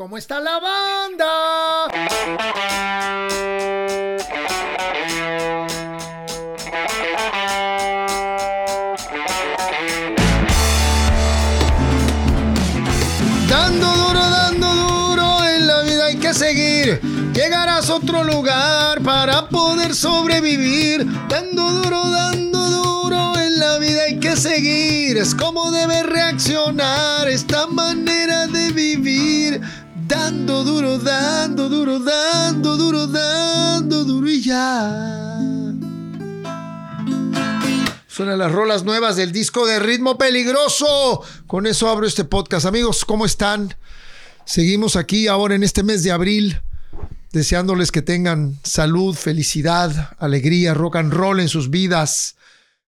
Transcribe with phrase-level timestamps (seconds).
[0.00, 1.26] ¿Cómo está la banda?
[13.46, 16.98] Dando duro, dando duro, en la vida hay que seguir.
[17.34, 21.04] Llegarás a otro lugar para poder sobrevivir.
[21.28, 25.18] Dando duro, dando duro, en la vida hay que seguir.
[25.18, 29.60] Es como debe reaccionar esta manera de vivir.
[30.22, 35.16] Dando duro, dando duro, dando duro, dando duro y ya.
[38.06, 41.22] Suenan las rolas nuevas del disco de Ritmo Peligroso.
[41.46, 42.66] Con eso abro este podcast.
[42.66, 43.74] Amigos, ¿cómo están?
[44.44, 46.60] Seguimos aquí ahora en este mes de abril,
[47.32, 52.36] deseándoles que tengan salud, felicidad, alegría, rock and roll en sus vidas.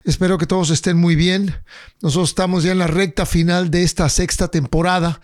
[0.05, 1.57] Espero que todos estén muy bien.
[2.03, 5.23] Nosotros estamos ya en la recta final de esta sexta temporada.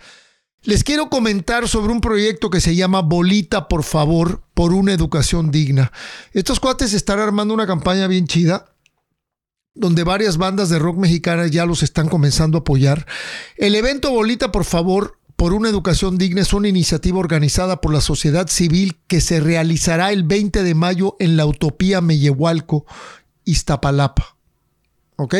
[0.63, 5.51] Les quiero comentar sobre un proyecto que se llama Bolita, por favor, por una educación
[5.51, 5.91] digna.
[6.33, 8.65] Estos cuates están armando una campaña bien chida
[9.73, 13.07] donde varias bandas de rock mexicanas ya los están comenzando a apoyar.
[13.55, 18.01] El evento Bolita, por favor, por una educación digna es una iniciativa organizada por la
[18.01, 22.85] sociedad civil que se realizará el 20 de mayo en la Utopía Mellehualco,
[23.45, 24.35] Iztapalapa.
[25.15, 25.35] ¿Ok?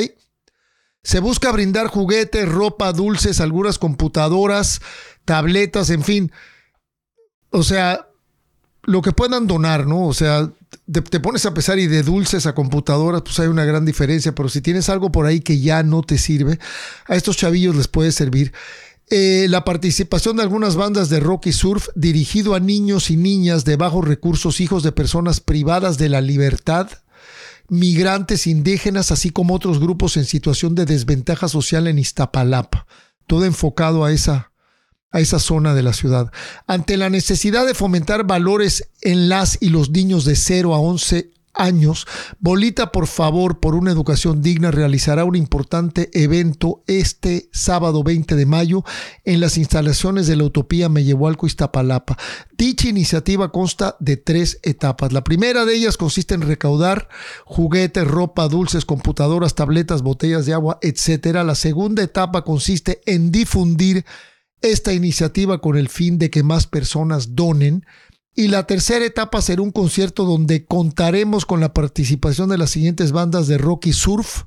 [1.03, 4.81] Se busca brindar juguetes, ropa, dulces, algunas computadoras,
[5.25, 6.31] tabletas, en fin.
[7.51, 8.07] O sea,
[8.83, 10.07] lo que puedan donar, ¿no?
[10.07, 10.51] O sea,
[10.91, 14.49] te, pones a pesar y de dulces a computadoras, pues hay una gran diferencia, pero
[14.49, 16.59] si tienes algo por ahí que ya no te sirve,
[17.07, 18.53] a estos chavillos les puede servir.
[19.11, 23.65] Eh, la participación de algunas bandas de rock y surf dirigido a niños y niñas
[23.65, 26.89] de bajos recursos, hijos de personas privadas de la libertad,
[27.69, 32.85] migrantes indígenas, así como otros grupos en situación de desventaja social en Iztapalapa.
[33.27, 34.51] Todo enfocado a esa,
[35.11, 36.31] a esa zona de la ciudad.
[36.67, 41.31] Ante la necesidad de fomentar valores en las y los niños de 0 a 11
[41.59, 42.07] años,
[42.39, 48.45] Bolita, por favor, por una educación digna, realizará un importante evento este sábado 20 de
[48.45, 48.83] mayo
[49.25, 52.17] en las instalaciones de la Utopía Mellehualco Iztapalapa.
[52.57, 55.11] Dicha iniciativa consta de tres etapas.
[55.11, 57.09] La primera de ellas consiste en recaudar
[57.45, 61.43] juguetes, ropa, dulces, computadoras, tabletas, botellas de agua, etc.
[61.45, 64.05] La segunda etapa consiste en difundir
[64.61, 67.85] esta iniciativa con el fin de que más personas donen.
[68.39, 73.11] Y la tercera etapa será un concierto donde contaremos con la participación de las siguientes
[73.11, 74.43] bandas de rock y surf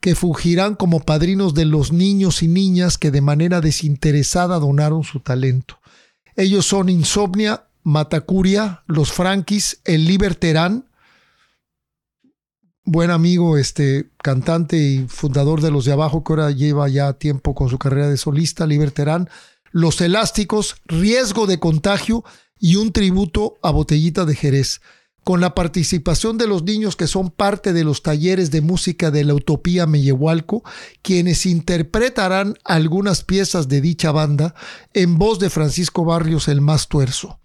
[0.00, 5.20] que fungirán como padrinos de los niños y niñas que de manera desinteresada donaron su
[5.20, 5.80] talento.
[6.34, 10.88] Ellos son Insomnia, Matacuria, Los Frankis, El Liberterán,
[12.84, 17.54] buen amigo, este cantante y fundador de Los de Abajo, que ahora lleva ya tiempo
[17.54, 19.28] con su carrera de solista, Liberterán,
[19.72, 22.24] Los Elásticos, Riesgo de Contagio
[22.58, 24.80] y un tributo a Botellita de Jerez,
[25.24, 29.24] con la participación de los niños que son parte de los talleres de música de
[29.24, 30.62] la Utopía Mellehualco,
[31.02, 34.54] quienes interpretarán algunas piezas de dicha banda
[34.94, 37.40] en voz de Francisco Barrios el más tuerzo.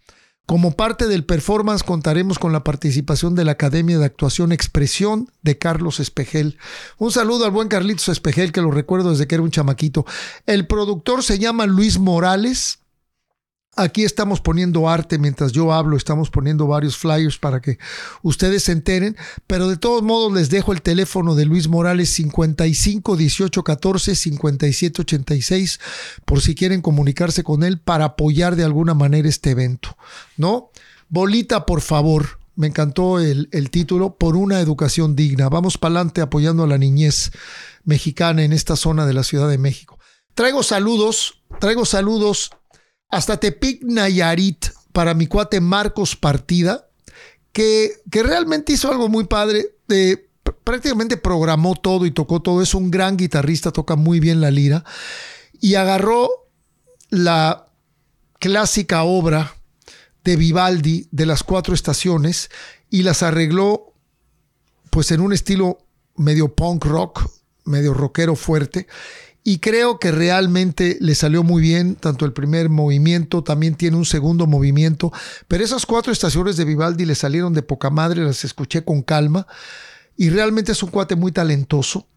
[0.46, 5.58] Como parte del performance contaremos con la participación de la Academia de Actuación Expresión de
[5.58, 6.58] Carlos Espejel.
[6.98, 10.06] Un saludo al buen Carlitos Espejel, que lo recuerdo desde que era un chamaquito.
[10.46, 12.81] El productor se llama Luis Morales.
[13.78, 17.80] Aquí estamos poniendo arte mientras yo hablo, estamos poniendo varios flyers para que
[18.22, 19.16] ustedes se enteren,
[19.48, 25.02] pero de todos modos les dejo el teléfono de Luis Morales 55 18 14 57
[25.04, 25.80] 86
[26.26, 29.96] por si quieren comunicarse con él para apoyar de alguna manera este evento,
[30.36, 30.72] ¿no?
[31.08, 35.48] Bolita, por favor, me encantó el, el título, por una educación digna.
[35.48, 37.32] Vamos para adelante apoyando a la niñez
[37.86, 39.98] mexicana en esta zona de la Ciudad de México.
[40.34, 42.52] Traigo saludos, traigo saludos
[43.12, 46.88] hasta Tepic Nayarit para mi cuate Marcos Partida,
[47.52, 49.76] que, que realmente hizo algo muy padre.
[49.88, 50.30] De,
[50.64, 52.62] prácticamente programó todo y tocó todo.
[52.62, 54.84] Es un gran guitarrista, toca muy bien la lira.
[55.60, 56.30] Y agarró
[57.10, 57.68] la
[58.40, 59.56] clásica obra
[60.24, 62.50] de Vivaldi de las cuatro estaciones
[62.90, 63.94] y las arregló
[64.90, 65.80] pues en un estilo
[66.16, 67.30] medio punk rock,
[67.66, 68.88] medio rockero fuerte
[69.44, 74.06] y creo que realmente le salió muy bien, tanto el primer movimiento, también tiene un
[74.06, 75.12] segundo movimiento,
[75.48, 79.48] pero esas cuatro estaciones de Vivaldi le salieron de poca madre, las escuché con calma
[80.16, 82.08] y realmente es un cuate muy talentoso.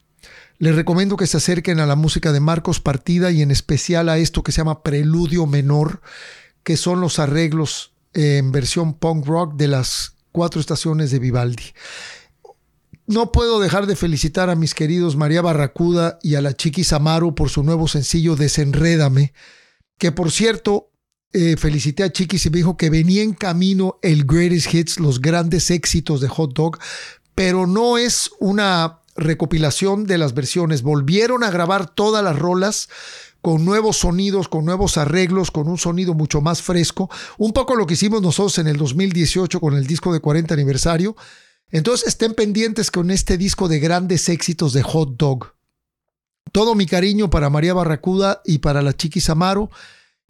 [0.59, 4.19] Les recomiendo que se acerquen a la música de Marcos Partida y en especial a
[4.19, 6.01] esto que se llama Preludio Menor,
[6.63, 11.73] que son los arreglos en versión punk rock de las cuatro estaciones de Vivaldi.
[13.07, 17.35] No puedo dejar de felicitar a mis queridos María Barracuda y a la Chiquis Amaro
[17.35, 19.35] por su nuevo sencillo Desenrédame,
[19.99, 20.91] que por cierto
[21.35, 25.21] eh, felicité a Chiquis y me dijo que venía en camino el Greatest Hits, los
[25.21, 26.79] grandes éxitos de Hot Dog,
[27.35, 30.83] pero no es una recopilación de las versiones.
[30.83, 32.89] Volvieron a grabar todas las rolas
[33.43, 37.11] con nuevos sonidos, con nuevos arreglos, con un sonido mucho más fresco.
[37.37, 41.15] Un poco lo que hicimos nosotros en el 2018 con el disco de 40 aniversario.
[41.71, 45.55] Entonces estén pendientes con este disco de grandes éxitos de Hot Dog.
[46.53, 49.71] Todo mi cariño para María Barracuda y para la Chiquis Amaro.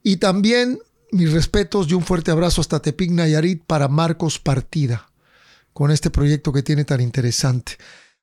[0.03, 0.79] Y también
[1.13, 5.11] mis respetos y un fuerte abrazo hasta Tepic Nayarit para Marcos Partida,
[5.73, 7.77] con este proyecto que tiene tan interesante.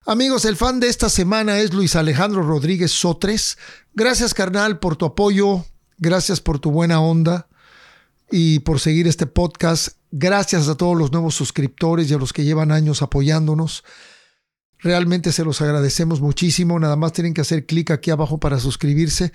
[0.05, 3.57] Amigos, el fan de esta semana es Luis Alejandro Rodríguez Sotres.
[3.93, 5.65] Gracias, carnal, por tu apoyo.
[5.97, 7.47] Gracias por tu buena onda
[8.31, 9.97] y por seguir este podcast.
[10.11, 13.83] Gracias a todos los nuevos suscriptores y a los que llevan años apoyándonos.
[14.79, 16.79] Realmente se los agradecemos muchísimo.
[16.79, 19.31] Nada más tienen que hacer clic aquí abajo para suscribirse.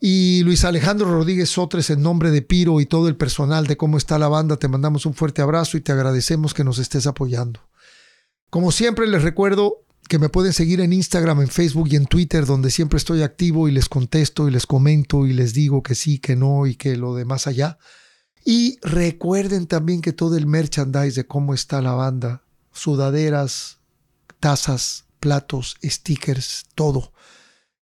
[0.00, 3.96] Y Luis Alejandro Rodríguez Sotres, en nombre de Piro y todo el personal de cómo
[3.96, 7.60] está la banda, te mandamos un fuerte abrazo y te agradecemos que nos estés apoyando.
[8.50, 12.44] Como siempre, les recuerdo que me pueden seguir en Instagram, en Facebook y en Twitter,
[12.44, 16.18] donde siempre estoy activo y les contesto y les comento y les digo que sí,
[16.18, 17.78] que no y que lo de más allá.
[18.44, 22.42] Y recuerden también que todo el merchandise de cómo está la banda,
[22.72, 23.78] sudaderas,
[24.40, 27.14] tazas, platos, stickers, todo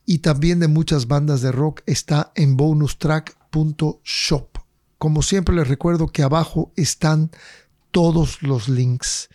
[0.09, 4.57] y también de muchas bandas de rock está en bonustrack.shop.
[4.97, 7.29] Como siempre les recuerdo que abajo están
[7.91, 9.29] todos los links.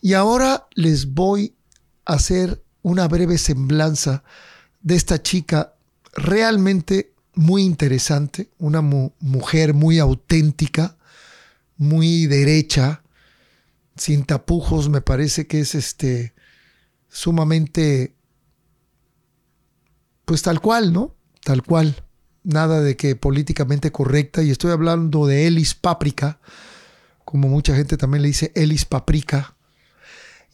[0.00, 1.56] Y ahora les voy
[2.04, 4.22] a hacer una breve semblanza
[4.80, 5.74] de esta chica
[6.12, 10.96] realmente muy interesante, una mujer muy auténtica,
[11.76, 13.02] muy derecha,
[13.96, 16.34] sin tapujos, me parece que es este
[17.08, 18.14] sumamente
[20.24, 21.14] pues tal cual, ¿no?
[21.44, 21.94] Tal cual.
[22.44, 24.42] Nada de que políticamente correcta.
[24.42, 26.40] Y estoy hablando de Elis Paprika,
[27.24, 29.56] como mucha gente también le dice Elis Paprika.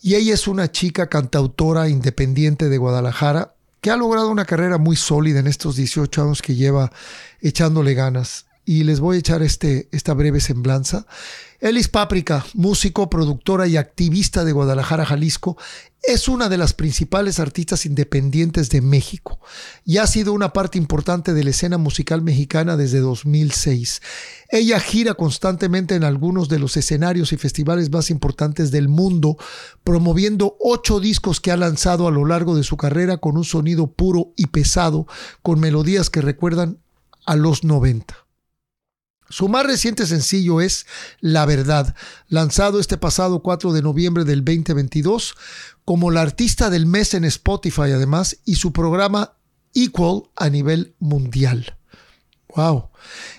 [0.01, 4.97] Y ella es una chica cantautora independiente de Guadalajara que ha logrado una carrera muy
[4.97, 6.93] sólida en estos 18 años que lleva
[7.41, 8.48] echándole ganas.
[8.69, 11.07] Y les voy a echar este, esta breve semblanza.
[11.59, 15.57] Elis Paprika, músico, productora y activista de Guadalajara, Jalisco,
[16.03, 19.41] es una de las principales artistas independientes de México
[19.87, 24.03] y ha sido una parte importante de la escena musical mexicana desde 2006.
[24.51, 29.39] Ella gira constantemente en algunos de los escenarios y festivales más importantes del mundo,
[29.83, 33.87] promoviendo ocho discos que ha lanzado a lo largo de su carrera con un sonido
[33.87, 35.07] puro y pesado,
[35.41, 36.77] con melodías que recuerdan
[37.25, 38.28] a los 90.
[39.31, 40.87] Su más reciente sencillo es
[41.21, 41.95] La Verdad,
[42.29, 45.35] lanzado este pasado 4 de noviembre del 2022
[45.85, 49.35] como la artista del mes en Spotify además y su programa
[49.75, 51.77] Equal a nivel mundial.
[52.57, 52.91] Wow.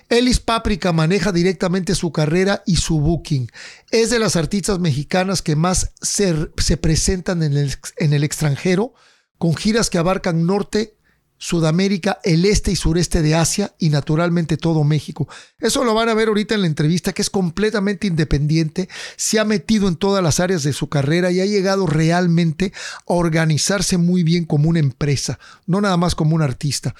[0.09, 3.51] Elis Paprika maneja directamente su carrera y su booking.
[3.89, 8.93] Es de las artistas mexicanas que más se, se presentan en el, en el extranjero,
[9.37, 10.98] con giras que abarcan norte,
[11.39, 15.27] Sudamérica, el este y sureste de Asia y naturalmente todo México.
[15.57, 19.45] Eso lo van a ver ahorita en la entrevista, que es completamente independiente, se ha
[19.45, 22.73] metido en todas las áreas de su carrera y ha llegado realmente
[23.07, 26.93] a organizarse muy bien como una empresa, no nada más como un artista.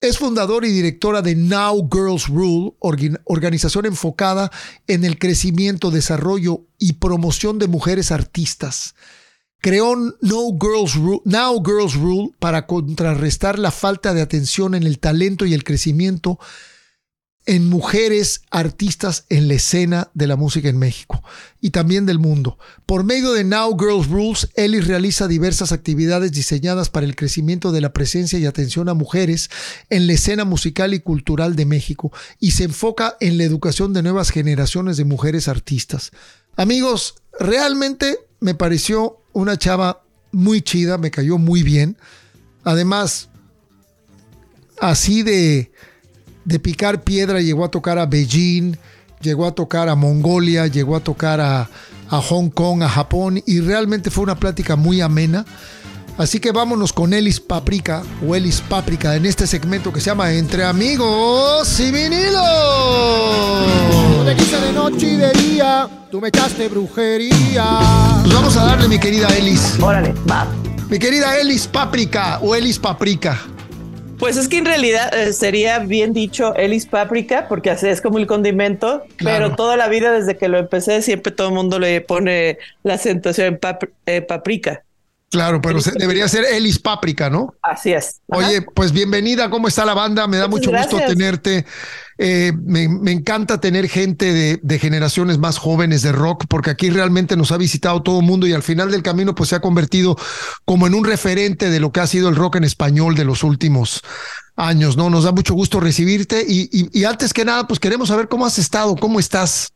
[0.00, 2.74] Es fundadora y directora de Now Girls Rule,
[3.24, 4.50] organización enfocada
[4.88, 8.96] en el crecimiento, desarrollo y promoción de mujeres artistas
[9.64, 10.94] creó no Girls
[11.24, 16.38] Now Girls Rule para contrarrestar la falta de atención en el talento y el crecimiento
[17.46, 21.24] en mujeres artistas en la escena de la música en México
[21.62, 22.58] y también del mundo.
[22.84, 27.80] Por medio de Now Girls Rules, Ellis realiza diversas actividades diseñadas para el crecimiento de
[27.80, 29.48] la presencia y atención a mujeres
[29.88, 34.02] en la escena musical y cultural de México y se enfoca en la educación de
[34.02, 36.10] nuevas generaciones de mujeres artistas.
[36.54, 41.96] Amigos, realmente me pareció una chava muy chida, me cayó muy bien.
[42.64, 43.28] Además,
[44.80, 45.70] así de,
[46.44, 48.76] de picar piedra, llegó a tocar a Beijing,
[49.20, 51.68] llegó a tocar a Mongolia, llegó a tocar a,
[52.08, 55.44] a Hong Kong, a Japón, y realmente fue una plática muy amena.
[56.16, 60.32] Así que vámonos con Elis Paprika o Elis Paprika en este segmento que se llama
[60.32, 62.40] Entre Amigos y Vinilo.
[64.24, 67.80] te quise de noche y de día, tú me echaste brujería.
[68.22, 69.76] Pues vamos a darle, mi querida Elis.
[69.82, 70.46] Órale, va.
[70.88, 73.36] Mi querida Elis Paprika o Elis Paprika.
[74.16, 78.18] Pues es que en realidad eh, sería bien dicho Elis Paprika, porque así es como
[78.18, 82.00] el condimento, pero toda la vida desde que lo empecé siempre todo el mundo le
[82.00, 84.84] pone la acentuación en eh, paprika.
[85.34, 87.54] Claro, pero debería ser Elis Páprica, ¿no?
[87.60, 88.20] Así es.
[88.28, 90.28] Oye, pues bienvenida, ¿cómo está la banda?
[90.28, 91.66] Me da mucho gusto tenerte.
[92.18, 97.36] Eh, me, encanta tener gente de, de, generaciones más jóvenes de rock, porque aquí realmente
[97.36, 100.16] nos ha visitado todo el mundo y al final del camino pues se ha convertido
[100.64, 103.42] como en un referente de lo que ha sido el rock en español de los
[103.42, 104.02] últimos
[104.54, 105.10] años, ¿no?
[105.10, 108.60] Nos da mucho gusto recibirte y, y, antes que nada, pues queremos saber cómo has
[108.60, 109.72] estado, cómo estás.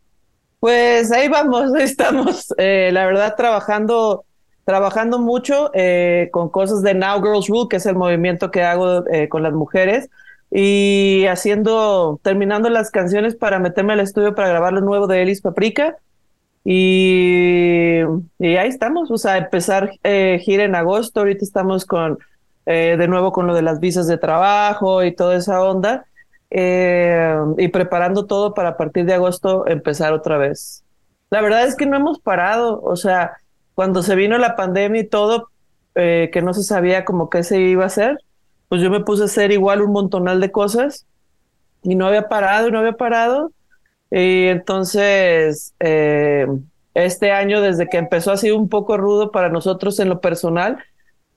[0.61, 4.25] Pues ahí vamos, estamos, eh, la verdad, trabajando,
[4.69, 9.03] trabajando mucho eh, con cosas de Now Girls Rule, que es el movimiento que hago
[9.09, 10.11] eh, con las mujeres,
[10.51, 15.41] y haciendo, terminando las canciones para meterme al estudio para grabar lo nuevo de Elis
[15.41, 15.97] Paprika.
[16.65, 18.01] Y,
[18.39, 22.19] y ahí estamos, o sea, empezar gira en agosto, ahorita estamos con
[22.71, 26.05] eh, de nuevo con lo de las visas de trabajo y toda esa onda,
[26.51, 30.85] eh, y preparando todo para partir de agosto empezar otra vez.
[31.31, 33.39] La verdad es que no hemos parado, o sea,
[33.79, 35.51] cuando se vino la pandemia y todo,
[35.95, 38.19] eh, que no se sabía como qué se iba a hacer,
[38.69, 41.07] pues yo me puse a hacer igual un montonal de cosas
[41.85, 43.53] y no había parado y no había parado.
[44.11, 50.09] Y entonces, este año, desde que empezó, ha sido un poco rudo para nosotros en
[50.09, 50.79] lo personal,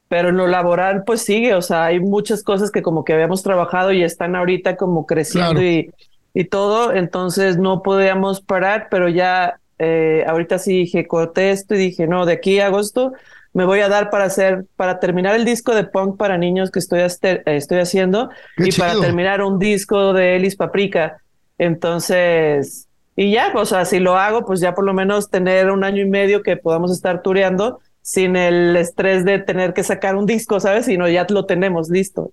[0.07, 3.43] pero en lo laboral pues sigue, o sea, hay muchas cosas que como que habíamos
[3.43, 5.93] trabajado y están ahorita como creciendo y,
[6.33, 11.79] y todo, entonces no podíamos parar, pero ya eh, ahorita sí dije, corté esto y
[11.79, 13.13] dije, no, de aquí a agosto
[13.53, 16.77] me voy a dar para hacer, para terminar el disco de punk para niños que
[16.77, 21.17] estoy, eh, estoy haciendo y para terminar un disco de Elis Paprika.
[21.57, 25.83] Entonces, y ya, o sea, si lo hago, pues ya por lo menos tener un
[25.83, 30.27] año y medio que podamos estar tureando sin el estrés de tener que sacar un
[30.27, 30.85] disco, ¿sabes?
[30.85, 32.31] Sino ya lo tenemos listo.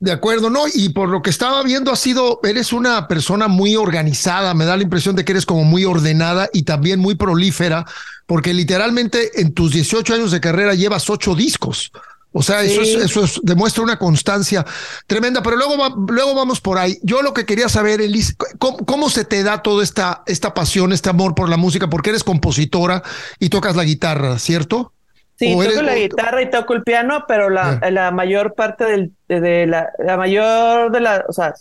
[0.00, 0.62] De acuerdo, ¿no?
[0.72, 4.76] Y por lo que estaba viendo, ha sido, eres una persona muy organizada, me da
[4.76, 7.84] la impresión de que eres como muy ordenada y también muy prolífera,
[8.26, 11.90] porque literalmente en tus 18 años de carrera llevas ocho discos.
[12.30, 14.64] O sea, eso, es, eso demuestra una constancia
[15.06, 15.74] tremenda, pero luego,
[16.08, 16.98] luego vamos por ahí.
[17.02, 20.92] Yo lo que quería saber, Elise, ¿cómo, ¿cómo, se te da toda esta, esta pasión,
[20.92, 21.88] este amor por la música?
[21.88, 23.02] Porque eres compositora
[23.40, 24.92] y tocas la guitarra, ¿cierto?
[25.38, 29.66] Sí, toco la guitarra y toco el piano, pero la, la mayor parte del, de,
[29.68, 31.54] la, la mayor de la, o sea,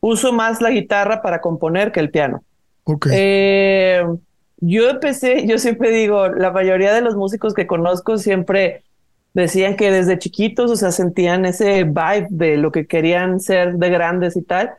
[0.00, 2.42] uso más la guitarra para componer que el piano.
[2.84, 3.12] Okay.
[3.14, 4.02] Eh,
[4.60, 8.82] yo empecé, yo siempre digo, la mayoría de los músicos que conozco siempre
[9.34, 13.90] decían que desde chiquitos, o sea, sentían ese vibe de lo que querían ser de
[13.90, 14.72] grandes y tal.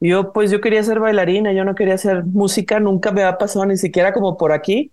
[0.00, 3.66] Yo, pues yo quería ser bailarina, yo no quería hacer música, nunca me ha pasado
[3.66, 4.90] ni siquiera como por aquí.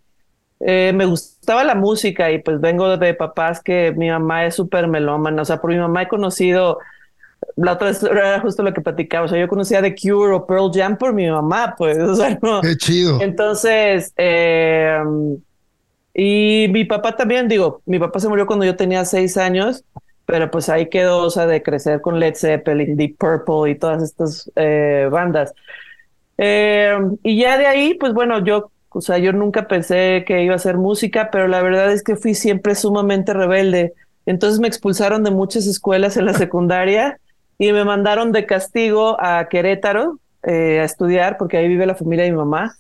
[0.60, 4.88] Eh, me gustaba la música y pues vengo de papás que mi mamá es súper
[4.88, 6.80] melómana, o sea, por mi mamá he conocido,
[7.56, 10.72] la otra era justo lo que platicaba, o sea, yo conocía The Cure o Pearl
[10.74, 12.62] Jam por mi mamá, pues, o sea, no.
[12.62, 13.22] Qué chido.
[13.22, 15.00] Entonces, eh,
[16.16, 19.84] y mi papá también, digo, mi papá se murió cuando yo tenía seis años,
[20.26, 24.02] pero pues ahí quedó, o sea, de crecer con Led Zeppelin, Deep Purple y todas
[24.02, 25.54] estas eh, bandas.
[26.36, 30.58] y ya de ahí, pues bueno, yo o sea, yo nunca pensé que iba a
[30.58, 33.94] hacer música, pero la verdad es que fui siempre sumamente rebelde.
[34.26, 37.20] Entonces me expulsaron de muchas escuelas en la secundaria
[37.58, 42.26] y me mandaron de castigo a Querétaro eh, a estudiar, porque ahí vive la familia
[42.26, 42.76] de mi mamá.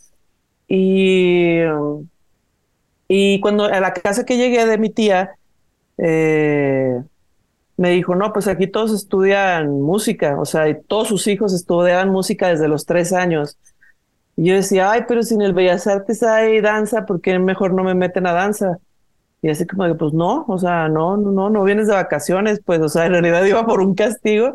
[0.67, 1.59] Y,
[3.07, 5.31] y cuando a la casa que llegué de mi tía,
[5.97, 7.01] eh,
[7.77, 12.49] me dijo, no, pues aquí todos estudian música, o sea, todos sus hijos estudiaban música
[12.49, 13.57] desde los tres años.
[14.37, 17.73] Y yo decía, ay, pero si en el Bellas Artes hay danza, ¿por qué mejor
[17.73, 18.77] no me meten a danza?
[19.41, 22.79] Y así como pues no, o sea, no, no, no, no vienes de vacaciones, pues,
[22.81, 24.53] o sea, en realidad iba por un castigo.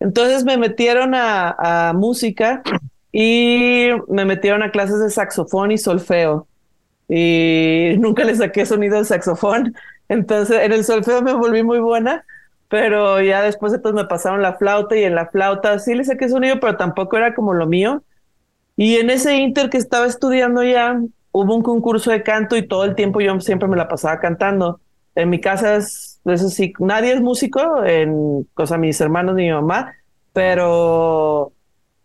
[0.00, 2.62] Entonces me metieron a, a música
[3.12, 6.46] y me metieron a clases de saxofón y solfeo.
[7.08, 9.74] Y nunca le saqué sonido al saxofón.
[10.08, 12.24] Entonces en el solfeo me volví muy buena,
[12.68, 16.28] pero ya después entonces me pasaron la flauta y en la flauta sí le saqué
[16.28, 18.02] sonido, pero tampoco era como lo mío.
[18.76, 21.00] Y en ese inter que estaba estudiando ya,
[21.32, 24.80] hubo un concurso de canto y todo el tiempo yo siempre me la pasaba cantando.
[25.14, 28.46] En mi casa es, eso sí, nadie es músico, en,
[28.78, 29.94] mis hermanos ni mi mamá,
[30.32, 31.52] pero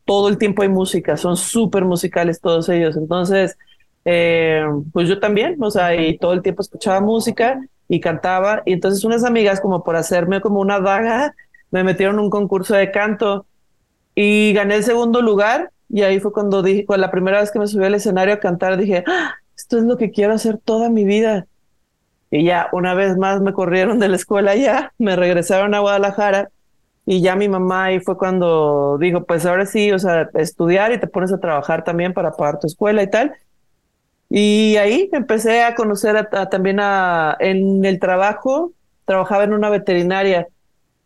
[0.05, 2.95] todo el tiempo hay música, son súper musicales todos ellos.
[2.95, 3.57] Entonces,
[4.05, 4.63] eh,
[4.93, 8.63] pues yo también, o sea, y todo el tiempo escuchaba música y cantaba.
[8.65, 11.35] Y entonces unas amigas, como por hacerme como una vaga,
[11.71, 13.45] me metieron un concurso de canto
[14.15, 17.59] y gané el segundo lugar y ahí fue cuando dije, cuando la primera vez que
[17.59, 19.35] me subí al escenario a cantar, dije, ¡Ah!
[19.55, 21.47] esto es lo que quiero hacer toda mi vida.
[22.31, 26.49] Y ya, una vez más me corrieron de la escuela ya, me regresaron a Guadalajara
[27.05, 30.99] y ya mi mamá ahí fue cuando dijo, pues ahora sí, o sea, estudiar y
[30.99, 33.33] te pones a trabajar también para pagar tu escuela y tal.
[34.29, 38.71] Y ahí empecé a conocer también a, en el trabajo,
[39.03, 40.47] trabajaba en una veterinaria.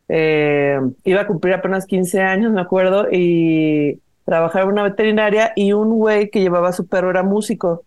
[0.09, 5.73] Eh, iba a cumplir apenas 15 años, me acuerdo, y trabajaba en una veterinaria y
[5.73, 7.83] un güey que llevaba a su perro era músico.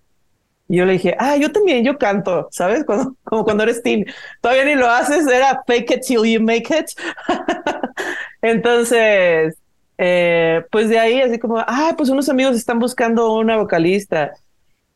[0.68, 2.85] Y yo le dije, ah, yo también, yo canto, ¿sabes?
[3.25, 4.07] Como cuando eres teen.
[4.40, 6.87] Todavía ni lo haces, era fake it till you make it.
[8.42, 9.57] Entonces,
[9.97, 14.33] eh, pues de ahí, así como, ah, pues unos amigos están buscando una vocalista.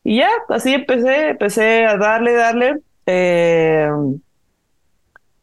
[0.03, 2.79] Y ya, así empecé, empecé a darle, darle.
[3.05, 3.89] Eh,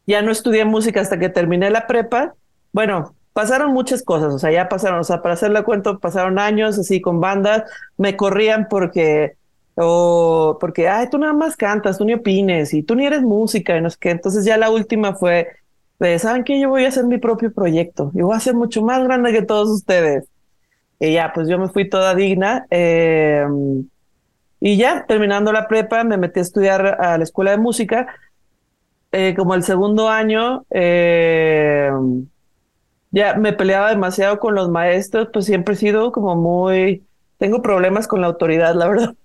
[0.07, 2.33] ya no estudié música hasta que terminé la prepa.
[2.71, 6.77] Bueno, pasaron muchas cosas, o sea, ya pasaron, o sea, para hacerle cuento, pasaron años
[6.77, 7.63] así con bandas,
[7.97, 9.33] me corrían porque,
[9.75, 13.77] o porque, ay, tú nada más cantas, tú ni opines, y tú ni eres música,
[13.77, 14.11] y no sé qué.
[14.11, 15.47] Entonces ya la última fue,
[16.19, 16.59] ¿saben qué?
[16.59, 19.41] Yo voy a hacer mi propio proyecto, y voy a ser mucho más grande que
[19.43, 20.25] todos ustedes.
[20.99, 22.67] Y ya, pues yo me fui toda digna.
[22.69, 23.43] Eh,
[24.59, 28.07] y ya, terminando la prepa, me metí a estudiar a la escuela de música.
[29.11, 31.89] Eh, como el segundo año, eh,
[33.11, 37.05] ya me peleaba demasiado con los maestros, pues siempre he sido como muy,
[37.37, 39.15] tengo problemas con la autoridad, la verdad.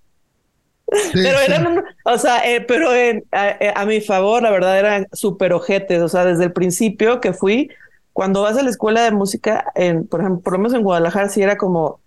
[1.13, 2.91] pero eran, o sea, eh, pero
[3.33, 7.71] a, mi favor, la verdad, eran súper ojetes, o sea, desde el principio que fui,
[8.13, 11.29] cuando vas a la escuela de música, en, por ejemplo, por lo menos en Guadalajara,
[11.29, 12.01] sí era como,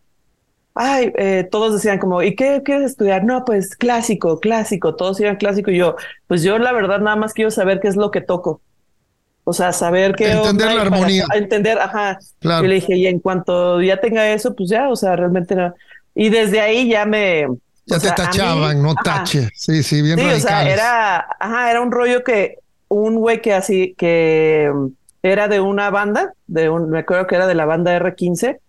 [0.74, 3.24] ay, eh, todos decían como, ¿y qué quieres estudiar?
[3.24, 5.96] No, pues clásico, clásico, todos iban clásico y yo,
[6.28, 8.62] pues yo la verdad nada más quiero saber qué es lo que toco.
[9.50, 10.32] O sea, saber qué...
[10.32, 11.26] Entender la armonía.
[11.34, 12.20] entender, ajá.
[12.40, 12.66] Claro.
[12.66, 15.74] Y le dije, y en cuanto ya tenga eso, pues ya, o sea, realmente no.
[16.14, 17.48] Y desde ahí ya me...
[17.88, 19.50] Ya te tachaban, no tache.
[19.56, 23.56] Sí, sí, bien Sí, o sea, era, ajá, era un rollo que un güey que
[23.56, 24.72] así, que
[25.24, 28.60] era de una banda, de un, me acuerdo que era de la banda R15,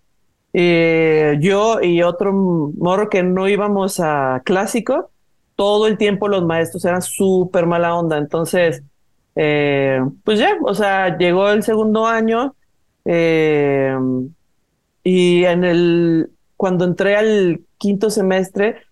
[0.55, 5.11] eh, yo y otro morro que no íbamos a clásico,
[5.55, 8.17] todo el tiempo los maestros eran súper mala onda.
[8.17, 8.83] Entonces,
[9.37, 12.55] eh, pues ya, o sea, llegó el segundo año
[13.05, 13.97] eh,
[15.05, 18.83] y en el, cuando entré al quinto semestre,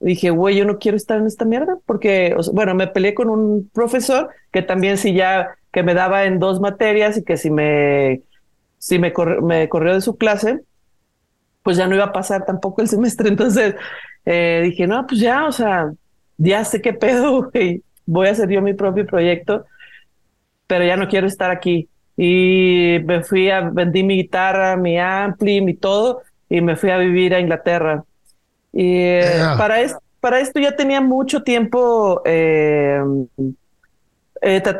[0.00, 3.70] dije, güey, yo no quiero estar en esta mierda porque, bueno, me peleé con un
[3.72, 8.22] profesor que también si ya, que me daba en dos materias y que si me,
[8.78, 10.60] si me, me corrió de su clase,
[11.62, 13.28] pues ya no iba a pasar tampoco el semestre.
[13.28, 13.74] Entonces
[14.24, 15.90] eh, dije, no, pues ya, o sea,
[16.36, 17.82] ya sé qué pedo, güey.
[18.06, 19.64] Voy a hacer yo mi propio proyecto,
[20.66, 21.88] pero ya no quiero estar aquí.
[22.16, 26.98] Y me fui a, vendí mi guitarra, mi ampli, mi todo, y me fui a
[26.98, 28.04] vivir a Inglaterra.
[28.72, 33.00] Y eh, para, es, para esto ya tenía mucho tiempo eh,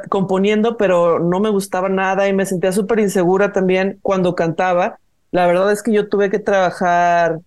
[0.08, 4.98] componiendo, pero no me gustaba nada y me sentía súper insegura también cuando cantaba
[5.34, 7.40] la verdad es que yo tuve que trabajar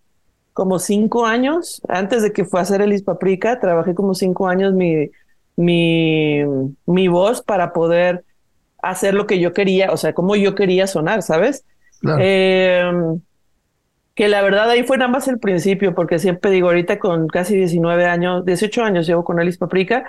[0.51, 3.61] como cinco años antes de que fue a hacer el Ispaprica.
[3.61, 5.09] Trabajé como cinco años mi,
[5.55, 6.41] mi,
[6.85, 8.25] mi voz para poder
[8.81, 11.65] hacer lo que yo quería, o sea, como yo quería sonar, ¿sabes?
[12.19, 13.19] Em,
[14.15, 17.55] que la verdad ahí fue nada más el principio, porque siempre digo, ahorita con casi
[17.55, 20.05] 19 años, 18 años llevo con Elis Paprika,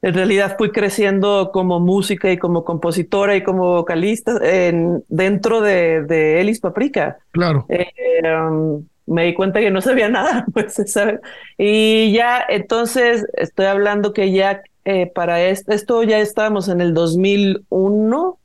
[0.00, 6.02] en realidad fui creciendo como música y como compositora y como vocalista en, dentro de,
[6.04, 7.18] de Elis Paprika.
[7.32, 7.66] Claro.
[7.68, 11.20] Eh, um, me di cuenta que no sabía nada, pues, ¿sabes?
[11.56, 16.94] Y ya, entonces, estoy hablando que ya eh, para esto, esto ya estábamos en el
[16.94, 18.38] 2001,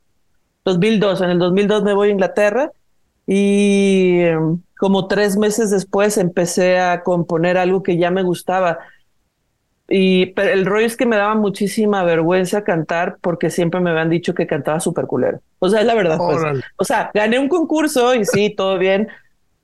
[0.62, 2.70] 2002, en el 2002 me voy a Inglaterra
[3.26, 8.80] y um, como tres meses después empecé a componer algo que ya me gustaba
[9.88, 14.10] y pero el rollo es que me daba muchísima vergüenza cantar porque siempre me habían
[14.10, 15.40] dicho que cantaba súper culero.
[15.60, 16.18] O sea, es la verdad.
[16.18, 16.62] Pues.
[16.76, 19.08] O sea, gané un concurso y sí, todo bien,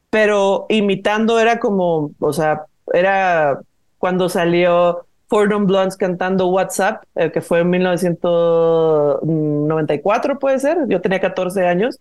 [0.09, 2.63] pero imitando era como, o sea,
[2.95, 3.61] era
[3.99, 10.77] cuando salió Fordham Blondes cantando WhatsApp, eh, que fue en 1994, puede ser.
[10.89, 11.99] Yo tenía 14 años.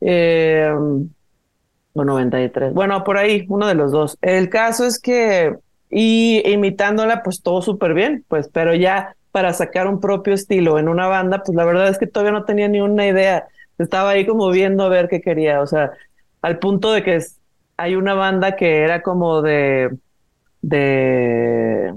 [0.00, 0.70] Eh,
[1.94, 2.74] o 93.
[2.74, 4.18] Bueno, por ahí, uno de los dos.
[4.20, 5.56] El caso es que
[5.92, 10.88] y imitándola, pues todo súper bien, pues, pero ya para sacar un propio estilo en
[10.88, 13.46] una banda, pues la verdad es que todavía no tenía ni una idea.
[13.78, 15.92] Estaba ahí como viendo a ver qué quería, o sea,
[16.40, 17.18] al punto de que
[17.76, 19.90] hay una banda que era como de,
[20.62, 21.94] de,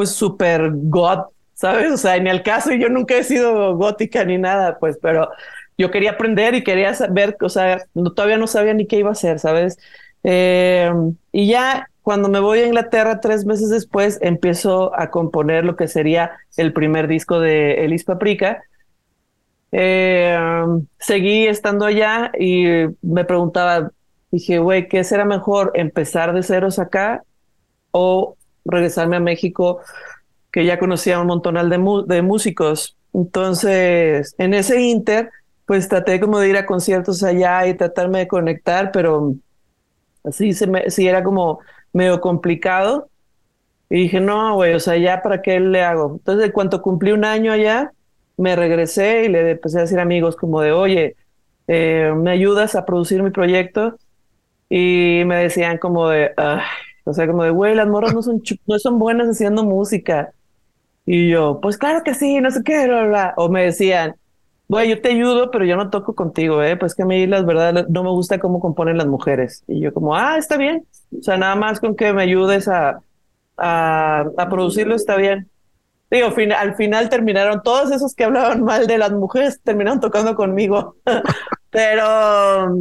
[0.00, 1.92] pues súper god, ¿sabes?
[1.92, 5.28] O sea, ni al caso, yo nunca he sido gótica ni nada, pues, pero
[5.76, 7.84] yo quería aprender y quería saber, o sea,
[8.16, 9.78] todavía no sabía ni qué iba a hacer, ¿sabes?
[10.24, 10.90] Eh,
[11.32, 15.86] y ya cuando me voy a Inglaterra tres meses después, empiezo a componer lo que
[15.86, 18.62] sería el primer disco de Elis Paprika.
[19.70, 20.38] Eh,
[20.98, 23.90] seguí estando allá y me preguntaba,
[24.30, 25.72] dije, güey, ¿qué será mejor?
[25.74, 27.22] ¿Empezar de ceros acá
[27.90, 29.80] o regresarme a México
[30.52, 32.96] que ya conocía un montonal de, de músicos.
[33.12, 35.30] Entonces, en ese inter,
[35.66, 39.34] pues traté como de ir a conciertos allá y tratarme de conectar, pero
[40.24, 41.60] así se me, era como
[41.92, 43.08] medio complicado.
[43.88, 46.12] Y dije, no, güey, o sea, ya para qué le hago.
[46.18, 47.92] Entonces, de cuanto cumplí un año allá,
[48.36, 51.16] me regresé y le empecé a decir amigos como de, oye,
[51.68, 53.96] eh, ¿me ayudas a producir mi proyecto?
[54.68, 56.32] Y me decían como de,
[57.10, 60.32] o sea, como de, güey, las morras no son, no son buenas haciendo música.
[61.06, 63.34] Y yo, pues claro que sí, no sé qué, bla, bla.
[63.36, 64.16] O me decían,
[64.68, 66.76] güey, yo te ayudo, pero yo no toco contigo, ¿eh?
[66.76, 69.64] Pues que a mí, las verdad, no me gusta cómo componen las mujeres.
[69.66, 70.86] Y yo como, ah, está bien.
[71.18, 73.02] O sea, nada más con que me ayudes a,
[73.56, 75.50] a, a producirlo está bien.
[76.10, 80.96] Digo, al final terminaron, todos esos que hablaban mal de las mujeres terminaron tocando conmigo.
[81.70, 82.74] pero,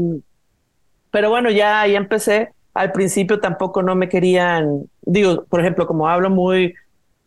[1.11, 2.53] pero bueno, ya ahí empecé.
[2.73, 6.75] Al principio tampoco no me querían, digo, por ejemplo, como hablo muy,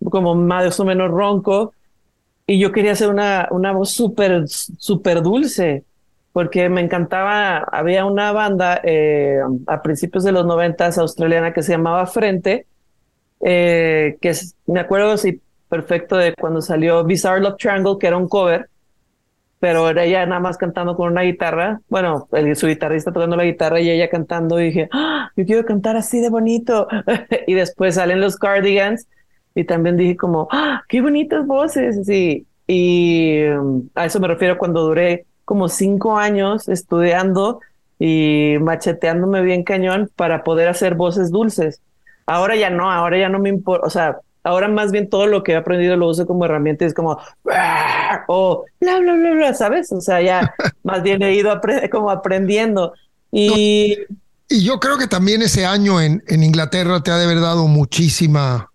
[0.04, 1.74] como más o menos ronco,
[2.46, 5.84] y yo quería hacer una, una voz súper, súper dulce,
[6.32, 11.72] porque me encantaba, había una banda eh, a principios de los noventas australiana que se
[11.72, 12.66] llamaba Frente,
[13.40, 14.32] eh, que
[14.66, 15.14] me acuerdo
[15.68, 18.68] perfecto de cuando salió Bizarre Love Triangle, que era un cover,
[19.62, 23.44] pero era ella nada más cantando con una guitarra, bueno, el, su guitarrista tocando la
[23.44, 26.88] guitarra y ella cantando, y dije, ¡Ah, yo quiero cantar así de bonito,
[27.46, 29.06] y después salen los Cardigans,
[29.54, 32.44] y también dije como, ¡Ah, qué bonitas voces, sí.
[32.66, 37.60] Y um, a eso me refiero cuando duré como cinco años estudiando
[38.00, 41.80] y macheteándome bien cañón para poder hacer voces dulces.
[42.26, 45.42] Ahora ya no, ahora ya no me importa, o sea, ahora más bien todo lo
[45.42, 47.18] que he aprendido lo uso como herramienta, es como,
[48.28, 49.92] o bla, bla, bla, bla, ¿sabes?
[49.92, 52.92] O sea, ya más bien he ido como aprendiendo.
[53.30, 53.96] Y...
[54.48, 57.66] y yo creo que también ese año en, en Inglaterra te ha de haber dado
[57.66, 58.68] muchísima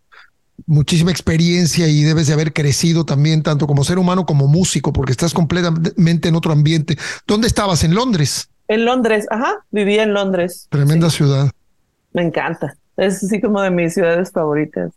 [0.65, 5.12] muchísima experiencia y debes de haber crecido también, tanto como ser humano como músico, porque
[5.12, 6.97] estás completamente en otro ambiente.
[7.25, 7.84] ¿Dónde estabas?
[7.84, 8.49] ¿En Londres?
[8.67, 10.67] En Londres, ajá, vivía en Londres.
[10.69, 11.49] Tremenda ciudad.
[12.12, 12.75] Me encanta.
[12.97, 14.91] Es así como de mis ciudades favoritas.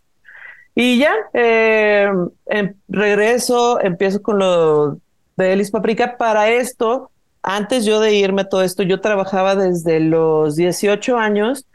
[0.75, 2.09] Y ya, eh,
[2.47, 4.99] em, regreso, empiezo con lo
[5.37, 6.17] de Elis Paprika.
[6.17, 7.11] Para esto,
[7.43, 11.67] antes yo de irme todo esto, yo trabajaba desde los 18 años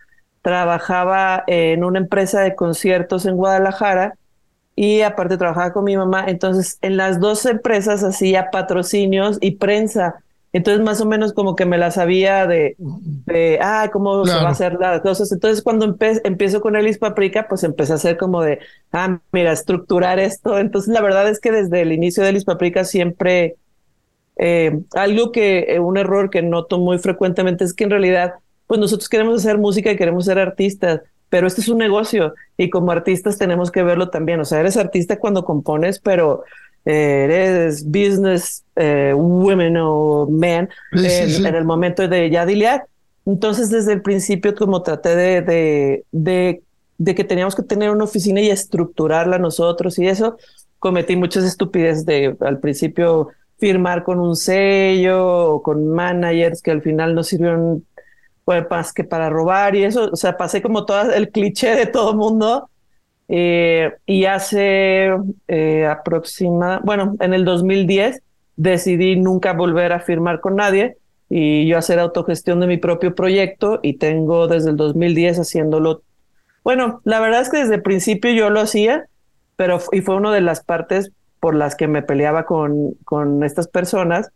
[0.45, 4.13] trabajaba en una empresa de conciertos en Guadalajara
[4.75, 6.25] y aparte trabajaba con mi mamá.
[6.27, 10.23] Entonces, en las dos empresas hacía patrocinios y prensa.
[10.55, 14.43] Entonces, más o menos como que me la sabía de, de ah, cómo se va
[14.47, 15.29] a hacer las cosas.
[15.33, 18.59] Entonces, cuando empiezo con Elis Paprika, pues empecé a hacer como de,
[18.93, 20.57] ah, mira, estructurar esto.
[20.57, 23.57] Entonces, la verdad es que desde el inicio de Elis Paprika siempre,
[24.37, 28.79] eh, algo que, eh, un error que noto muy frecuentemente es que en realidad pues
[28.79, 32.93] nosotros queremos hacer música y queremos ser artistas, pero este es un negocio y como
[32.93, 34.39] artistas tenemos que verlo también.
[34.39, 36.45] O sea, eres artista cuando compones, pero
[36.85, 42.85] eh, eres business eh, woman o man en, el momento de ya diliar.
[43.25, 46.61] Entonces, desde el principio, como traté de, de, de,
[46.99, 50.37] de, que teníamos que tener una oficina y estructurarla nosotros y eso,
[50.77, 56.81] cometí muchas estupideces de al principio firmar con un sello o con managers que al
[56.83, 57.83] final no sirvieron
[58.43, 61.87] pues más que para robar y eso, o sea, pasé como todo el cliché de
[61.87, 62.69] todo mundo.
[63.27, 65.09] Eh, y hace
[65.47, 68.21] eh, aproximadamente, bueno, en el 2010
[68.55, 70.97] decidí nunca volver a firmar con nadie
[71.29, 76.03] y yo hacer autogestión de mi propio proyecto y tengo desde el 2010 haciéndolo.
[76.63, 79.05] Bueno, la verdad es que desde el principio yo lo hacía,
[79.55, 83.67] pero y fue una de las partes por las que me peleaba con, con estas
[83.67, 84.31] personas,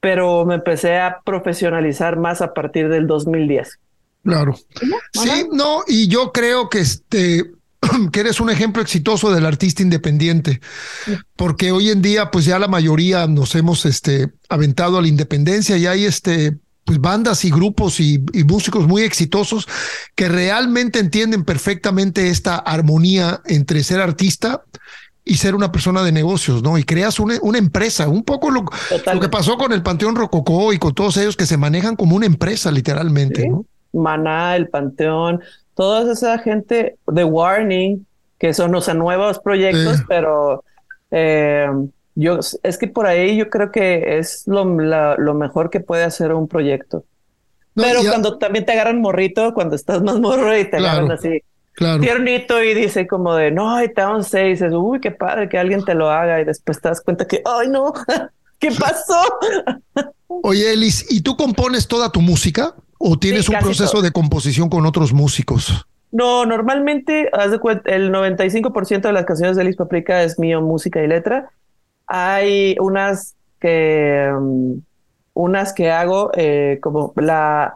[0.00, 3.78] pero me empecé a profesionalizar más a partir del 2010.
[4.24, 4.58] Claro.
[5.12, 7.52] Sí, no, y yo creo que este
[8.12, 10.60] que eres un ejemplo exitoso del artista independiente,
[11.36, 15.76] porque hoy en día pues ya la mayoría nos hemos este aventado a la independencia
[15.76, 19.68] y hay este pues bandas y grupos y, y, músicos muy exitosos
[20.16, 24.64] que realmente entienden perfectamente esta armonía entre ser artista
[25.24, 26.78] y ser una persona de negocios, ¿no?
[26.78, 28.64] Y creas una, una empresa, un poco lo,
[29.12, 32.16] lo, que pasó con el Panteón Rococó y con todos ellos que se manejan como
[32.16, 33.66] una empresa, literalmente, ¿no?
[33.92, 35.40] Maná, el Panteón,
[35.74, 38.06] toda esa gente de Warning,
[38.38, 40.64] que son, o sea, nuevos proyectos, pero
[41.10, 41.68] eh,
[42.14, 46.32] yo, es que por ahí yo creo que es lo, lo mejor que puede hacer
[46.32, 47.04] un proyecto.
[47.74, 52.00] pero cuando también te agarran morrito, cuando estás más morro y te agarran así claro.
[52.00, 55.58] tiernito y dice como de, no, y te dan seis, dices, uy, qué padre que
[55.58, 57.92] alguien te lo haga y después te das cuenta que, ay, no,
[58.58, 59.20] ¿qué pasó?
[60.26, 64.84] Oye, Elis, ¿y tú compones toda tu música o tienes un proceso de composición con
[64.84, 65.86] otros músicos?
[66.12, 70.60] No, normalmente haz de cuenta, el 95% de las canciones de Elis Paprika es mío,
[70.60, 71.50] música y letra.
[72.06, 74.72] Hay unas que mm,
[75.34, 77.74] unas que hago eh, como la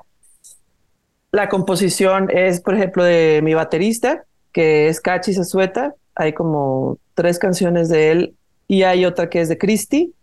[1.35, 5.95] la composición es, por ejemplo, de mi baterista, que es Cachi Sesueta.
[6.15, 8.35] Hay como tres canciones de él
[8.69, 10.14] y hay otra que es de Christy.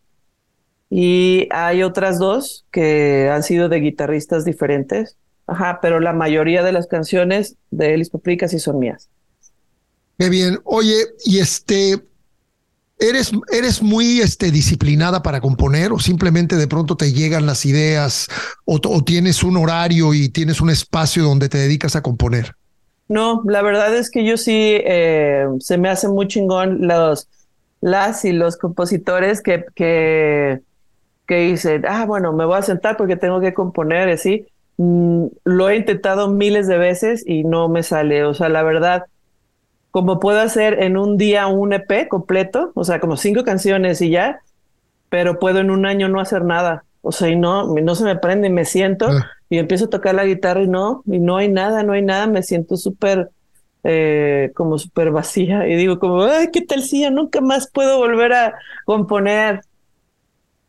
[0.94, 5.16] Y hay otras dos que han sido de guitarristas diferentes.
[5.48, 9.08] Ajá, pero la mayoría de las canciones de Elis Paprika sí son mías.
[10.20, 10.60] Qué bien.
[10.66, 11.98] Oye, y este,
[13.00, 18.28] ¿eres, eres muy este, disciplinada para componer o simplemente de pronto te llegan las ideas
[18.66, 22.56] o, o tienes un horario y tienes un espacio donde te dedicas a componer?
[23.08, 27.30] No, la verdad es que yo sí eh, se me hace muy chingón los
[27.82, 30.62] las y los compositores que, que,
[31.32, 34.48] que dicen, ah, bueno, me voy a sentar porque tengo que componer, así.
[34.76, 38.26] Mm, lo he intentado miles de veces y no me sale.
[38.26, 39.06] O sea, la verdad,
[39.92, 44.10] como puedo hacer en un día un EP completo, o sea, como cinco canciones y
[44.10, 44.42] ya,
[45.08, 46.84] pero puedo en un año no hacer nada.
[47.02, 49.32] O sea, y no, no se me prende y me siento ah.
[49.50, 52.28] y empiezo a tocar la guitarra y no, y no hay nada, no hay nada,
[52.28, 53.30] me siento súper,
[53.86, 58.00] eh, como súper vacía y digo como, ay, ¿qué tal si ya nunca más puedo
[58.00, 59.62] volver a componer?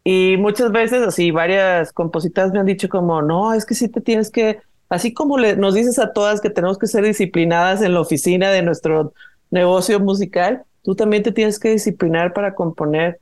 [0.05, 4.01] Y muchas veces, así, varias compositoras me han dicho como, no, es que sí te
[4.01, 7.95] tienes que, así como le, nos dices a todas que tenemos que ser disciplinadas en
[7.95, 9.15] la oficina de nuestro
[9.51, 13.21] negocio musical, tú también te tienes que disciplinar para componer.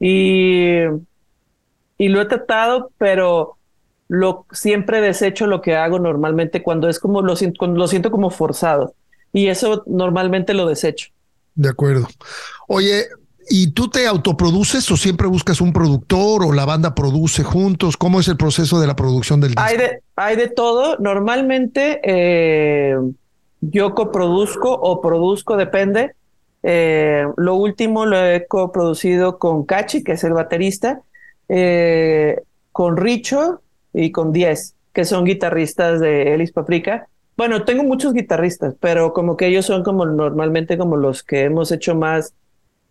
[0.00, 0.78] Y,
[1.98, 3.58] y lo he tratado, pero
[4.08, 8.94] lo, siempre desecho lo que hago normalmente cuando es como lo, lo siento como forzado.
[9.32, 11.08] Y eso normalmente lo desecho.
[11.54, 12.08] De acuerdo.
[12.68, 13.06] Oye,
[13.48, 17.96] ¿Y tú te autoproduces o siempre buscas un productor o la banda produce juntos?
[17.96, 19.62] ¿Cómo es el proceso de la producción del disco?
[19.62, 20.96] Hay de, hay de todo.
[20.98, 22.96] Normalmente eh,
[23.60, 26.12] yo coproduzco o produzco, depende.
[26.62, 31.02] Eh, lo último lo he coproducido con Cachi, que es el baterista,
[31.48, 32.40] eh,
[32.72, 33.60] con Richo
[33.92, 37.06] y con Diez, que son guitarristas de Elis Paprika.
[37.36, 41.72] Bueno, tengo muchos guitarristas, pero como que ellos son como normalmente como los que hemos
[41.72, 42.32] hecho más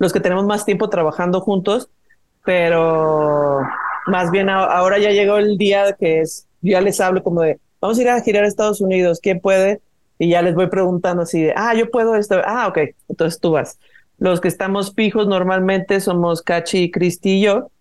[0.03, 1.89] los que tenemos más tiempo trabajando juntos,
[2.43, 3.61] pero
[4.05, 7.97] más bien ahora ya llegó el día que es, ya les hablo como de, vamos
[7.97, 9.81] a ir a girar a Estados Unidos, ¿quién puede?
[10.19, 13.51] Y ya les voy preguntando así de, ah, yo puedo esto, ah, ok, entonces tú
[13.51, 13.79] vas.
[14.19, 17.71] Los que estamos fijos normalmente somos Cachi, Cristi y yo.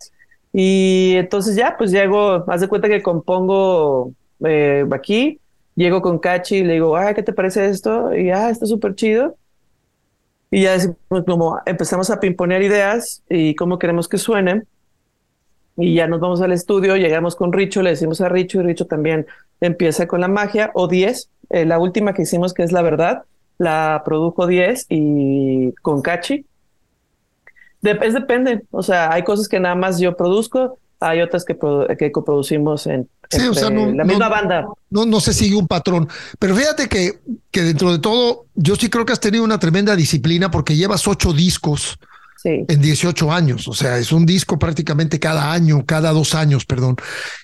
[0.52, 4.12] Y entonces ya, pues llego, haz de cuenta que compongo
[4.44, 5.40] eh, aquí,
[5.74, 8.14] llego con Cachi y le digo, ah, ¿qué te parece esto?
[8.14, 9.36] Y ah, está súper chido.
[10.52, 14.68] Y ya decimos, como empezamos a pimponear ideas y cómo queremos que suenen.
[15.78, 18.86] Y ya nos vamos al estudio, llegamos con Richo, le decimos a Richo y Richo
[18.86, 19.26] también
[19.62, 20.70] empieza con la magia.
[20.74, 23.22] O 10, eh, la última que hicimos, que es la verdad,
[23.56, 26.44] la produjo 10 y con Cachi.
[27.82, 31.56] es depende, o sea, hay cosas que nada más yo produzco, hay otras que,
[31.98, 33.08] que coproducimos en
[33.94, 34.66] la misma banda.
[34.90, 36.08] No, no se sigue un patrón.
[36.38, 39.96] Pero fíjate que, que dentro de todo, yo sí creo que has tenido una tremenda
[39.96, 41.98] disciplina porque llevas ocho discos
[42.44, 43.68] en 18 años.
[43.68, 46.96] O sea, es un disco prácticamente cada año, cada dos años, perdón.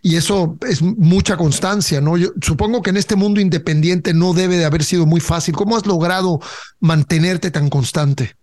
[0.03, 2.17] Y eso es mucha constancia, ¿no?
[2.17, 5.55] Yo supongo que en este mundo independiente no debe de haber sido muy fácil.
[5.55, 6.41] ¿Cómo has logrado
[6.81, 8.35] mantenerte tan constante?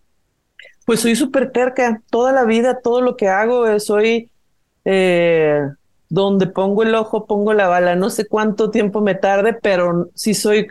[0.86, 2.01] Pues soy súper terca.
[2.10, 4.30] Toda la vida, todo lo que hago, soy
[4.86, 5.62] eh,
[6.10, 7.95] donde pongo el ojo, pongo la bala.
[7.95, 10.67] No sé cuánto tiempo me tarde, pero si soy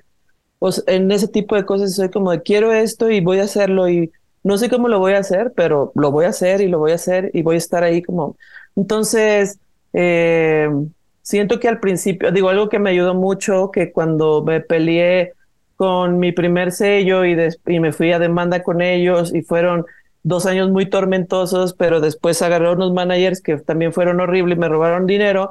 [0.87, 4.11] en ese tipo de cosas, soy como de quiero esto y voy a hacerlo y
[4.42, 6.92] no sé cómo lo voy a hacer, pero lo voy a hacer y lo voy
[6.92, 8.37] a hacer y voy a estar ahí como.
[8.77, 9.59] Entonces,
[9.92, 10.68] eh,
[11.22, 15.33] siento que al principio, digo, algo que me ayudó mucho, que cuando me peleé
[15.77, 19.87] con mi primer sello y, y me fui a demanda con ellos y fueron
[20.25, 24.69] dos años muy tormentosos, pero después agarré unos managers que también fueron horribles y me
[24.69, 25.51] robaron dinero.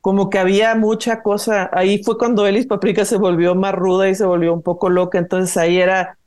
[0.00, 1.70] Como que había mucha cosa.
[1.72, 5.18] Ahí fue cuando Elis Paprika se volvió más ruda y se volvió un poco loca.
[5.18, 6.18] Entonces ahí era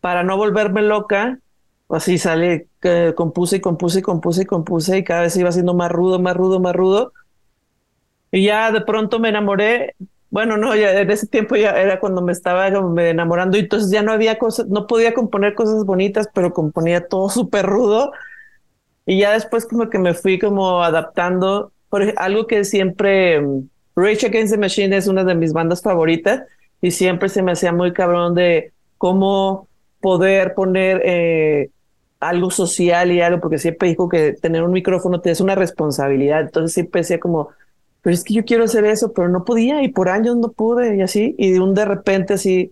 [0.00, 1.38] para no volverme loca.
[1.88, 5.74] Así sale, que compuse y compuse y compuse y compuse y cada vez iba siendo
[5.74, 7.12] más rudo, más rudo, más rudo.
[8.32, 9.94] Y ya de pronto me enamoré
[10.30, 14.02] bueno, no, ya en ese tiempo ya era cuando me estaba enamorando y entonces ya
[14.02, 18.12] no había cosas, no podía componer cosas bonitas, pero componía todo súper rudo.
[19.06, 24.26] Y ya después como que me fui como adaptando, por algo que siempre, mm, Rage
[24.26, 26.42] Against the Machine es una de mis bandas favoritas
[26.82, 29.68] y siempre se me hacía muy cabrón de cómo
[30.00, 31.70] poder poner eh,
[32.20, 36.40] algo social y algo, porque siempre dijo que tener un micrófono te es una responsabilidad,
[36.40, 37.50] entonces siempre decía como
[38.06, 40.96] pero es que yo quiero hacer eso, pero no podía y por años no pude
[40.96, 42.70] y así, y de un de repente así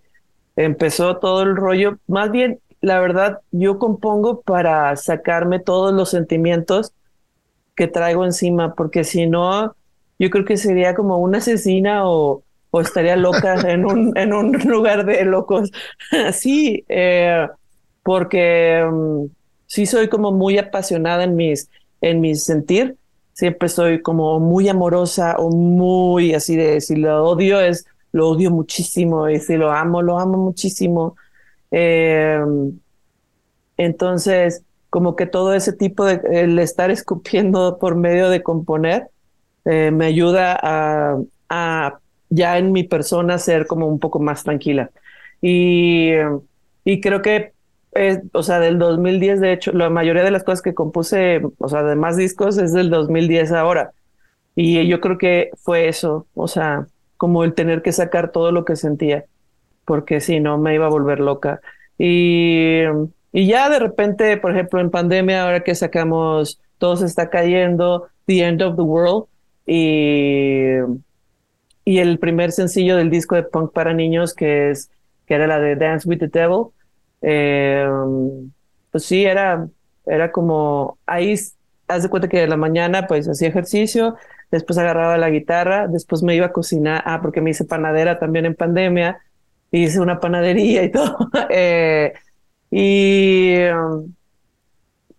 [0.55, 1.97] empezó todo el rollo.
[2.07, 6.93] Más bien, la verdad, yo compongo para sacarme todos los sentimientos
[7.75, 9.75] que traigo encima, porque si no,
[10.19, 14.53] yo creo que sería como una asesina o, o estaría loca en un, en un
[14.53, 15.69] lugar de locos.
[16.31, 17.45] sí, eh,
[18.03, 19.27] porque um,
[19.65, 21.69] sí soy como muy apasionada en mis,
[21.99, 22.95] en mi sentir
[23.35, 28.49] siempre soy como muy amorosa o muy así de si lo odio es lo odio
[28.51, 31.17] muchísimo y si lo amo lo amo muchísimo.
[31.71, 32.79] Em,
[33.77, 39.09] entonces como que todo ese tipo de el estar escupiendo por medio de componer
[39.65, 41.17] eh, me ayuda a,
[41.49, 44.91] a, ya en mi persona ser como un poco más tranquila.
[45.41, 46.11] Y,
[46.85, 47.54] y creo que
[48.33, 51.83] o sea, del 2010, de hecho, la mayoría de las cosas que compuse, o sea,
[51.83, 53.91] de más discos, es del 2010 ahora.
[54.55, 58.65] Y yo creo que fue eso, o sea, como el tener que sacar todo lo
[58.65, 59.25] que sentía,
[59.85, 61.61] porque si no, me iba a volver loca.
[61.97, 62.81] Y,
[63.31, 68.07] y ya de repente, por ejemplo, en pandemia, ahora que sacamos Todo se está cayendo,
[68.25, 69.25] The End of the World,
[69.65, 70.75] y,
[71.85, 74.91] y el primer sencillo del disco de punk para niños, que, es,
[75.25, 76.67] que era la de Dance with the Devil,
[77.27, 77.87] eh,
[78.91, 79.67] pues sí, era,
[80.05, 81.35] era como ahí,
[81.87, 84.15] haz de cuenta que de la mañana pues hacía ejercicio,
[84.51, 88.45] después agarraba la guitarra, después me iba a cocinar, ah, porque me hice panadera también
[88.45, 89.19] en pandemia,
[89.71, 91.17] hice una panadería y todo.
[91.49, 92.13] eh,
[92.69, 93.55] y,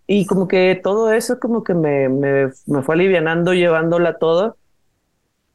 [0.06, 4.56] y como que todo eso como que me, me, me fue alivianando, llevándola todo.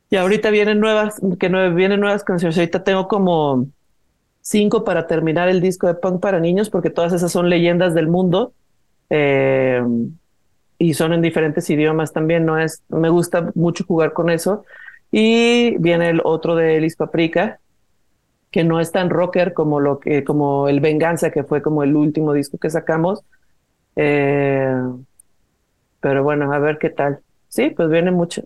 [0.10, 2.58] Y ahorita vienen nuevas, que vienen nuevas canciones.
[2.58, 3.68] Ahorita tengo como
[4.42, 8.08] cinco para terminar el disco de punk para niños, porque todas esas son leyendas del
[8.08, 8.54] mundo
[9.10, 9.82] eh,
[10.78, 12.46] y son en diferentes idiomas también.
[12.46, 14.66] No es, me gusta mucho jugar con eso.
[15.12, 17.60] Y viene el otro de Elis Paprika,
[18.50, 21.96] que no es tan rocker como lo que, como el Venganza, que fue como el
[21.96, 23.24] último disco que sacamos.
[23.96, 24.74] Eh,
[26.00, 27.20] pero bueno, a ver qué tal.
[27.48, 28.44] Sí, pues viene mucho.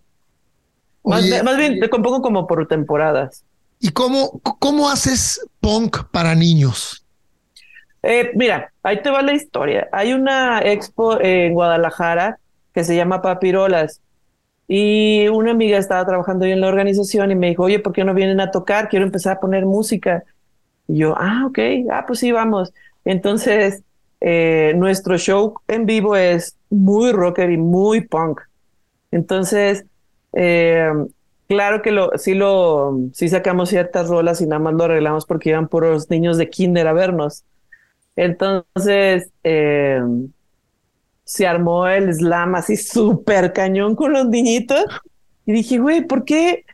[1.03, 3.43] más, más bien te compongo como por temporadas.
[3.86, 7.06] ¿Y cómo, cómo haces punk para niños?
[8.02, 9.88] Eh, mira, ahí te va la historia.
[9.91, 12.39] Hay una expo en Guadalajara
[12.74, 14.02] que se llama Papirolas
[14.67, 18.15] y una amiga estaba trabajando en la organización y me dijo, oye, ¿por qué no
[18.15, 18.89] vienen a tocar?
[18.89, 20.24] Quiero empezar a poner música.
[20.88, 21.60] Y yo, ah, ok,
[21.91, 22.74] ah, pues sí, vamos.
[23.04, 23.84] Entonces,
[24.19, 28.41] eh, nuestro show en vivo es muy rocker y muy punk.
[29.12, 29.86] Entonces,
[30.34, 30.89] eh,
[31.47, 35.49] Claro que lo, sí lo, sí sacamos ciertas rolas y nada más lo arreglamos porque
[35.49, 37.43] iban puros niños de kinder a vernos.
[38.15, 40.01] Entonces, eh,
[41.23, 44.86] se armó el slam así súper cañón con los niñitos.
[45.45, 46.65] Y dije, güey, ¿por qué?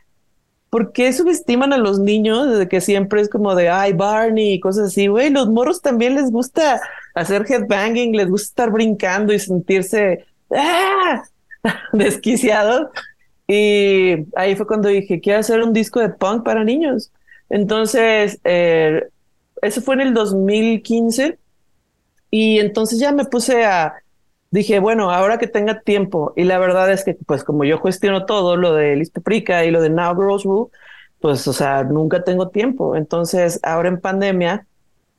[0.70, 4.60] ¿Por qué subestiman a los niños desde que siempre es como de, ay, Barney y
[4.60, 5.28] cosas así, güey?
[5.28, 6.80] Los morros también les gusta
[7.14, 11.22] hacer headbanging, les gusta estar brincando y sentirse ¡ah!
[11.92, 12.88] desquiciados.
[13.46, 17.10] Y ahí fue cuando dije, quiero hacer un disco de punk para niños.
[17.48, 19.08] Entonces, eh,
[19.60, 21.38] eso fue en el 2015.
[22.30, 23.94] Y entonces ya me puse a,
[24.50, 28.26] dije, bueno, ahora que tenga tiempo, y la verdad es que, pues, como yo cuestiono
[28.26, 30.70] todo, lo de Listo Prica y lo de Now Girls Rule,
[31.20, 32.96] pues, o sea, nunca tengo tiempo.
[32.96, 34.66] Entonces, ahora en pandemia,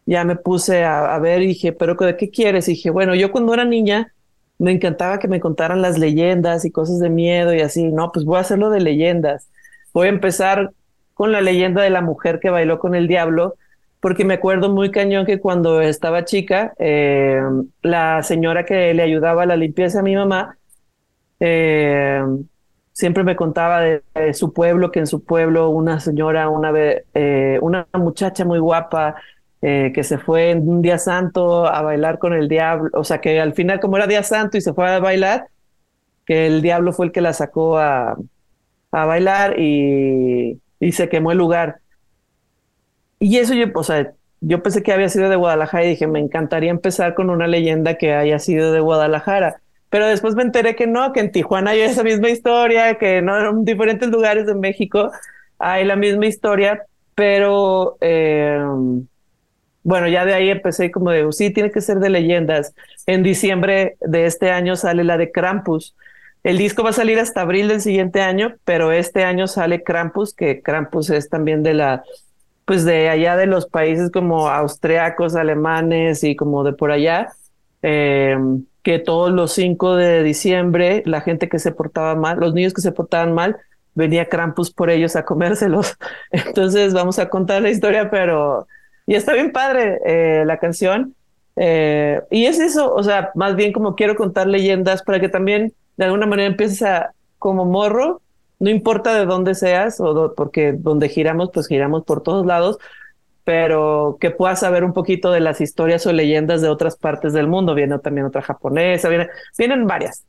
[0.06, 2.68] ya me puse a, ver y dije, ¿pero qué quieres?
[2.68, 4.14] Y dije, bueno, yo cuando era niña,
[4.60, 8.26] me encantaba que me contaran las leyendas y cosas de miedo y así, no, pues
[8.26, 9.50] voy a hacerlo de leyendas.
[9.94, 10.72] Voy a empezar
[11.14, 13.56] con la leyenda de la mujer que bailó con el diablo,
[14.00, 17.42] porque me acuerdo muy cañón que cuando estaba chica, eh,
[17.82, 20.58] la señora que le ayudaba a la limpieza a mi mamá,
[21.40, 22.22] eh,
[22.92, 24.02] siempre me contaba de,
[24.34, 29.16] su pueblo, que en su pueblo una señora, una, eh, una muchacha muy guapa,
[29.66, 33.22] eh, que se fue en un día santo a bailar con el diablo, o sea
[33.22, 35.48] que al final como era día santo y se fue a bailar,
[36.26, 38.18] que el diablo fue el que la sacó a,
[38.92, 41.78] a bailar y, y, se quemó el lugar.
[43.20, 46.20] Y eso yo, o sea, yo pensé que había sido de Guadalajara y dije, me
[46.20, 49.62] encantaría empezar con una leyenda que haya sido de Guadalajara.
[49.90, 53.64] Pero después me enteré que no, que en Tijuana hay esa misma historia, que en
[53.64, 55.10] diferentes lugares de México
[55.58, 56.84] hay la misma historia,
[57.16, 58.60] pero eh,
[59.84, 62.74] bueno, ya de ahí empecé como de, sí, tiene que ser de leyendas.
[63.06, 65.96] En diciembre de este año sale la de Krampus.
[66.44, 70.34] El disco va a salir hasta abril del siguiente año, pero este año sale Krampus,
[70.34, 72.04] que Krampus es también de la,
[72.66, 77.30] pues de allá de los países como austriacos, alemanes y como de por allá,
[77.82, 78.38] eh,
[78.84, 82.82] que todos los 5 de diciembre la gente que se portaba mal, los niños que
[82.82, 83.58] se portaban mal,
[83.96, 85.96] venía Krampus por ellos a comérselos.
[86.32, 88.68] Entonces vamos a contar la historia, pero
[89.06, 91.16] y está bien padre eh, la canción.
[91.56, 95.74] Eh, y es eso, o sea, más bien como quiero contar leyendas para que también
[95.98, 98.22] de alguna manera empieces a, como morro,
[98.60, 102.80] no importa de dónde seas, o porque donde giramos, pues giramos por todos lados,
[103.44, 107.48] pero que puedas saber un poquito de las historias o leyendas de otras partes del
[107.48, 107.76] mundo.
[107.76, 109.28] Viene también otra japonesa, viene,
[109.58, 110.24] vienen varias.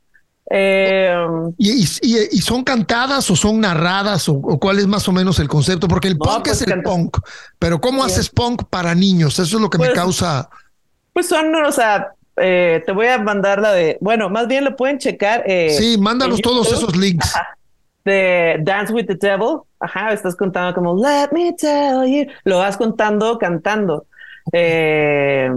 [0.51, 1.15] Eh,
[1.57, 5.87] ¿Y, y, son cantadas o son narradas o, cuál es más o menos el concepto?
[5.87, 7.17] Porque el punk pues es el punk,
[7.57, 9.39] pero ¿cómo haces punk para niños?
[9.39, 10.49] Eso es lo que me pues, causa.
[11.13, 14.75] Pues son, o sea, eh, te voy a mandar la de, bueno, más bien lo
[14.75, 15.43] pueden checar.
[15.47, 17.33] Eh, sí, mándanos todos esos links.
[18.03, 19.61] de Dance with the Devil.
[19.79, 22.27] Ajá, estás contando como Let me tell you.
[22.43, 24.05] Lo vas contando cantando.
[24.51, 25.49] Eh,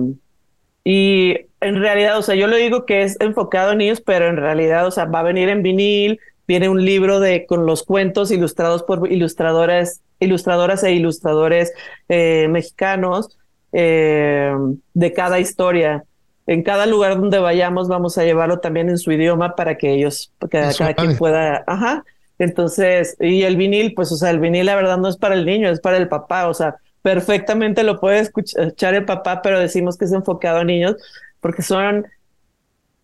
[0.90, 4.38] y en realidad, o sea, yo lo digo que es enfocado en niños, pero en
[4.38, 8.30] realidad, o sea, va a venir en vinil, viene un libro de con los cuentos
[8.30, 11.74] ilustrados por ilustradoras, ilustradoras e ilustradores
[12.08, 13.36] eh, mexicanos
[13.72, 14.50] eh,
[14.94, 16.04] de cada historia.
[16.46, 20.32] En cada lugar donde vayamos vamos a llevarlo también en su idioma para que ellos,
[20.50, 22.02] que cada quien pueda, ajá.
[22.38, 25.44] Entonces, y el vinil, pues, o sea, el vinil la verdad no es para el
[25.44, 29.96] niño, es para el papá, o sea, perfectamente lo puede escuchar el papá, pero decimos
[29.96, 30.96] que es enfocado a niños
[31.40, 32.06] porque son,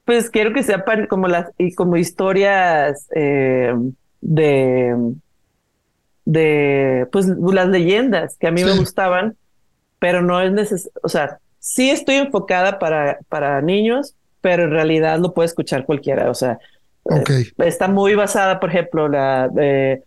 [0.04, 3.74] pues quiero que sepan como las, y como historias eh,
[4.20, 5.14] de,
[6.24, 9.36] de, pues las leyendas que a mí me gustaban,
[9.98, 15.18] pero no es necesario, o sea, sí estoy enfocada para, para niños, pero en realidad
[15.18, 16.58] lo puede escuchar cualquiera, o sea,
[17.10, 20.02] eh, está muy basada, por ejemplo, la de,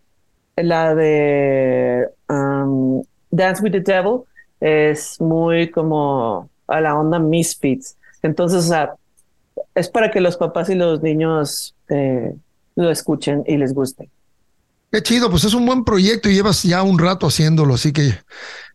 [0.55, 3.03] la de um,
[3.37, 4.21] Dance with the Devil
[4.59, 7.95] es muy como a la onda Misfits.
[8.21, 8.93] Entonces, o sea,
[9.75, 12.33] es para que los papás y los niños eh,
[12.75, 14.09] lo escuchen y les guste.
[14.91, 18.13] Qué chido, pues es un buen proyecto y llevas ya un rato haciéndolo, así que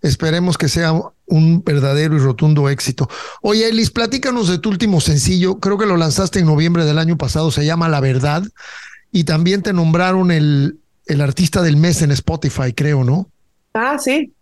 [0.03, 0.93] esperemos que sea
[1.27, 3.09] un verdadero y rotundo éxito.
[3.41, 7.17] Oye, Elis, platícanos de tu último sencillo, creo que lo lanzaste en noviembre del año
[7.17, 8.43] pasado, se llama La Verdad,
[9.11, 13.31] y también te nombraron el, el artista del mes en Spotify, creo, ¿no?
[13.73, 14.35] Ah, sí,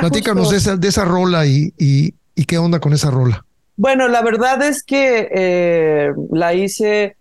[0.00, 3.44] Platícanos de esa, de esa rola y, y, qué onda con esa rola.
[3.76, 7.16] Bueno, la verdad es que eh, la hice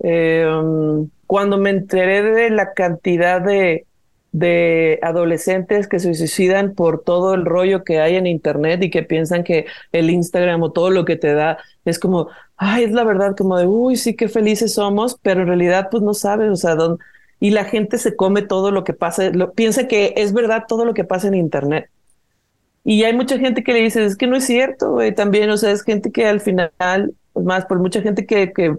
[0.00, 0.46] eh,
[1.26, 3.86] cuando me enteré de la cantidad de,
[4.32, 9.02] de adolescentes que se suicidan por todo el rollo que hay en internet y que
[9.02, 13.04] piensan que el Instagram o todo lo que te da es como, ay, es la
[13.04, 16.56] verdad, como de, uy, sí, qué felices somos, pero en realidad pues no sabes, o
[16.56, 17.02] sea, dónde,
[17.40, 20.94] y la gente se come todo lo que pasa, piensa que es verdad todo lo
[20.94, 21.90] que pasa en Internet.
[22.84, 25.56] Y hay mucha gente que le dice, es que no es cierto, güey, también, o
[25.56, 26.72] sea, es gente que al final,
[27.32, 28.76] pues más por mucha gente que, que,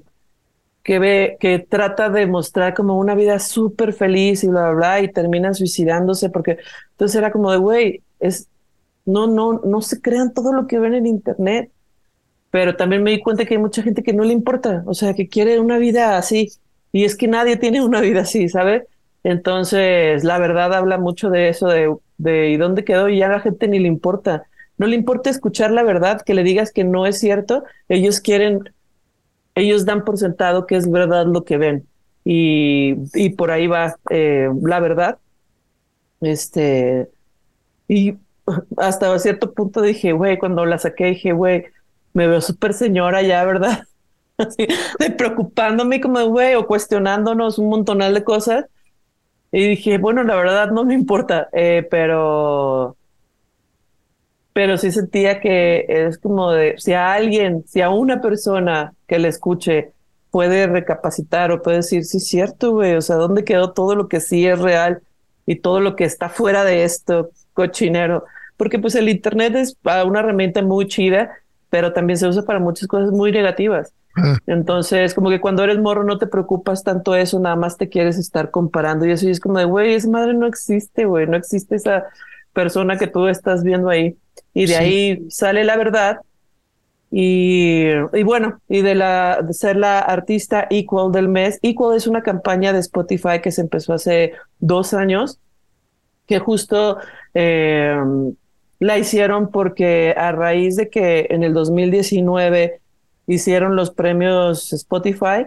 [0.83, 5.01] que ve, que trata de mostrar como una vida súper feliz y bla, bla, bla,
[5.01, 6.57] y terminan suicidándose porque
[6.91, 8.49] entonces era como de, güey, es,
[9.05, 11.71] no, no, no se crean todo lo que ven en Internet.
[12.51, 15.13] Pero también me di cuenta que hay mucha gente que no le importa, o sea,
[15.13, 16.51] que quiere una vida así,
[16.91, 18.83] y es que nadie tiene una vida así, ¿sabes?
[19.23, 23.09] Entonces, la verdad habla mucho de eso, de, de ¿y dónde quedó?
[23.09, 24.43] Y ya a la gente ni le importa.
[24.77, 27.63] No le importa escuchar la verdad, que le digas que no es cierto.
[27.89, 28.61] Ellos quieren,
[29.55, 31.87] ellos dan por sentado que es verdad lo que ven.
[32.25, 35.19] Y, y por ahí va eh, la verdad.
[36.21, 37.09] Este,
[37.87, 38.15] y
[38.77, 41.65] hasta cierto punto dije, güey, cuando la saqué, dije, güey,
[42.13, 43.83] me veo súper señora ya, ¿verdad?
[44.99, 48.65] De preocupándome como, güey, o cuestionándonos un montonal de cosas.
[49.51, 52.95] Y dije, bueno, la verdad no me importa, eh, pero,
[54.53, 59.19] pero sí sentía que es como de, si a alguien, si a una persona que
[59.19, 59.93] le escuche
[60.31, 64.19] puede recapacitar o puede decir, sí, cierto, güey, o sea, ¿dónde quedó todo lo que
[64.19, 65.01] sí es real
[65.45, 68.25] y todo lo que está fuera de esto, cochinero?
[68.57, 71.31] Porque pues el Internet es una herramienta muy chida,
[71.69, 73.93] pero también se usa para muchas cosas muy negativas.
[74.47, 78.17] Entonces, como que cuando eres morro no te preocupas tanto eso, nada más te quieres
[78.17, 81.37] estar comparando y eso y es como de, güey, esa madre no existe, güey, no
[81.37, 82.05] existe esa
[82.53, 84.17] persona que tú estás viendo ahí.
[84.53, 86.19] Y de ahí sale la verdad.
[87.11, 92.05] Y, y bueno, y de, la, de ser la artista Equal del mes, Equal es
[92.05, 95.39] una campaña de Spotify que se empezó hace dos años,
[96.27, 96.97] que justo
[97.33, 97.97] eh,
[98.79, 102.78] la hicieron porque a raíz de que en el 2019
[103.29, 105.45] hicieron los premios Spotify,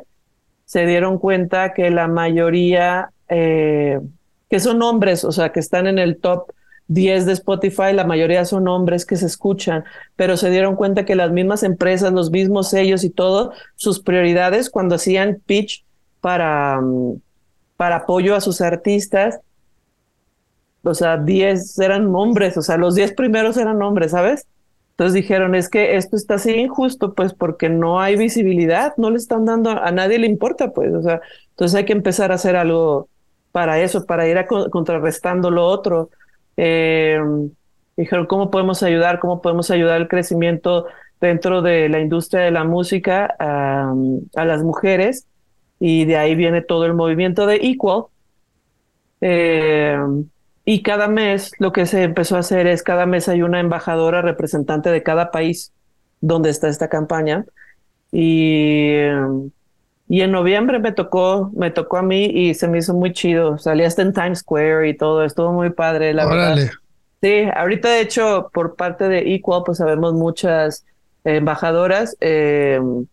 [0.64, 4.00] se dieron cuenta que la mayoría, eh,
[4.48, 6.52] que son hombres, o sea, que están en el top
[6.88, 9.84] 10 de Spotify, la mayoría son hombres que se escuchan,
[10.16, 14.70] pero se dieron cuenta que las mismas empresas, los mismos sellos y todo, sus prioridades
[14.70, 15.84] cuando hacían pitch
[16.20, 17.20] para, mm,
[17.76, 19.40] para apoyo a sus artistas.
[20.84, 24.46] O sea, 10 eran hombres, o sea, los 10 primeros eran hombres, ¿sabes?
[24.92, 29.16] Entonces dijeron, es que esto está así injusto, pues porque no hay visibilidad, no le
[29.16, 31.20] están dando, a nadie le importa, pues, o sea,
[31.50, 33.08] entonces hay que empezar a hacer algo
[33.52, 36.10] para eso, para ir a contrarrestando lo otro.
[36.56, 37.18] Eh,
[37.96, 39.18] dijeron, ¿cómo podemos ayudar?
[39.18, 40.86] ¿Cómo podemos ayudar al crecimiento
[41.20, 43.94] dentro de la industria de la música a,
[44.44, 45.26] las mujeres?
[45.80, 48.04] Y de ahí viene todo el movimiento de Equal.
[49.20, 49.98] Eh,
[50.64, 54.22] y cada mes lo que se empezó a hacer es, cada mes hay una embajadora
[54.22, 55.72] representante de cada país
[56.20, 57.44] donde está esta campaña.
[58.12, 58.92] Y,
[60.08, 63.58] y en noviembre me tocó, me tocó a mí y se me hizo muy chido.
[63.58, 66.70] Salí hasta en Times Square y todo, estuvo muy padre, la verdad.
[67.20, 70.84] Sí, ahorita de hecho por parte de Equal pues sabemos muchas
[71.24, 73.06] embajadoras em,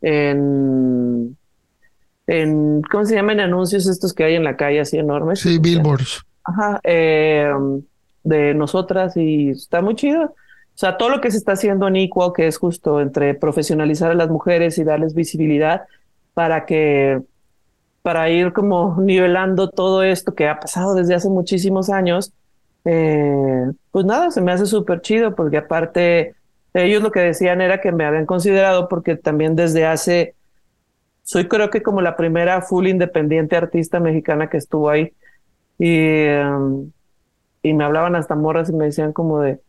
[0.00, 1.36] en,
[2.26, 3.40] en, ¿cómo se llaman?
[3.40, 5.40] Anuncios estos que hay en la calle así enormes.
[5.40, 6.24] Sí, billboards.
[6.44, 7.82] Ajá, em,
[8.24, 10.24] de nosotras y está muy chido.
[10.74, 14.10] O sea, todo lo que se está haciendo en Equal, que es justo entre profesionalizar
[14.10, 15.82] a las mujeres y darles visibilidad
[16.34, 17.20] para que,
[18.02, 22.32] para ir como nivelando todo esto que ha pasado desde hace muchísimos años,
[22.84, 26.34] eh, pues nada, se me hace súper chido porque aparte
[26.72, 30.34] ellos lo que decían era que me habían considerado porque también desde hace,
[31.22, 35.12] soy creo que como la primera full independiente artista mexicana que estuvo ahí
[35.80, 36.92] y, em,
[37.62, 39.60] y me hablaban hasta morras y me decían como de,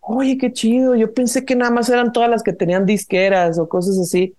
[0.00, 3.68] oye, qué chido, yo pensé que nada más eran todas las que tenían disqueras o
[3.68, 4.34] cosas así.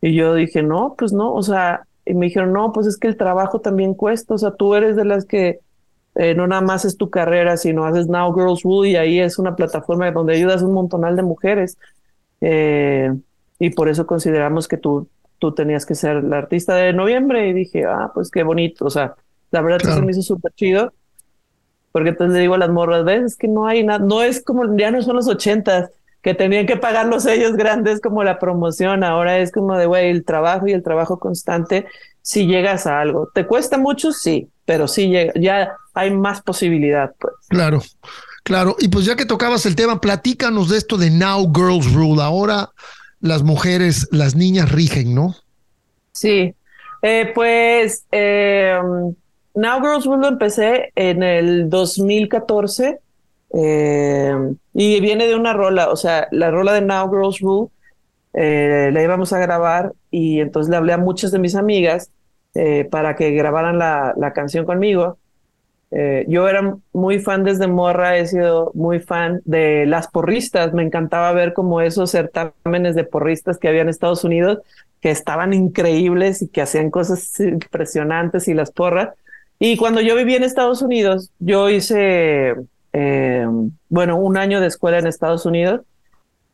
[0.00, 3.08] Y yo dije, no, pues no, o sea, y me dijeron, no, pues es que
[3.08, 5.58] el trabajo también cuesta, o sea, tú eres de las que
[6.14, 9.40] eh, no nada más es tu carrera, sino haces Now Girls Rule y ahí es
[9.40, 11.78] una plataforma donde ayudas a un montonal de mujeres.
[12.40, 13.12] Eh,
[13.58, 15.08] y por eso consideramos que tú,
[15.40, 18.90] tú tenías que ser la artista de noviembre y dije, ah, pues qué bonito, o
[18.90, 19.16] sea,
[19.54, 20.92] la verdad que se me hizo súper chido.
[21.92, 24.42] Porque entonces le digo a las morras, ves, es que no hay nada, no es
[24.42, 25.90] como, ya no son los ochentas,
[26.22, 30.10] que tenían que pagar los sellos grandes como la promoción, ahora es como de, güey,
[30.10, 31.86] el trabajo y el trabajo constante,
[32.20, 33.30] si llegas a algo.
[33.32, 34.10] ¿Te cuesta mucho?
[34.10, 37.34] Sí, pero sí llega, ya hay más posibilidad, pues.
[37.48, 37.80] Claro.
[38.42, 42.20] Claro, y pues ya que tocabas el tema, platícanos de esto de Now Girls Rule.
[42.20, 42.70] Ahora
[43.20, 45.34] las mujeres, las niñas rigen, ¿no?
[46.12, 46.54] Sí,
[47.00, 48.78] eh, pues eh,
[49.54, 52.98] Now Girls Rule lo empecé en el 2014
[53.56, 54.34] eh,
[54.72, 57.70] y viene de una rola, o sea, la rola de Now Girls Rule
[58.32, 62.10] eh, la íbamos a grabar y entonces le hablé a muchas de mis amigas
[62.54, 65.18] eh, para que grabaran la, la canción conmigo.
[66.26, 71.30] yo era muy fan desde morra, he sido muy fan de las porristas, me encantaba
[71.30, 74.58] ver como esos certámenes de porristas que había en Estados Unidos,
[75.00, 79.10] que estaban increíbles y que hacían cosas impresionantes y las porras.
[79.58, 82.54] Y cuando yo viví en Estados Unidos, yo hice,
[82.92, 83.46] eh,
[83.88, 85.82] bueno, un año de escuela en Estados Unidos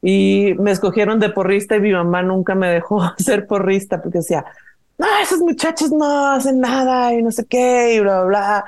[0.02, 4.44] y me escogieron de porrista y mi mamá nunca me dejó ser porrista porque decía,
[4.98, 8.64] no, esos muchachos no hacen nada y no sé qué y bla, bla, bla.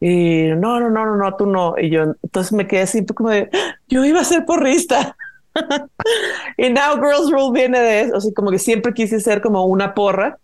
[0.00, 1.74] Y no, no, no, no, no, tú no.
[1.78, 3.50] Y yo, entonces me quedé así como de,
[3.88, 5.16] yo iba a ser porrista.
[6.56, 9.94] y Now Girls Rule viene de eso, así como que siempre quise ser como una
[9.94, 10.38] porra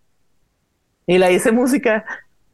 [1.06, 2.04] y la hice música.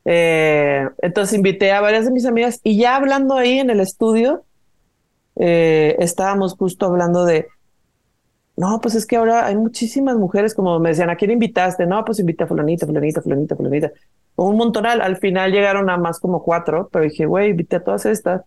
[0.05, 4.44] Eh, entonces invité a varias de mis amigas y ya hablando ahí en el estudio,
[5.36, 7.46] eh, estábamos justo hablando de,
[8.57, 11.86] no, pues es que ahora hay muchísimas mujeres, como me decían, ¿a quién invitaste?
[11.86, 13.92] No, pues invité a fulanita, fulanita, fulanita, fulanita.
[14.36, 18.07] Un montonal, al final llegaron a más como cuatro, pero dije, güey, invité a todas
[18.07, 18.42] estas.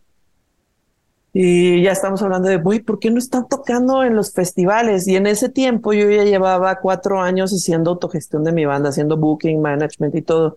[1.33, 5.07] Y ya estamos hablando de, güey, ¿por qué no están tocando en los festivales?
[5.07, 9.17] Y en ese tiempo yo ya llevaba cuatro años haciendo autogestión de mi banda, haciendo
[9.17, 10.55] booking, management y todo.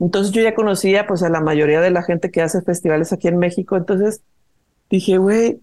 [0.00, 3.28] Entonces yo ya conocía pues a la mayoría de la gente que hace festivales aquí
[3.28, 3.76] en México.
[3.76, 4.22] Entonces
[4.90, 5.60] dije, güey,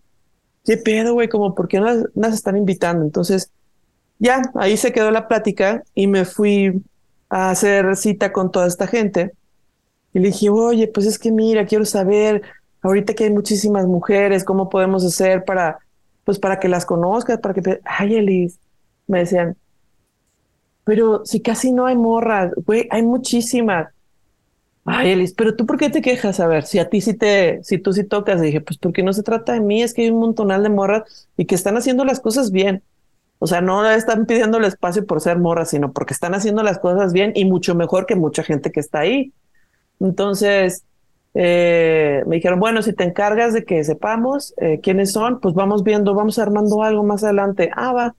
[0.65, 1.29] ¿qué pedo, güey?
[1.29, 3.03] Como, ¿por qué no las, están invitando?
[3.03, 3.51] Entonces
[4.19, 6.82] ya, ahí se quedó la plática y me fui
[7.29, 9.32] a hacer cita con toda esta gente.
[10.13, 12.41] Y le dije, oye, pues es que mira, quiero saber,
[12.82, 15.79] ahorita que hay muchísimas mujeres, ¿cómo podemos hacer para,
[16.25, 18.59] pues para que las conozcas, para que, ay, Elis,
[19.07, 19.57] me decían,
[20.84, 23.93] pero si casi no hay morras, güey, hay muchísimas.
[24.84, 26.39] Ay, Elis, pero tú por qué te quejas?
[26.39, 29.13] A ver, si a ti sí te, si tú sí tocas, dije, pues porque no
[29.13, 32.03] se trata de mí, es que hay un montonal de morras y que están haciendo
[32.03, 32.84] las cosas bien.
[33.39, 36.79] O sea, no están pidiendo el espacio por ser morras, sino porque están haciendo las
[36.79, 39.34] cosas bien y mucho mejor que mucha gente que está ahí.
[39.99, 40.84] Entonces,
[41.36, 45.84] eh, me dijeron, bueno, si te encargas de que sepamos eh, quiénes son, pues vamos
[45.84, 47.71] viendo, vamos armando algo más adelante.
[47.75, 48.15] Ah, va.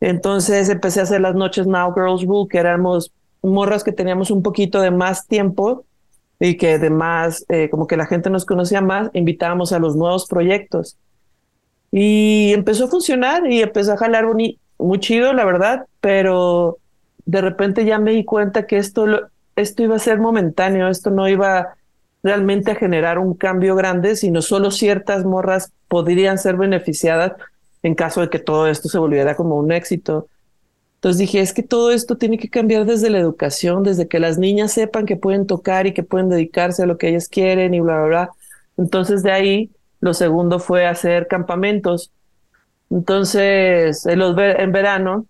[0.00, 3.12] Entonces empecé a hacer las noches Now Girls Rule, que éramos
[3.42, 5.84] morras que teníamos un poquito de más tiempo
[6.38, 10.26] y que además eh, como que la gente nos conocía más, invitábamos a los nuevos
[10.26, 10.96] proyectos.
[11.92, 16.78] Y empezó a funcionar y empezó a jalar muy, muy chido, la verdad, pero
[17.26, 19.06] de repente ya me di cuenta que esto,
[19.56, 21.74] esto iba a ser momentáneo, esto no iba
[22.22, 27.32] realmente a generar un cambio grande, sino solo ciertas morras podrían ser beneficiadas
[27.82, 30.28] en caso de que todo esto se volviera como un éxito.
[31.00, 34.36] Entonces dije, es que todo esto tiene que cambiar desde la educación, desde que las
[34.36, 37.80] niñas sepan que pueden tocar y que pueden dedicarse a lo que ellas quieren y
[37.80, 38.30] bla, bla, bla.
[38.76, 39.70] Entonces de ahí
[40.00, 42.12] lo segundo fue hacer campamentos.
[42.90, 45.24] Entonces, en, los, verano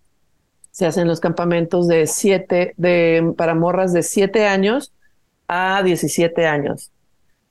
[0.73, 4.93] se hacen los campamentos de siete, de, para morras de siete años
[5.47, 6.91] a 17 años.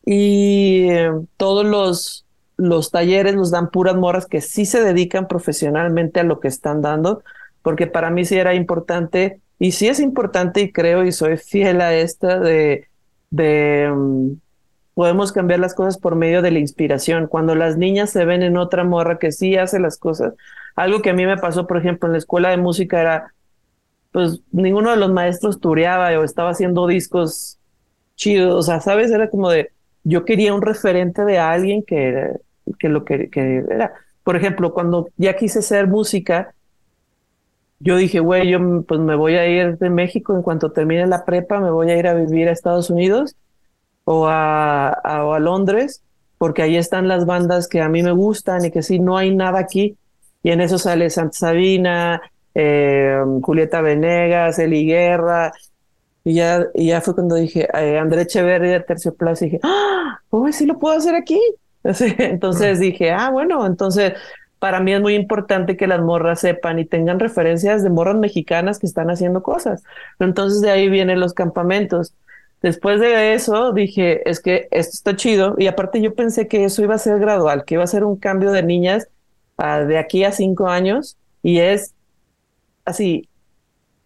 [0.03, 2.25] Y eh, todos los,
[2.57, 6.81] los talleres nos dan puras morras que sí se dedican profesionalmente a lo que están
[6.81, 7.23] dando,
[7.61, 11.81] porque para mí sí era importante, y sí es importante y creo y soy fiel
[11.81, 12.87] a esta de,
[13.31, 14.31] mm,
[14.93, 17.27] podemos cambiar las cosas por medio de la inspiración.
[17.27, 20.33] Cuando las niñas se ven en otra morra que sí hace las cosas,
[20.75, 23.33] algo que a mí me pasó, por ejemplo, en la escuela de música era,
[24.11, 27.59] pues ninguno de los maestros tureaba o estaba haciendo discos
[28.15, 29.11] chidos, o sea, ¿sabes?
[29.11, 29.71] Era como de,
[30.03, 32.31] yo quería un referente de alguien que,
[32.79, 33.93] que lo que, que era.
[34.23, 36.53] Por ejemplo, cuando ya quise hacer música,
[37.79, 41.25] yo dije, güey, yo pues me voy a ir de México en cuanto termine la
[41.25, 43.35] prepa, me voy a ir a vivir a Estados Unidos
[44.03, 46.03] o a, a, Londres,
[46.37, 49.33] porque ahí están las bandas que a mí me gustan y que sí, no hay
[49.35, 49.97] nada aquí.
[50.43, 52.21] Y en eso sale Santa Sabina,
[52.55, 55.51] eh, Julieta Venegas, Eli Guerra.
[56.23, 60.19] Y ya, y ya fue cuando dije, eh, André Echeverría, Tercioplaza, y dije, ¡ah!
[60.31, 61.39] Uy, sí lo puedo hacer aquí.
[61.83, 64.13] entonces dije, ah, bueno, entonces
[64.59, 68.77] para mí es muy importante que las morras sepan y tengan referencias de morras mexicanas
[68.77, 69.83] que están haciendo cosas.
[70.19, 72.13] Entonces de ahí vienen los campamentos.
[72.61, 76.83] Después de eso dije, es que esto está chido y aparte yo pensé que eso
[76.83, 79.07] iba a ser gradual, que iba a ser un cambio de niñas
[79.57, 81.93] de aquí a cinco años y es
[82.85, 83.29] así,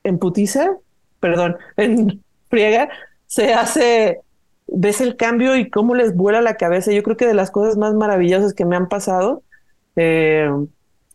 [0.03, 0.77] en putiza,
[1.19, 2.89] perdón, en friega,
[3.25, 4.19] se hace,
[4.67, 6.91] ves el cambio y cómo les vuela la cabeza.
[6.91, 9.41] Yo creo que de las cosas más maravillosas que me han pasado
[9.95, 10.49] eh,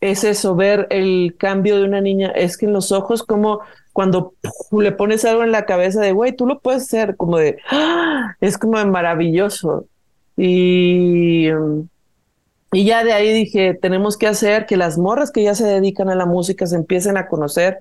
[0.00, 3.60] es eso, ver el cambio de una niña, es que en los ojos, como
[3.92, 4.34] cuando
[4.72, 8.36] le pones algo en la cabeza de, güey, tú lo puedes hacer, como de, ¡ah!
[8.40, 9.86] es como de maravilloso.
[10.36, 11.48] Y,
[12.72, 16.08] y ya de ahí dije, tenemos que hacer que las morras que ya se dedican
[16.10, 17.78] a la música se empiecen a conocer.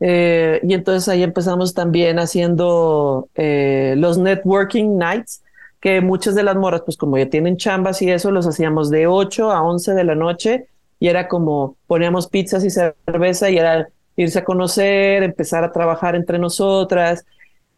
[0.00, 5.44] Eh, y entonces ahí empezamos también haciendo eh, los networking nights,
[5.82, 9.08] que muchas de las morras, pues como ya tienen chambas y eso, los hacíamos de
[9.08, 10.68] 8 a 11 de la noche
[11.00, 16.14] y era como poníamos pizzas y cerveza y era irse a conocer, empezar a trabajar
[16.14, 17.26] entre nosotras.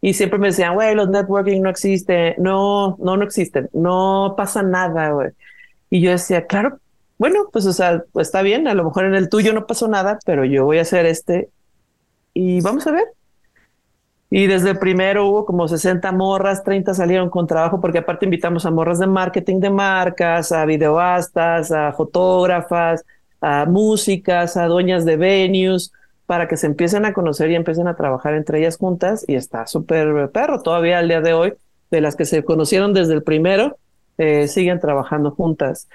[0.01, 2.35] Y siempre me decían, güey, los networking no existen.
[2.37, 3.69] No, no, no existen.
[3.73, 5.31] No pasa nada, güey.
[5.89, 6.79] Y yo decía, claro,
[7.17, 8.67] bueno, pues, o sea, está bien.
[8.67, 11.49] A lo mejor en el tuyo no pasó nada, pero yo voy a hacer este
[12.35, 13.05] y vamos a ver.
[14.29, 18.65] Y desde el primero hubo como 60 morras, 30 salieron con trabajo, porque aparte invitamos
[18.65, 23.05] a morras de marketing de marcas, a videoastas, a fotógrafas,
[23.39, 25.93] a músicas, a dueñas de venues,
[26.25, 29.23] para que se empiecen a conocer y empiecen a trabajar entre ellas juntas.
[29.27, 30.61] Y está súper perro.
[30.61, 31.53] Todavía al día de hoy,
[31.91, 33.77] de las que se conocieron desde el primero,
[34.17, 35.87] eh, siguen trabajando juntas.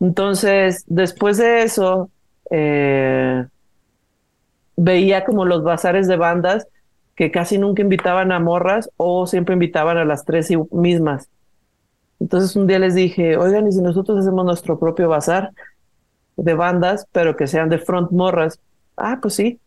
[0.00, 2.10] Entonces, después de eso,
[2.50, 3.44] eh,
[4.76, 6.68] veía como los bazares de bandas
[7.16, 11.28] que casi nunca invitaban a morras o siempre invitaban a las tres mismas.
[12.20, 15.50] Entonces un día les dije, oigan, ¿y si nosotros hacemos nuestro propio bazar
[16.36, 18.58] de bandas, pero que sean de front morras?
[18.96, 19.60] Ah, pues sí.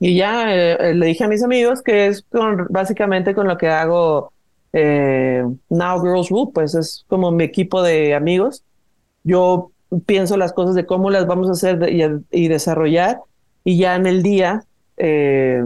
[0.00, 2.24] Y ya eh, le dije a mis amigos que es
[2.70, 4.32] básicamente con lo que hago
[4.72, 8.64] eh, Now Girls Rule, pues es como mi equipo de amigos.
[9.24, 9.72] Yo
[10.06, 11.88] pienso las cosas de cómo las vamos a hacer
[12.30, 13.18] y, desarrollar
[13.64, 14.64] y ya en el día,
[14.96, 15.62] eh,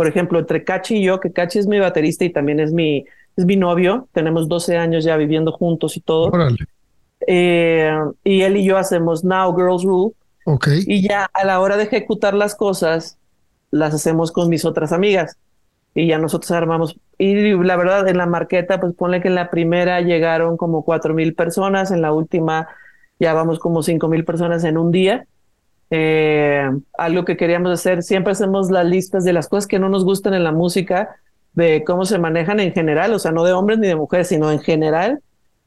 [0.00, 3.04] por ejemplo, entre Cachi y yo, que Cachi es mi baterista y también es mi,
[3.36, 6.32] es mi novio, tenemos 12 años ya viviendo juntos y todo.
[7.26, 10.14] y él y yo hacemos Now Girls Rule.
[10.46, 10.84] Okay.
[10.86, 13.18] Y ya a la hora de ejecutar las cosas,
[13.70, 15.36] las hacemos con mis otras amigas
[15.94, 16.96] y ya nosotros armamos.
[17.18, 21.12] Y la verdad, en la marqueta, pues ponle que en la primera llegaron como cuatro
[21.12, 22.68] mil personas, en la última
[23.18, 25.26] ya vamos como cinco mil personas en un día.
[25.90, 30.04] Eh, algo que queríamos hacer, siempre hacemos las listas de las cosas que no nos
[30.04, 31.16] gustan en la música,
[31.52, 34.52] de cómo se manejan en general, o sea, no de hombres ni de mujeres, sino
[34.52, 35.20] en general.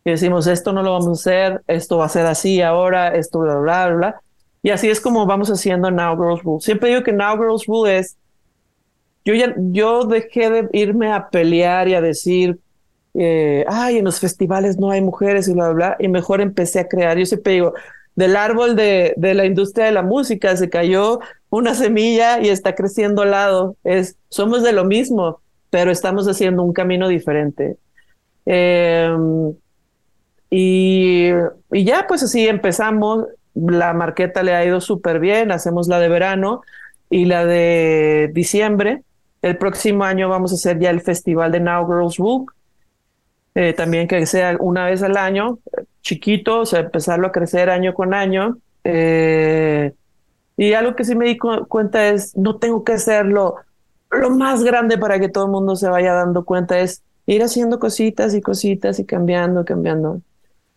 [0.05, 3.39] Y decimos, esto no lo vamos a hacer, esto va a ser así ahora, esto
[3.39, 4.21] bla, bla, bla.
[4.61, 6.61] Y así es como vamos haciendo Now Girls Rule.
[6.61, 8.17] Siempre digo que Now Girls Rule es
[9.26, 12.59] yo ya, yo dejé de irme a pelear y a decir,
[13.13, 16.80] eh, ay, en los festivales no hay mujeres y bla, bla, bla, y mejor empecé
[16.80, 17.17] a crear.
[17.17, 17.74] Yo siempre digo,
[18.16, 22.76] del árbol de, de la industria de la música se cayó una semilla y está
[22.76, 23.76] creciendo al lado.
[23.84, 27.78] Es, somos de lo mismo, pero estamos haciendo un camino diferente.
[28.45, 29.53] Em,
[30.49, 31.30] y,
[31.72, 33.26] y ya, pues así empezamos.
[33.55, 35.51] La marqueta le ha ido súper bien.
[35.51, 36.61] Hacemos la de verano
[37.09, 39.03] y la de diciembre.
[39.41, 42.53] El próximo año vamos a hacer ya el festival de Now Girls Book.
[43.55, 45.59] Eh, también que sea una vez al año,
[46.04, 48.58] chiquito, o sea, empezarlo a crecer año con año.
[48.84, 49.93] Eh,
[50.56, 53.56] y algo que sí me di cuenta es, no tengo que hacerlo
[54.12, 57.80] lo más grande para que todo el mundo se vaya dando cuenta, es ir haciendo
[57.80, 60.22] cositas y cositas y cambiando, cambiando.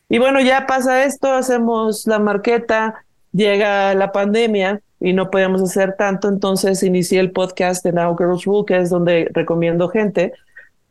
[0.08, 5.96] Y bueno, ya pasa esto, hacemos la marqueta, llega la pandemia y no podemos hacer
[5.98, 10.32] tanto, entonces inicié el podcast de Now Girls que es donde recomiendo gente,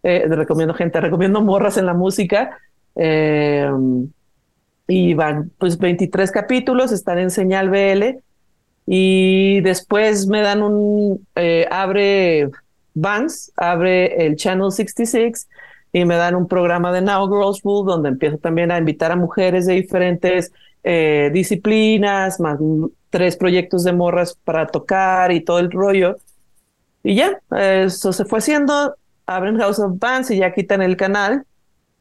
[0.03, 2.59] eh, recomiendo gente, recomiendo morras en la música.
[2.95, 3.71] Eh,
[4.87, 8.19] y van pues 23 capítulos, están en señal BL
[8.85, 12.49] y después me dan un, eh, abre
[12.93, 15.47] Vans, abre el Channel 66
[15.91, 19.15] y me dan un programa de Now Girls Rule donde empiezo también a invitar a
[19.15, 20.51] mujeres de diferentes
[20.83, 22.59] eh, disciplinas, más
[23.09, 26.17] tres proyectos de morras para tocar y todo el rollo.
[27.03, 31.45] Y ya, eso se fue haciendo, abren House of Bands y ya quitan el canal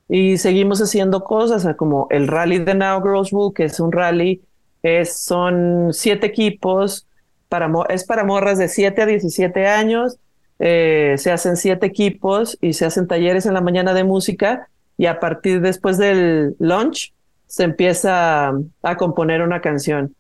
[0.09, 4.42] y seguimos haciendo cosas como el rally de Now Girls Rule, que es un rally,
[4.82, 7.07] es, son siete equipos,
[7.48, 10.18] para, es para morras de 7 a 17 años,
[10.59, 15.07] eh, se hacen siete equipos y se hacen talleres en la mañana de música y
[15.07, 17.12] a partir después del lunch
[17.46, 18.52] se empieza
[18.82, 20.14] a componer una canción.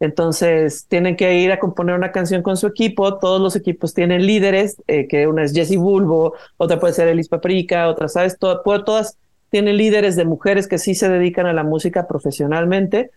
[0.00, 3.18] Entonces tienen que ir a componer una canción con su equipo.
[3.18, 7.28] Todos los equipos tienen líderes, eh, que una es Jessie Bulbo, otra puede ser Elis
[7.28, 8.38] Paprika, otra, ¿sabes?
[8.38, 9.18] todas
[9.50, 13.10] tienen líderes de mujeres que sí se dedican a la música profesionalmente.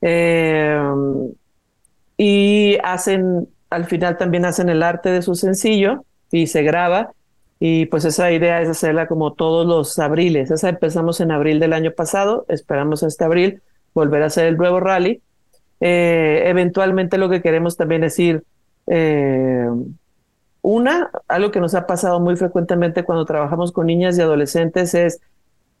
[0.00, 0.80] Eh,
[2.16, 7.12] y hacen, al final también hacen el arte de su sencillo y se graba.
[7.60, 10.50] Y pues esa idea es hacerla como todos los abriles.
[10.50, 13.62] Esa empezamos en abril del año pasado, esperamos este abril
[13.92, 15.20] volver a hacer el nuevo rally
[15.80, 18.44] eh, eventualmente lo que queremos también es ir,
[18.86, 19.68] eh,
[20.62, 25.20] una, algo que nos ha pasado muy frecuentemente cuando trabajamos con niñas y adolescentes es,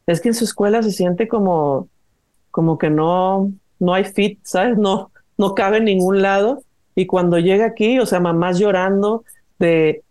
[0.06, 1.88] es que en su escuela se siente como,
[2.50, 4.76] como que no, no hay fit, ¿sabes?
[4.76, 6.62] No, no cabe en ningún lado.
[6.94, 9.24] Y cuando llega aquí, o sea, mamás llorando
[9.58, 10.02] de,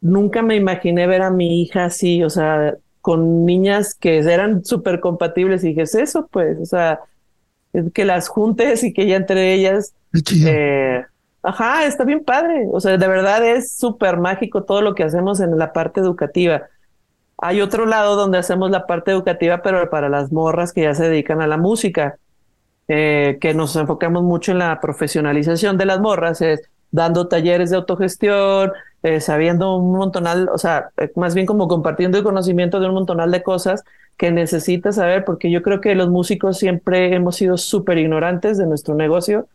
[0.00, 5.00] nunca me imaginé ver a mi hija así, o sea, con niñas que eran súper
[5.00, 7.00] compatibles y dije, es eso, pues, o sea,
[7.92, 9.94] que las juntes y que ya entre ellas.
[10.46, 11.04] Eh,
[11.42, 12.66] ajá, está bien padre.
[12.72, 16.62] O sea, de verdad es súper mágico todo lo que hacemos en la parte educativa.
[17.38, 21.08] Hay otro lado donde hacemos la parte educativa, pero para las morras que ya se
[21.08, 22.16] dedican a la música,
[22.86, 26.62] eh, que nos enfocamos mucho en la profesionalización de las morras, es
[26.92, 28.72] dando talleres de autogestión,
[29.02, 33.32] eh, sabiendo un montonal, o sea, más bien como compartiendo el conocimiento de un montonal
[33.32, 33.82] de cosas
[34.16, 38.66] que necesitas saber, porque yo creo que los músicos siempre hemos sido súper ignorantes de
[38.66, 39.48] nuestro negocio.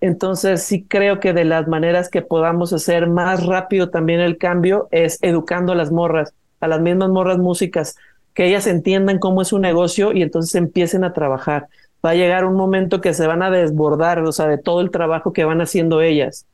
[0.00, 4.88] Entonces sí creo que de las maneras que podamos hacer más rápido también el cambio
[4.90, 7.96] es educando a las morras, a las mismas morras músicas,
[8.34, 11.68] que ellas entiendan cómo es un negocio y entonces empiecen a trabajar.
[12.04, 14.90] Va a llegar un momento que se van a desbordar, o sea, de todo el
[14.90, 16.46] trabajo que van haciendo ellas.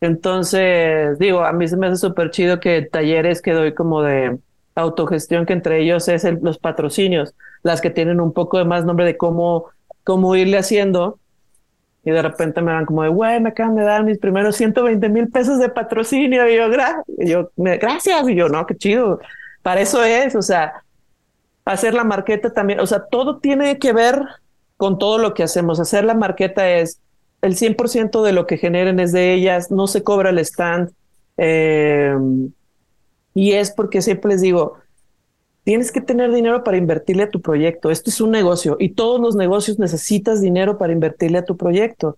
[0.00, 4.38] Entonces, digo, a mí se me hace súper chido que talleres que doy como de
[4.74, 9.04] autogestión, que entre ellos es los patrocinios, las que tienen un poco de más nombre
[9.04, 9.66] de cómo,
[10.02, 11.18] cómo irle haciendo.
[12.04, 15.08] Y de repente me dan como de, güey, me acaban de dar mis primeros 120
[15.08, 16.46] mil pesos de patrocinio.
[16.48, 16.66] Y yo,
[17.18, 18.28] y yo, gracias.
[18.28, 19.20] Y yo, no, qué chido.
[19.62, 20.84] Para eso es, o sea,
[21.64, 24.20] hacer la marqueta también, o sea, todo tiene que ver
[24.76, 25.80] con todo lo que hacemos.
[25.80, 27.00] Hacer la marqueta es
[27.40, 30.92] el 100% de lo que generen es de ellas, no se cobra el stand.
[31.38, 32.14] Eh,
[33.34, 34.78] y es porque siempre les digo,
[35.64, 37.90] tienes que tener dinero para invertirle a tu proyecto.
[37.90, 42.16] Esto es un negocio y todos los negocios necesitas dinero para invertirle a tu proyecto.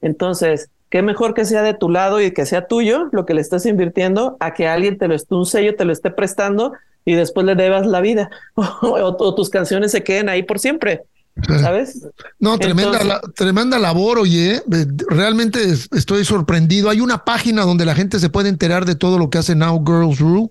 [0.00, 3.40] Entonces, qué mejor que sea de tu lado y que sea tuyo lo que le
[3.40, 6.72] estás invirtiendo a que alguien te lo esté, un sello te lo esté prestando
[7.04, 11.02] y después le debas la vida o, tus canciones se queden ahí por siempre.
[11.42, 12.06] ¿Sabes?
[12.38, 14.62] No, tremenda, tremenda labor, oye.
[15.08, 15.60] Realmente
[15.92, 16.88] estoy sorprendido.
[16.88, 19.84] Hay una página donde la gente se puede enterar de todo lo que hace Now
[19.86, 20.50] Girls Rule.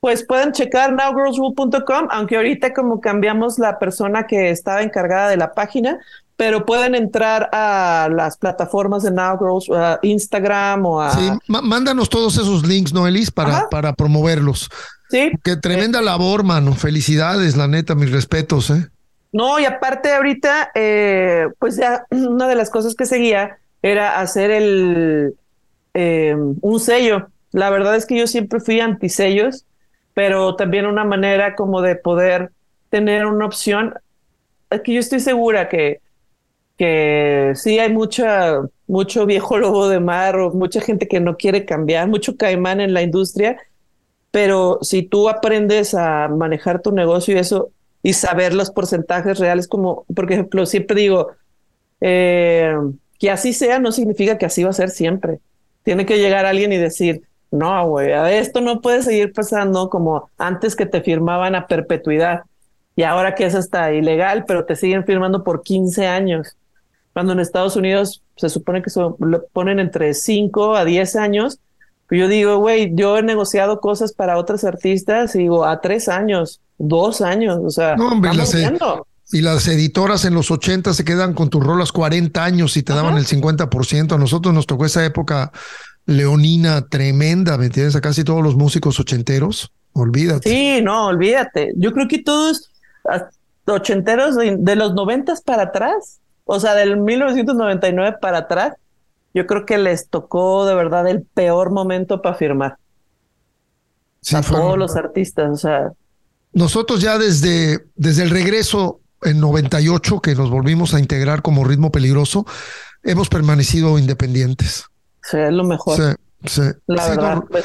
[0.00, 5.52] Pues pueden checar nowgirlsrule.com, aunque ahorita como cambiamos la persona que estaba encargada de la
[5.52, 5.98] página,
[6.36, 11.10] pero pueden entrar a las plataformas de Now Girls, a Instagram o a...
[11.12, 14.68] Sí, mándanos todos esos links, Noelis, para, para promoverlos.
[15.08, 15.32] Sí.
[15.42, 16.74] Qué tremenda labor, mano.
[16.74, 18.88] Felicidades, la neta, mis respetos, ¿eh?
[19.36, 24.50] No, y aparte ahorita, eh, pues ya una de las cosas que seguía era hacer
[24.50, 25.34] el
[25.92, 27.28] eh, un sello.
[27.52, 29.66] La verdad es que yo siempre fui anti-sellos,
[30.14, 32.50] pero también una manera como de poder
[32.88, 33.94] tener una opción.
[34.82, 36.00] Que yo estoy segura que
[36.78, 41.66] que sí hay mucha, mucho viejo lobo de mar o mucha gente que no quiere
[41.66, 43.58] cambiar, mucho caimán en la industria,
[44.30, 47.70] pero si tú aprendes a manejar tu negocio y eso
[48.06, 51.32] y saber los porcentajes reales, como, por ejemplo, siempre digo,
[52.00, 52.72] eh,
[53.18, 55.40] que así sea no significa que así va a ser siempre.
[55.82, 60.76] Tiene que llegar alguien y decir, no, güey, esto no puede seguir pasando como antes
[60.76, 62.42] que te firmaban a perpetuidad
[62.94, 66.56] y ahora que es hasta ilegal, pero te siguen firmando por 15 años
[67.12, 71.58] cuando en Estados Unidos se supone que lo ponen entre 5 a 10 años.
[72.08, 76.60] Yo digo, güey, yo he negociado cosas para otros artistas y digo, a tres años,
[76.78, 78.54] dos años, o sea, no, hombre, las,
[79.32, 82.92] y las editoras en los 80 se quedan con tus rolas 40 años y te
[82.92, 84.12] daban el 50%.
[84.12, 85.52] A nosotros nos tocó esa época
[86.04, 87.96] leonina tremenda, ¿me entiendes?
[87.96, 90.48] A casi todos los músicos ochenteros, olvídate.
[90.48, 91.72] Sí, no, olvídate.
[91.76, 92.70] Yo creo que todos
[93.66, 98.74] ochenteros de, de los noventas para atrás o sea, del 1999 para atrás,
[99.34, 102.78] yo creo que les tocó de verdad el peor momento para firmar.
[104.32, 105.92] a todos los artistas, o sea.
[106.52, 111.90] Nosotros ya desde, desde el regreso en 98, que nos volvimos a integrar como ritmo
[111.90, 112.46] peligroso,
[113.02, 114.84] hemos permanecido independientes.
[115.22, 115.96] Sí, es lo mejor.
[115.96, 116.62] Sí, sí.
[116.86, 117.64] La verdad, pues.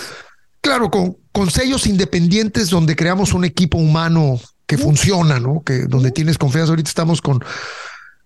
[0.62, 5.64] Claro, con, con sellos independientes donde creamos un equipo humano que funciona, ¿no?
[5.66, 6.72] Que donde tienes confianza.
[6.72, 7.44] Ahorita estamos con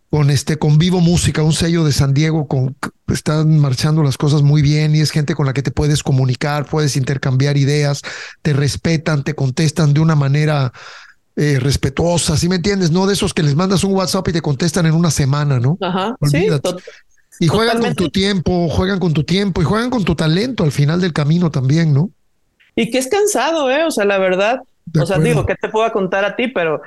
[0.10, 2.76] con este con Vivo Música, un sello de San Diego, con
[3.08, 6.66] están marchando las cosas muy bien y es gente con la que te puedes comunicar,
[6.66, 8.02] puedes intercambiar ideas,
[8.42, 10.72] te respetan, te contestan de una manera
[11.36, 12.92] eh, respetuosa, ¿sí me entiendes?
[12.92, 15.78] No de esos que les mandas un WhatsApp y te contestan en una semana, ¿no?
[15.82, 16.16] Ajá.
[17.40, 20.72] y juegan con tu tiempo, juegan con tu tiempo y juegan con tu talento al
[20.72, 22.10] final del camino también, ¿no?
[22.76, 23.84] Y que es cansado, ¿eh?
[23.84, 24.62] O sea, la verdad,
[25.00, 26.48] o sea, digo, ¿qué te puedo contar a ti?
[26.48, 26.82] Pero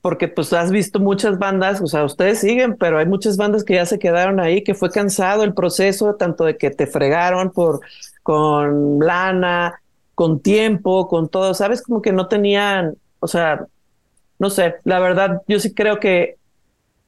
[0.00, 3.74] porque pues has visto muchas bandas, o sea, ustedes siguen, pero hay muchas bandas que
[3.74, 7.80] ya se quedaron ahí, que fue cansado el proceso, tanto de que te fregaron por
[8.22, 9.80] con lana,
[10.14, 13.66] con tiempo, con todo, sabes, como que no tenían, o sea,
[14.38, 16.36] no sé, la verdad, yo sí creo que,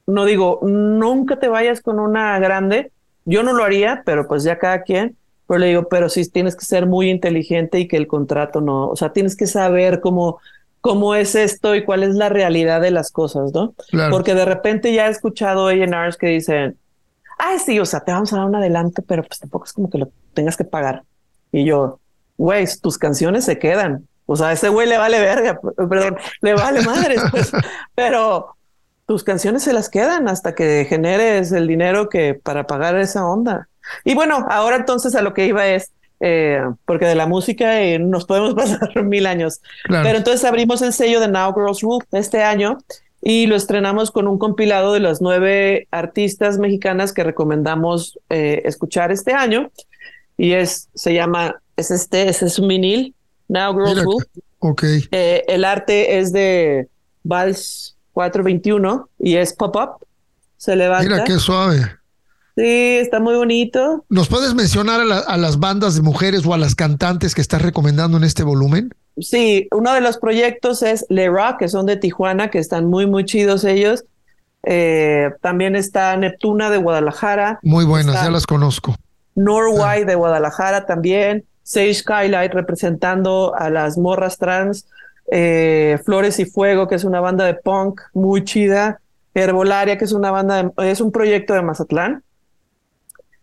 [0.05, 2.91] no digo, nunca te vayas con una grande,
[3.25, 5.17] yo no lo haría, pero pues ya cada quien,
[5.47, 8.89] pero le digo, pero sí tienes que ser muy inteligente y que el contrato no,
[8.89, 10.39] o sea, tienes que saber cómo
[10.81, 13.73] cómo es esto y cuál es la realidad de las cosas, ¿no?
[14.09, 16.77] Porque de repente ya he escuchado A&Rs que dicen,
[17.37, 19.89] ay, sí, o sea, te vamos a dar un adelanto, pero pues tampoco es como
[19.89, 21.03] que lo tengas que pagar.
[21.51, 21.99] Y yo,
[22.37, 24.07] güey, tus canciones se quedan.
[24.25, 25.59] O sea, a ese güey le vale verga,
[25.89, 27.51] perdón, le vale madres, pues,
[27.95, 28.55] pero
[29.05, 33.69] tus canciones se las quedan hasta que generes el dinero que para pagar esa onda.
[34.03, 37.99] Y bueno, ahora entonces a lo que iba es, eh, porque de la música eh,
[37.99, 39.61] nos podemos pasar mil años.
[39.87, 42.79] Pero entonces abrimos el sello de Now Girls Rule este año
[43.21, 49.11] y lo estrenamos con un compilado de las nueve artistas mexicanas que recomendamos eh, escuchar
[49.11, 49.71] este año.
[50.37, 53.15] Y es, se llama, es este, ese es un vinil,
[53.47, 54.25] Now Girls Rule.
[54.59, 54.83] Ok.
[55.11, 56.87] el arte es de
[57.23, 60.05] Vals 421 y es pop-up.
[60.57, 61.07] Se levanta.
[61.07, 61.96] Mira qué suave.
[62.57, 64.03] Sí, está muy bonito.
[64.09, 68.17] ¿Nos puedes mencionar a, las bandas de mujeres o a las cantantes que estás recomendando
[68.17, 68.95] en este volumen?
[69.19, 73.05] Sí, uno de los proyectos es Le Rock, que son de Tijuana, que están muy,
[73.05, 74.05] muy chidos ellos.
[74.63, 77.59] Eh, también está Neptuna de Guadalajara.
[77.61, 78.95] Muy buenas, ya las conozco.
[79.35, 81.45] Norway de Guadalajara también.
[81.61, 84.87] Sage Skylight representando a las morras trans.
[85.29, 88.99] Eh, Flores y Fuego, que es una banda de punk muy chida.
[89.35, 92.23] Herbolaria, que es una banda, es un proyecto de Mazatlán.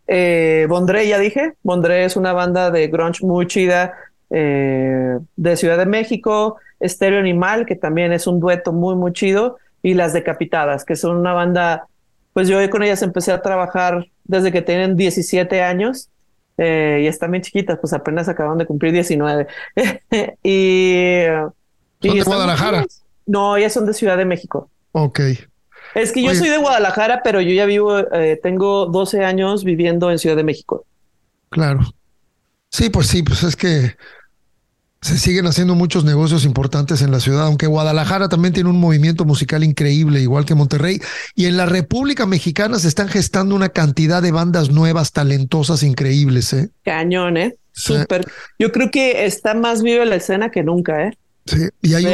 [0.07, 3.95] Eh, Bondré, ya dije, Bondré es una banda de grunge muy chida
[4.31, 9.59] eh, de Ciudad de México, Estéreo Animal, que también es un dueto muy, muy chido,
[9.83, 11.87] y Las Decapitadas, que son una banda,
[12.33, 16.09] pues yo con ellas empecé a trabajar desde que tienen 17 años,
[16.57, 19.47] eh, y están bien chiquitas, pues apenas acaban de cumplir 19.
[20.43, 21.25] y,
[22.03, 22.85] ¿Son de Guadalajara?
[23.27, 24.71] No, ellas son de Ciudad de México.
[24.93, 25.21] Ok.
[25.95, 30.11] Es que yo soy de Guadalajara, pero yo ya vivo, eh, tengo 12 años viviendo
[30.11, 30.85] en Ciudad de México.
[31.51, 31.83] Claro.
[32.69, 33.95] Sí, pues sí, pues es que
[35.05, 39.27] Se siguen haciendo muchos negocios importantes en la ciudad, aunque Guadalajara también tiene un movimiento
[39.27, 40.99] musical increíble, igual que Monterrey.
[41.35, 46.55] Y en la República Mexicana se están gestando una cantidad de bandas nuevas, talentosas, increíbles,
[46.55, 46.71] ¿eh?
[46.87, 47.55] Cañón, ¿eh?
[47.73, 48.25] Súper.
[48.59, 51.19] Yo creo que está más viva la escena que nunca, ¿eh?
[51.47, 52.07] Sí, y hay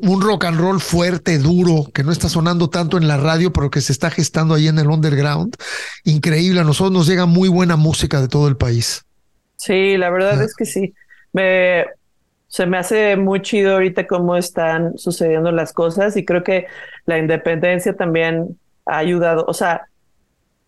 [0.00, 3.70] un, rock, and roll fuerte, duro, que no está sonando tanto en la radio, pero
[3.70, 5.56] que se está gestando ahí en el underground.
[6.04, 9.04] Increíble, a nosotros nos llega muy buena música de todo el país.
[9.56, 10.94] Sí, la verdad es que sí.
[11.34, 11.84] Me,
[12.48, 16.66] se me hace muy chido ahorita cómo están sucediendo las cosas y creo que
[17.04, 19.44] la independencia también ha ayudado.
[19.46, 19.86] O sea,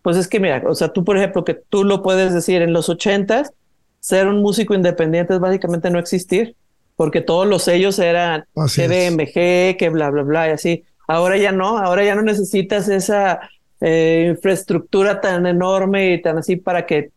[0.01, 2.73] pues es que mira, o sea, tú por ejemplo, que tú lo puedes decir en
[2.73, 3.51] los ochentas,
[3.99, 6.55] ser un músico independiente es básicamente no existir,
[6.95, 10.83] porque todos los sellos eran que BMG, que bla, bla, bla, y así.
[11.07, 13.41] Ahora ya no, ahora ya no necesitas esa
[13.81, 17.11] eh, infraestructura tan enorme y tan así para que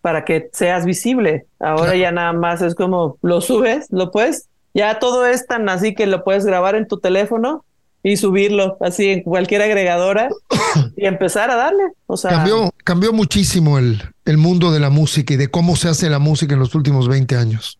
[0.00, 1.46] para que seas visible.
[1.58, 5.94] Ahora ya nada más es como lo subes, lo puedes, ya todo es tan así
[5.94, 7.64] que lo puedes grabar en tu teléfono
[8.02, 10.28] y subirlo así en cualquier agregadora
[10.96, 11.82] y empezar a darle.
[12.06, 15.88] O sea, cambió, cambió muchísimo el, el mundo de la música y de cómo se
[15.88, 17.77] hace la música en los últimos 20 años.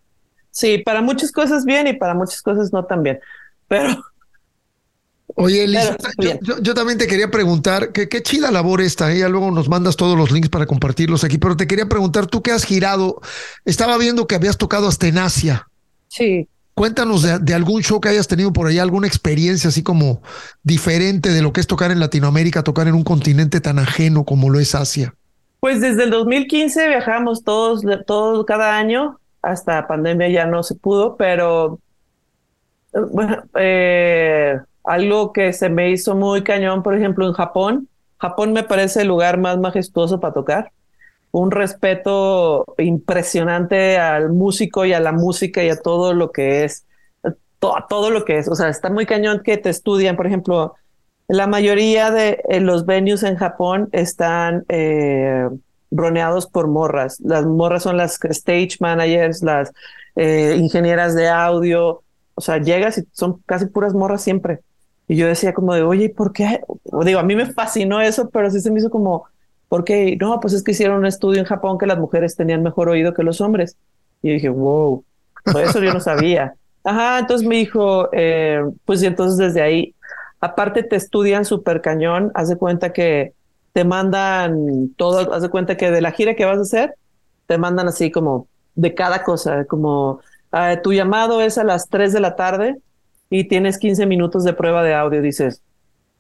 [0.59, 3.21] Sí, para muchas cosas bien y para muchas cosas no tan bien.
[3.69, 4.03] Pero
[5.37, 5.97] Oye, Elisa,
[6.41, 9.21] yo, también te quería preguntar, que qué chida labor esta, ¿eh?
[9.21, 12.43] ya luego nos mandas todos los links para compartirlos aquí, pero te quería preguntar, tú
[12.43, 13.21] que has girado,
[13.65, 15.69] estaba viendo que habías tocado hasta en Asia.
[16.09, 16.49] Sí.
[16.75, 20.23] Cuéntanos de, algún show que hayas tenido por allá, alguna experiencia así como
[20.65, 24.51] diferente de lo que es tocar en Latinoamérica, tocar en un continente tan ajeno como
[24.51, 25.15] lo es Asia.
[25.61, 31.17] Pues desde el 2015 viajamos todos, todos cada año, hasta pandemia ya no se pudo,
[31.17, 31.79] pero
[32.93, 37.89] bueno, eh, algo que se me hizo muy cañón, por ejemplo, en Japón.
[38.19, 40.73] Japón me parece el lugar más majestuoso para tocar.
[41.31, 46.87] Un respeto impresionante al músico y a la música y a todo lo que es,
[47.61, 48.49] todo lo que es.
[48.49, 50.17] O sea, está muy cañón que te estudian.
[50.17, 50.75] Por ejemplo,
[51.29, 55.49] la mayoría de eh, los venues en Japón están eh,
[55.91, 57.21] roneados por morras.
[57.21, 59.73] Las morras son las stage managers, las
[60.17, 62.03] eh, ingenieras de audio.
[62.35, 64.61] O sea, llegas y son casi puras morras siempre.
[65.09, 66.61] Y yo decía como de, oye, ¿por qué?
[67.05, 69.25] digo, a mí me fascinó eso, pero sí se me hizo como,
[69.69, 70.17] ¿por qué?
[70.21, 73.15] No, pues es que hicieron un estudio en Japón que las mujeres tenían mejor oído
[73.15, 73.77] que los hombres.
[74.23, 75.05] Y dije, wow,
[75.45, 76.55] pues eso yo no sabía.
[76.85, 79.95] Ajá, entonces me dijo, eh, pues y entonces desde ahí,
[80.41, 83.33] aparte te estudian súper cañón, haz de cuenta que
[83.79, 86.97] te mandan todo, haz de cuenta que de la gira que vas a hacer,
[87.47, 90.19] te mandan así como de cada cosa, como
[90.51, 92.75] ah, tu llamado es a las 3 de la tarde,
[93.31, 95.63] y tienes 15 minutos de prueba de audio, dices,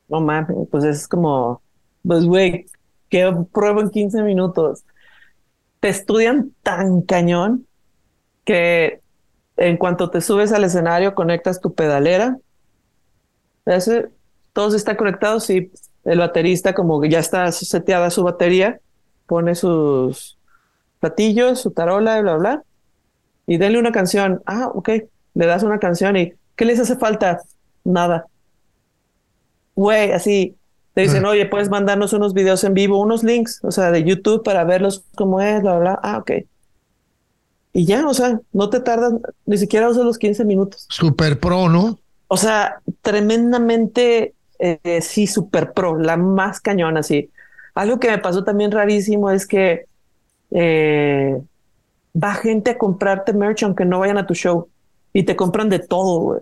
[0.08, 1.60] no mames, pues es como,
[2.06, 2.66] pues güey,
[3.08, 4.84] ¿qué pruebo en 15 minutos?
[5.80, 7.66] Te estudian tan cañón
[8.44, 9.00] que
[9.56, 12.38] en cuanto te subes al escenario, conectas tu pedalera.
[14.52, 15.72] Todos están conectados y
[16.08, 18.80] el baterista, como que ya está seteada su batería,
[19.26, 20.38] pone sus
[21.00, 22.62] platillos, su tarola, bla, bla,
[23.46, 24.42] y denle una canción.
[24.46, 24.90] Ah, ok,
[25.34, 27.40] le das una canción y ¿Qué les hace falta?
[27.84, 28.26] Nada.
[29.76, 30.56] Güey, así
[30.92, 34.42] te dicen, oye, puedes mandarnos unos videos en vivo, unos links, o sea, de YouTube
[34.42, 36.00] para verlos cómo es, bla, bla.
[36.02, 36.32] Ah, ok.
[37.72, 40.86] Y ya, o sea, no te tardan, ni siquiera usas los 15 minutos.
[40.90, 42.00] Super pro, ¿no?
[42.26, 47.30] O sea, tremendamente, eh, sí, super pro, la más cañona, sí.
[47.74, 49.86] Algo que me pasó también rarísimo es que
[50.50, 51.40] eh,
[52.14, 54.68] va gente a comprarte merch aunque no vayan a tu show
[55.12, 56.40] y te compran de todo, güey.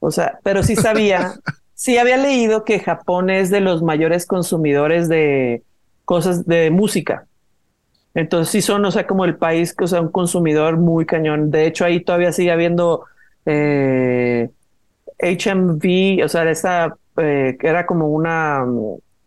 [0.00, 1.34] O sea, pero sí sabía,
[1.74, 5.62] sí había leído que Japón es de los mayores consumidores de
[6.04, 7.26] cosas de música.
[8.14, 11.50] Entonces sí son, o sea, como el país, o sea, un consumidor muy cañón.
[11.50, 13.04] De hecho, ahí todavía sigue habiendo
[13.46, 14.50] eh,
[15.20, 18.64] HMV, o sea, esa eh, que era como una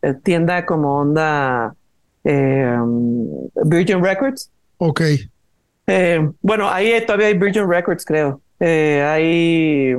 [0.01, 1.75] eh, tienda como onda
[2.23, 2.77] eh,
[3.65, 4.49] Virgin Records.
[4.77, 5.01] Ok.
[6.41, 8.41] bueno, ahí todavía hay Virgin Records, creo.
[8.59, 9.95] hay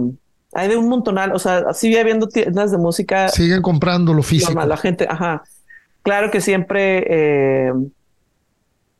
[0.55, 3.28] hay de un montonal, o sea, sigue habiendo tiendas de música.
[3.28, 4.64] Siguen comprando lo físico.
[4.64, 5.43] La gente, ajá.
[6.03, 7.72] Claro que siempre, eh,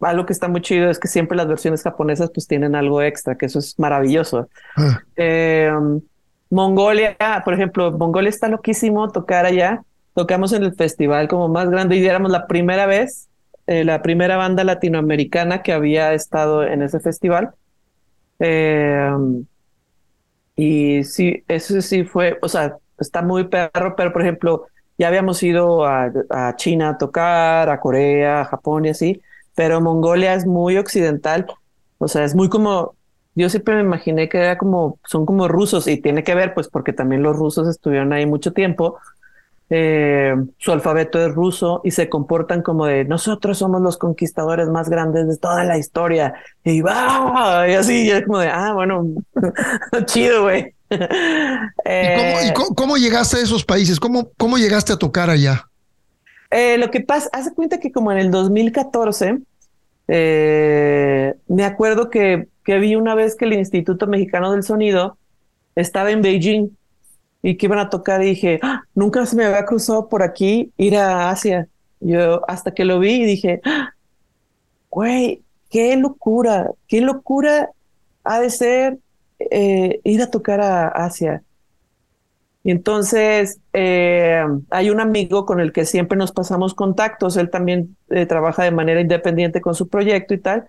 [0.01, 3.37] algo que está muy chido es que siempre las versiones japonesas pues tienen algo extra,
[3.37, 4.49] que eso es maravilloso.
[4.77, 5.01] Ah.
[5.17, 5.73] Eh,
[6.55, 9.83] Mongolia, por ejemplo, Mongolia está loquísimo tocar allá.
[10.15, 13.29] Tocamos en el festival como más grande y éramos la primera vez,
[13.67, 17.55] eh, la primera banda latinoamericana que había estado en ese festival.
[18.39, 19.11] Eh,
[20.55, 25.43] y sí, eso sí fue, o sea, está muy perro, pero por ejemplo, ya habíamos
[25.43, 26.13] ido a,
[26.55, 29.21] China a tocar, a Corea, a Japón y así,
[29.57, 31.47] pero Mongolia es muy occidental,
[31.99, 32.94] o sea, es muy como
[33.35, 36.69] yo siempre me imaginé que era como, son como rusos y tiene que ver, pues,
[36.69, 38.99] porque también los rusos estuvieron ahí mucho tiempo.
[39.71, 44.91] Eh, su alfabeto es ruso y se comportan como de nosotros somos los conquistadores más
[44.91, 49.07] grandes de toda la historia y va y así y es como de ah bueno
[50.05, 54.99] chido güey ¿Y, cómo, y cómo, cómo, llegaste a esos países cómo cómo llegaste a
[54.99, 55.67] tocar allá
[56.51, 59.39] eh, lo que pasa hace cuenta que como en el 2014
[60.09, 65.19] eh, me acuerdo que, que vi una vez que el Instituto Mexicano del Sonido
[65.77, 66.71] estaba en Beijing
[67.43, 68.83] y que iban a tocar y dije, ¡Ah!
[68.95, 71.69] nunca se me había cruzado por aquí ir a Asia.
[72.01, 73.91] Yo hasta que lo vi y dije, ¡Ah!
[74.91, 77.71] güey, qué locura, qué locura
[78.25, 78.99] ha de ser
[79.39, 81.43] eh, ir a tocar a Asia.
[82.63, 87.95] Y entonces eh, hay un amigo con el que siempre nos pasamos contactos, él también
[88.09, 90.67] eh, trabaja de manera independiente con su proyecto y tal.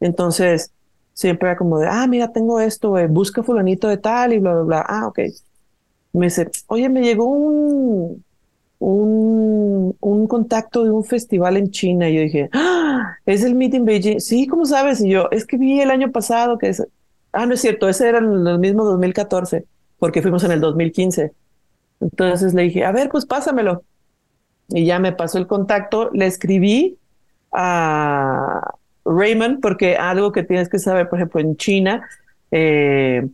[0.00, 0.72] Entonces
[1.14, 4.62] siempre era como de, ah, mira, tengo esto, busca fulanito de tal y bla, bla,
[4.64, 4.86] bla.
[4.88, 5.20] Ah, ok.
[6.12, 8.24] Me dice, oye, me llegó un,
[8.78, 12.08] un, un contacto de un festival en China.
[12.08, 14.20] Y yo dije, ah, es el Meeting Beijing.
[14.20, 15.00] Sí, ¿cómo sabes?
[15.00, 16.86] Y yo, es que vi el año pasado que es,
[17.32, 19.64] ah, no es cierto, ese era el mismo 2014
[19.98, 21.32] porque fuimos en el 2015.
[22.00, 23.84] Entonces le dije, a ver, pues pásamelo.
[24.68, 26.98] Y ya me pasó el contacto, le escribí
[27.52, 32.08] a Raymond, porque algo que tienes que saber, por ejemplo, en China,
[32.50, 33.26] eh,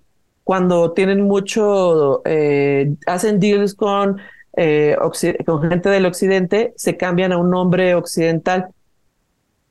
[0.44, 4.20] cuando tienen mucho, eh, hacen deals con,
[4.56, 4.96] eh,
[5.46, 8.68] con gente del occidente, se cambian a un nombre occidental.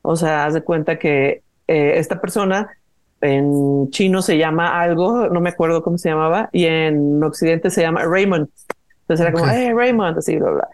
[0.02, 2.68] O sea, haz de cuenta que esta persona
[3.20, 7.82] en chino se llama algo, no me acuerdo cómo se llamaba, y en Occidente se
[7.82, 8.48] llama Raymond.
[9.02, 10.68] Entonces era como, hey Raymond, así, bla, bla.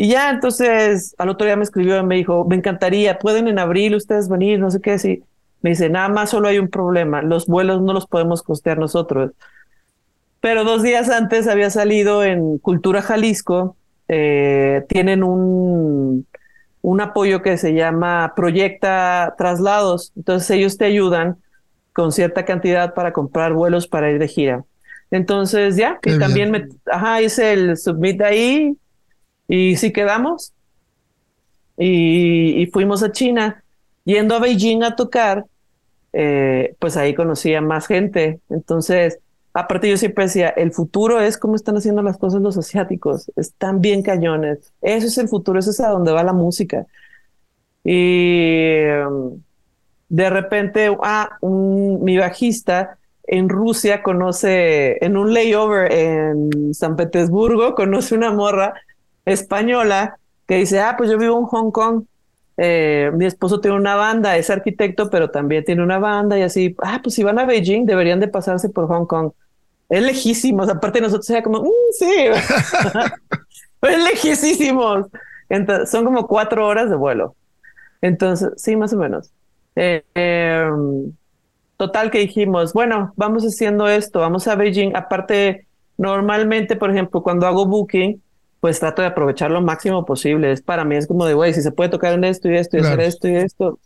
[0.00, 3.58] Y ya, entonces al otro día me escribió y me dijo, me encantaría, pueden en
[3.58, 5.22] abril ustedes venir, no sé qué, así.
[5.60, 9.32] Me dice, nada más solo hay un problema, los vuelos no los podemos costear nosotros.
[10.40, 13.76] Pero dos días antes había salido en Cultura Jalisco,
[14.08, 16.26] eh, tienen un,
[16.80, 20.14] un apoyo que se llama Proyecta Traslados.
[20.16, 21.36] Entonces ellos te ayudan
[21.92, 24.64] con cierta cantidad para comprar vuelos para ir de gira.
[25.10, 28.78] Entonces ya, que también me, ajá, hice el submit ahí
[29.50, 30.52] y sí quedamos.
[31.76, 33.64] Y, fuimos a China,
[34.04, 35.44] yendo a Beijing a tocar,
[36.12, 38.38] eh, pues ahí conocí a más gente.
[38.48, 39.18] Entonces,
[39.52, 43.80] aparte yo siempre decía, el futuro es cómo están haciendo las cosas los asiáticos, están
[43.80, 44.72] bien cañones.
[44.82, 46.86] Eso es el futuro, eso es a donde va la música.
[47.82, 49.40] Y um,
[50.08, 57.74] de repente, ah, un, mi bajista en Rusia conoce, en un layover en San Petersburgo,
[57.74, 58.74] conoce una morra
[59.30, 62.04] española que dice, ah, pues yo vivo en Hong Kong.
[62.56, 66.76] Eh, mi esposo tiene una banda, es arquitecto, pero también tiene una banda y así,
[66.82, 69.32] ah, pues si van a Beijing deberían de pasarse por Hong Kong.
[69.88, 72.12] Es lejísimos, aparte nosotros sea como, mm, sí,
[73.82, 75.06] es lejísimos.
[75.48, 77.34] Entonces, son como cuatro horas de vuelo.
[78.02, 79.30] Entonces, sí, más o menos.
[79.74, 81.12] Eh, em,
[81.80, 84.94] Total que dijimos, bueno, vamos haciendo esto, vamos a Beijing.
[84.94, 85.66] Aparte,
[85.96, 88.22] normalmente, por ejemplo, cuando hago booking,
[88.60, 90.52] pues trato de aprovechar lo máximo posible.
[90.52, 92.76] Es para mí es como de, güey, si se puede tocar en esto y esto
[92.76, 93.78] y hacer esto y esto.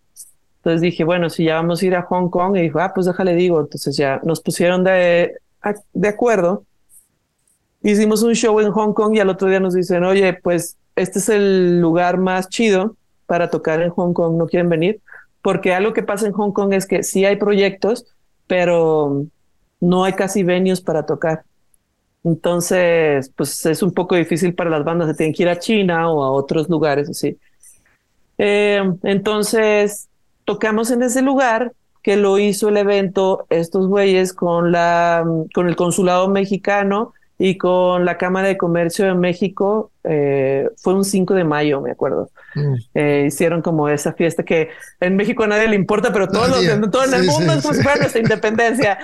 [0.56, 3.06] Entonces dije, bueno, si ya vamos a ir a Hong Kong, y dijo, ah, pues
[3.06, 3.60] déjale digo.
[3.60, 5.34] Entonces ya nos pusieron de,
[5.92, 6.64] de acuerdo.
[7.82, 11.18] Hicimos un show en Hong Kong y al otro día nos dicen, oye, pues este
[11.18, 12.96] es el lugar más chido
[13.26, 15.00] para tocar en Hong Kong, ¿no quieren venir?
[15.44, 18.06] porque algo que pasa en Hong Kong es que sí hay proyectos,
[18.46, 19.26] pero
[19.78, 21.44] no hay casi venues para tocar.
[22.24, 26.10] Entonces, pues es un poco difícil para las bandas, se tienen que ir a China
[26.10, 27.38] o a otros lugares así.
[28.38, 30.08] Eh, entonces,
[30.44, 31.72] tocamos en ese lugar
[32.02, 35.24] que lo hizo el evento estos güeyes con la
[35.54, 41.04] con el consulado mexicano y con la Cámara de Comercio de México, eh, fue un
[41.04, 42.30] 5 de mayo, me acuerdo.
[42.54, 42.74] Mm.
[42.94, 44.68] Eh, hicieron como esa fiesta que
[45.00, 47.74] en México a nadie le importa, pero todos los, todo en el mundo es como
[47.74, 48.98] si fuera nuestra independencia.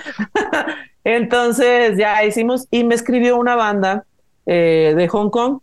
[1.03, 4.05] Entonces ya hicimos y me escribió una banda
[4.45, 5.59] eh, de Hong Kong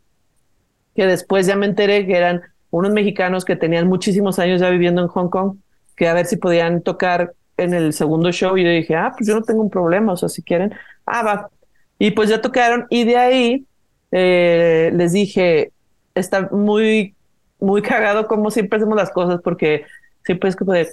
[0.94, 5.00] que después ya me enteré que eran unos mexicanos que tenían muchísimos años ya viviendo
[5.00, 5.56] en Hong Kong,
[5.96, 9.28] que a ver si podían tocar en el segundo show y yo dije, ah, pues
[9.28, 10.74] yo no tengo un problema, o sea, si quieren,
[11.06, 11.50] ah, va,
[11.98, 13.66] y pues ya tocaron y de ahí
[14.12, 15.72] eh, les dije,
[16.14, 17.14] está muy,
[17.60, 19.84] muy cagado como siempre hacemos las cosas porque
[20.24, 20.88] siempre es como de,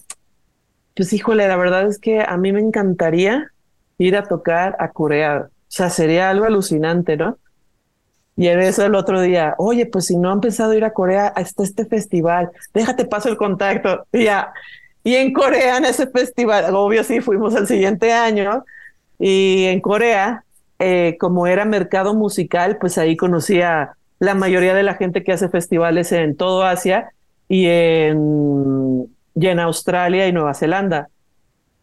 [0.95, 3.51] pues híjole, la verdad es que a mí me encantaría
[3.97, 5.47] ir a tocar a Corea.
[5.49, 7.37] O sea, sería algo alucinante, ¿no?
[8.37, 11.33] Y en eso el otro día, oye, pues si no han a ir a Corea,
[11.37, 14.05] está este festival, déjate paso el contacto.
[14.11, 14.53] Ya.
[15.03, 18.63] Y en Corea, en ese festival, obvio sí, fuimos el siguiente año.
[19.19, 20.44] Y en Corea,
[20.79, 25.49] eh, como era mercado musical, pues ahí conocía la mayoría de la gente que hace
[25.49, 27.11] festivales en todo Asia
[27.47, 29.09] y en,
[29.59, 31.09] Australia y Nueva Zelanda.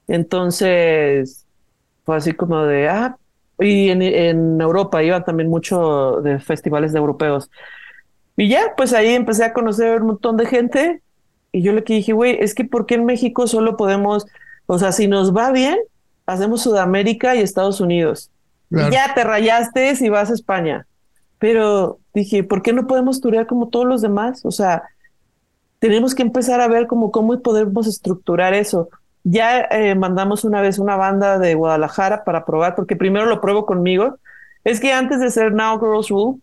[0.09, 1.47] Entonces,
[2.05, 3.17] fue así como de, ah,
[3.59, 7.51] y en, en Europa iban también mucho de festivales de europeos.
[8.37, 11.03] Y ya, pues ahí empecé a conocer un montón de gente
[11.53, 14.27] y yo le dije, güey, es que ¿por qué en México solo podemos,
[14.67, 15.79] o sea, si nos va bien,
[16.27, 18.32] hacemos Sudamérica y Estados Unidos?
[18.91, 20.87] Ya te rayaste y vas a España.
[21.39, 24.45] Pero dije, ¿por qué no podemos turear como todos los demás?
[24.45, 24.85] O sea,
[25.79, 28.89] tenemos que empezar a ver como cómo podemos estructurar eso.
[29.25, 33.67] Ya eh, mandamos una vez una banda de Guadalajara para probar, porque primero lo pruebo
[33.67, 34.17] conmigo.
[34.65, 36.41] Es que antes de ser Now Girls Rule,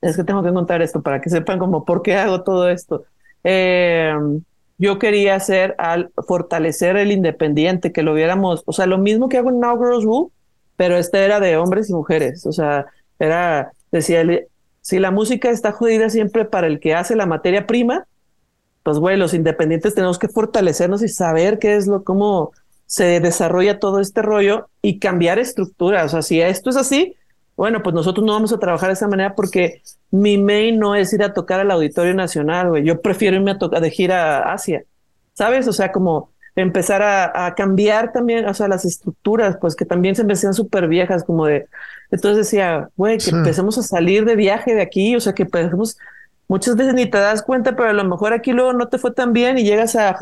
[0.00, 3.04] es que tengo que contar esto para que sepan como por qué hago todo esto.
[3.44, 4.14] Eh,
[4.78, 9.38] yo quería hacer al fortalecer el independiente, que lo viéramos, o sea, lo mismo que
[9.38, 10.30] hago en Now Girls Rule,
[10.78, 12.86] pero este era de hombres y mujeres, o sea,
[13.18, 14.24] era, decía,
[14.80, 18.06] si la música está jodida siempre para el que hace la materia prima,
[18.84, 22.52] pues güey, los independientes tenemos que fortalecernos y saber qué es lo, cómo
[22.86, 26.06] se desarrolla todo este rollo y cambiar estructuras.
[26.06, 27.16] O sea, si esto es así,
[27.56, 29.82] bueno, pues nosotros no vamos a trabajar de esa manera porque
[30.12, 32.84] mi main no es ir a tocar al Auditorio Nacional, güey.
[32.84, 34.84] Yo prefiero irme a tocar de gira a Asia,
[35.34, 35.66] ¿sabes?
[35.66, 36.30] O sea, como
[36.60, 40.88] empezar a, cambiar también, o sea, las estructuras, pues que también se me hacían súper
[40.88, 41.66] viejas, como de,
[42.10, 45.96] entonces decía, güey, que empecemos a salir de viaje de aquí, o sea, que empecemos,
[46.48, 49.12] muchas veces ni te das cuenta, pero a lo mejor aquí luego no te fue
[49.12, 50.18] tan bien y llegas a,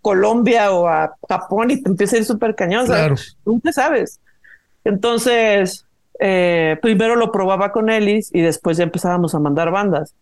[0.00, 3.16] Colombia o a Japón y te empieza a ir súper cañón, claro.
[3.44, 4.20] nunca sabes.
[4.84, 5.86] Entonces,
[6.20, 10.14] eh, primero lo probaba con Ellis y después ya empezábamos a mandar bandas.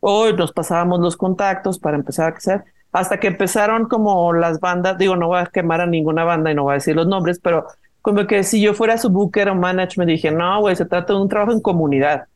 [0.00, 2.64] Hoy nos pasábamos los contactos para empezar a hacer,
[2.94, 6.54] hasta que empezaron como las bandas, digo, no voy a quemar a ninguna banda y
[6.54, 7.66] no voy a decir los nombres, pero
[8.02, 11.20] como que si yo fuera su booker o management, dije, no, güey, se trata de
[11.20, 12.26] un trabajo en comunidad.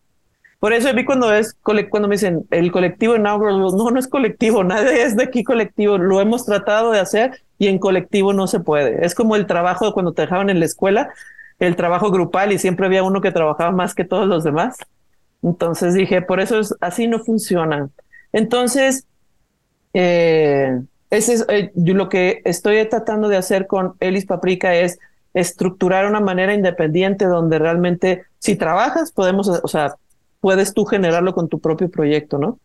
[0.58, 4.64] Por eso vi cuando es cuando me dicen el colectivo Inaugural, no, no es colectivo,
[4.64, 8.58] nadie es de aquí colectivo, lo hemos tratado de hacer y en colectivo no se
[8.58, 9.06] puede.
[9.06, 11.10] Es como el trabajo de cuando te dejaban en la escuela,
[11.60, 14.76] el trabajo grupal y siempre había uno que trabajaba más que todos los demás.
[15.44, 17.90] Entonces dije, por eso es, así no funciona.
[18.32, 19.06] Entonces,
[19.94, 24.98] eh, ese es eh, lo que estoy tratando de hacer con Elis Paprika es
[25.34, 29.96] estructurar una manera independiente donde realmente si trabajas podemos, o sea,
[30.40, 32.58] puedes tú generarlo con tu propio proyecto, ¿no?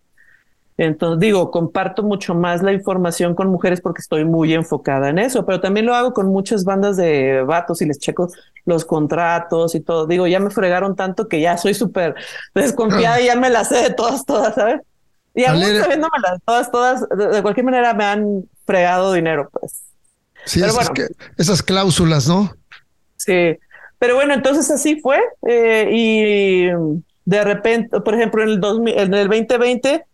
[0.75, 5.45] Entonces, digo, comparto mucho más la información con mujeres porque estoy muy enfocada en eso,
[5.45, 8.29] pero también lo hago con muchas bandas de vatos y les checo
[8.65, 10.07] los contratos y todo.
[10.07, 12.15] Digo, ya me fregaron tanto que ya soy súper
[12.55, 14.81] desconfiada y ya me las sé de todas, todas, ¿sabes?
[15.35, 19.83] Y aún las todas, todas, de cualquier manera me han fregado dinero, pues.
[20.45, 20.91] Sí, esas,
[21.37, 22.53] esas cláusulas, ¿no?
[23.15, 23.57] Sí,
[23.97, 26.67] pero bueno, entonces así fue eh, y
[27.25, 30.05] de repente, por ejemplo, en el, 2000, en el 2020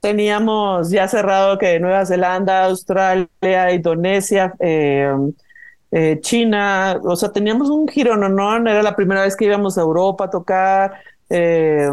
[0.00, 5.12] teníamos ya cerrado que Nueva Zelanda, Australia, Indonesia, eh,
[5.92, 9.78] eh, China, o sea, teníamos un giro, no, no, era la primera vez que íbamos
[9.78, 10.94] a Europa a tocar,
[11.30, 11.88] eh,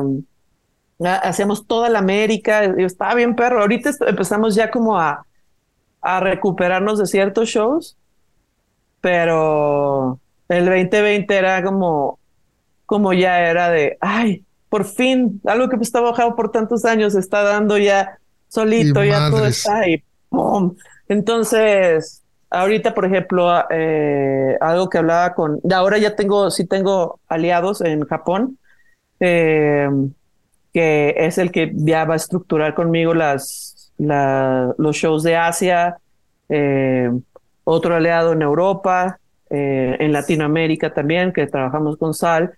[1.00, 5.26] hacíamos toda la América, estaba bien perro, ahorita empezamos ya como a,
[6.02, 7.98] a recuperarnos de ciertos shows,
[9.02, 10.20] pero
[10.50, 12.20] el 2020 era como,
[12.86, 17.44] como ya era de, ay, por fin, algo que estaba bajado por tantos años está
[17.44, 20.04] dando ya solito, ya todo está ahí.
[20.30, 20.76] ¡pum!
[21.08, 27.82] Entonces, ahorita, por ejemplo, eh, algo que hablaba con, ahora ya tengo, sí tengo aliados
[27.82, 28.60] en Japón,
[29.20, 29.90] eh,
[30.74, 35.98] que es el que ya va a estructurar conmigo las, los shows de Asia,
[36.50, 37.12] eh,
[37.64, 39.20] otro aliado en Europa,
[39.52, 42.54] en Latinoamérica también, que trabajamos con Sal.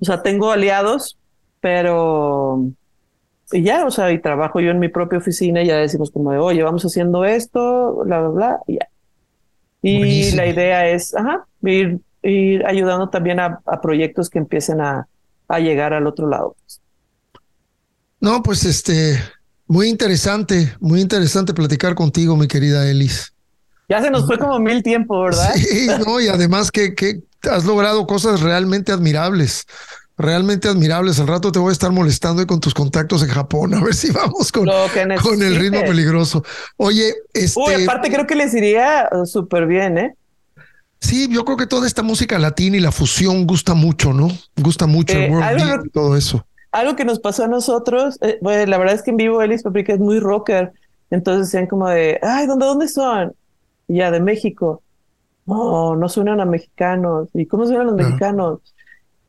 [0.00, 1.18] O sea, tengo aliados,
[1.60, 2.72] pero
[3.52, 6.32] y ya, o sea, y trabajo yo en mi propia oficina y ya decimos como
[6.32, 8.88] de, oye, vamos haciendo esto, bla, bla, bla, y ya.
[9.80, 15.06] Y la idea es, ajá, ir, ir ayudando también a, proyectos que empiecen a,
[15.46, 16.56] a, llegar al otro lado.
[18.20, 19.20] No, pues este,
[19.66, 23.32] muy interesante, muy interesante platicar contigo, mi querida Elis.
[23.88, 25.54] Ya se nos fue como mil tiempo, ¿verdad?
[25.54, 29.66] Sí, no, y además que, que has logrado cosas realmente admirables
[30.18, 31.18] realmente admirables.
[31.20, 34.10] Al rato te voy a estar molestando con tus contactos en Japón, a ver si
[34.10, 34.68] vamos con,
[35.22, 36.44] con el ritmo peligroso.
[36.76, 37.58] Oye, este.
[37.58, 40.14] Uy, aparte creo que les iría uh, súper bien, ¿eh?
[41.00, 44.36] Sí, yo creo que toda esta música latina y la fusión gusta mucho, ¿no?
[44.56, 46.44] Gusta mucho el eh, world y todo eso.
[46.72, 49.94] Algo que nos pasó a nosotros, eh, la verdad es que en vivo Elis Paprika
[49.94, 50.72] es muy rocker
[51.10, 53.34] Entonces decían como de, ay, ¿dónde, dónde son?
[53.86, 54.82] Y ya, de México.
[55.46, 57.28] No, no suenan a mexicanos.
[57.32, 58.60] ¿Y cómo suenan los mexicanos?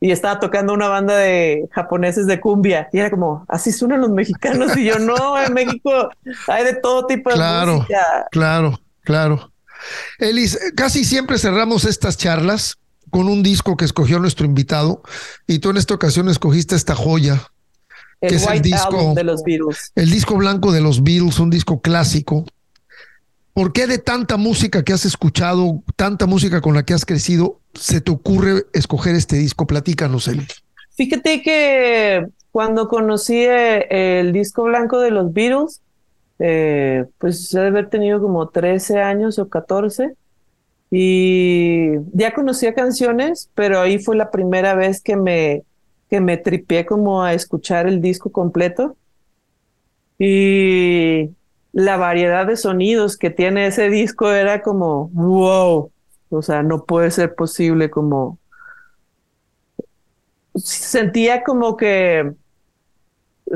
[0.00, 2.88] Y estaba tocando una banda de japoneses de cumbia.
[2.92, 4.76] Y era como, así suenan los mexicanos.
[4.76, 6.10] Y yo, no, en México
[6.46, 8.28] hay de todo tipo de claro, música.
[8.30, 9.50] Claro, claro.
[10.18, 12.79] Elis, casi siempre cerramos estas charlas
[13.10, 15.02] con un disco que escogió nuestro invitado.
[15.46, 17.42] Y tú en esta ocasión escogiste esta joya.
[18.20, 19.92] El que es el disco, Album de los Beatles.
[19.94, 22.44] el disco blanco de los Beatles, un disco clásico.
[23.52, 27.60] ¿Por qué de tanta música que has escuchado, tanta música con la que has crecido,
[27.74, 29.66] se te ocurre escoger este disco?
[29.66, 30.46] Platícanos, Eli.
[30.96, 35.80] Fíjate que cuando conocí eh, el disco blanco de los Beatles,
[36.38, 40.14] eh, pues debe haber tenido como 13 años o 14.
[40.90, 45.62] Y ya conocía canciones, pero ahí fue la primera vez que me,
[46.08, 48.96] que me tripié como a escuchar el disco completo.
[50.18, 51.30] Y
[51.72, 55.92] la variedad de sonidos que tiene ese disco era como, wow,
[56.30, 58.38] o sea, no puede ser posible como...
[60.56, 62.34] Sentía como que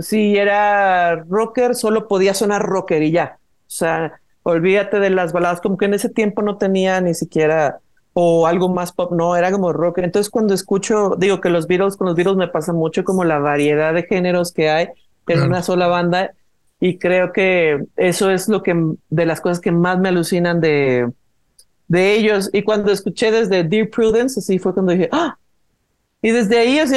[0.00, 3.38] si era rocker, solo podía sonar rocker y ya.
[3.66, 7.80] O sea, olvídate de las baladas, como que en ese tiempo no tenía ni siquiera
[8.14, 10.04] o algo más pop, no, era como rocker.
[10.04, 13.40] Entonces cuando escucho, digo que los Beatles, con los Beatles me pasa mucho como la
[13.40, 14.88] variedad de géneros que hay
[15.28, 15.46] en Claro.
[15.46, 16.32] una sola banda
[16.80, 18.74] y creo que eso es lo que
[19.10, 21.10] de las cosas que más me alucinan de,
[21.88, 22.50] de ellos.
[22.52, 25.38] Y cuando escuché desde Dear Prudence, así fue cuando dije, ¡ah!
[26.22, 26.96] Y desde ahí, así,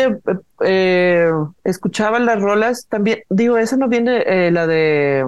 [0.66, 1.30] eh,
[1.66, 3.20] escuchaba las rolas también.
[3.30, 5.26] Digo, esa no viene eh, la de.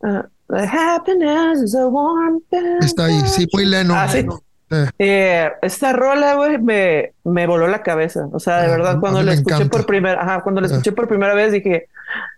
[0.00, 2.40] The happiness is a warm
[2.80, 3.94] Está ahí, sí, muy leno.
[3.94, 4.24] Ah, sí.
[4.98, 8.28] Eh, esta rola, güey, me, me voló la cabeza.
[8.32, 9.76] O sea, de Ah, verdad, cuando la escuché encanta.
[9.76, 10.70] por primera, ajá, cuando la Ah.
[10.70, 11.88] escuché por primera vez dije,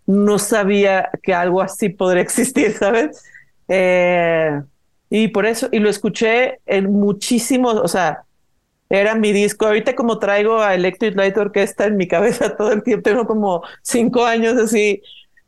[0.06, 3.22] no sabía que algo así podría existir, ¿sabes?
[3.68, 4.60] Eh,
[5.08, 8.22] y por eso, y lo escuché en muchísimos, o sea,
[8.88, 9.66] era mi disco.
[9.66, 13.62] Ahorita como traigo a Electric Light Orchestra en mi cabeza todo el tiempo, tengo como
[13.82, 15.02] cinco años así,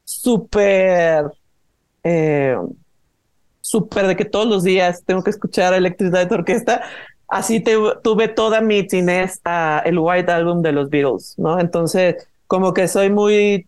[0.04, 1.24] súper,
[2.04, 2.56] eh,
[3.60, 6.82] súper de que todos los días tengo que escuchar a Electric Light Orchestra.
[7.28, 11.58] Así te, tuve toda mi tinez a el White Album de los Beatles, ¿no?
[11.60, 12.16] Entonces,
[12.46, 13.66] como que soy muy,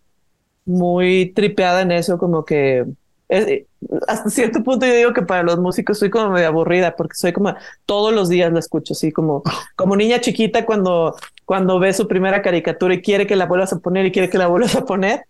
[0.65, 2.85] muy tripeada en eso, como que
[3.29, 3.65] es-
[4.09, 7.33] hasta cierto punto yo digo que para los músicos soy como medio aburrida porque soy
[7.33, 7.55] como
[7.87, 9.43] todos los días la escucho así como
[9.77, 13.79] como niña chiquita cuando cuando ve su primera caricatura y quiere que la vuelvas a
[13.81, 15.27] poner y quiere que la vuelvas a poner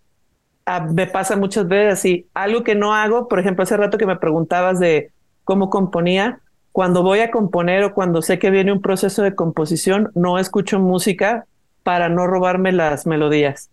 [0.67, 4.07] Ah, me pasa muchas veces así algo que no hago por ejemplo hace rato que
[4.07, 5.11] me preguntabas de
[5.43, 6.39] cómo componía
[6.71, 10.79] cuando voy a componer o cuando sé que viene un proceso de composición no escucho
[10.79, 11.45] música
[11.83, 13.69] para no robarme las melodías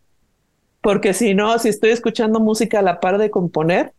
[0.83, 3.93] porque si no si estoy escuchando música a la par de componer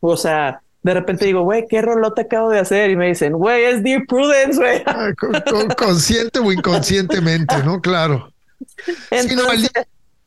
[0.00, 2.90] o sea, de repente digo, güey, ¿qué rolota acabo de hacer?
[2.90, 4.82] Y me dicen, güey, es Dear Prudence, güey.
[4.86, 7.80] Ah, con- con- consciente o inconscientemente, ¿no?
[7.80, 8.30] Claro.
[9.10, 9.68] Sí, no, el,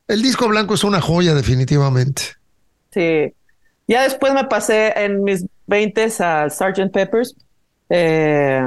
[0.09, 2.23] el disco blanco es una joya, definitivamente.
[2.91, 3.33] sí.
[3.87, 6.91] Ya después me pasé en mis 20 a Sgt.
[6.93, 7.35] Peppers.
[7.89, 8.61] Eh,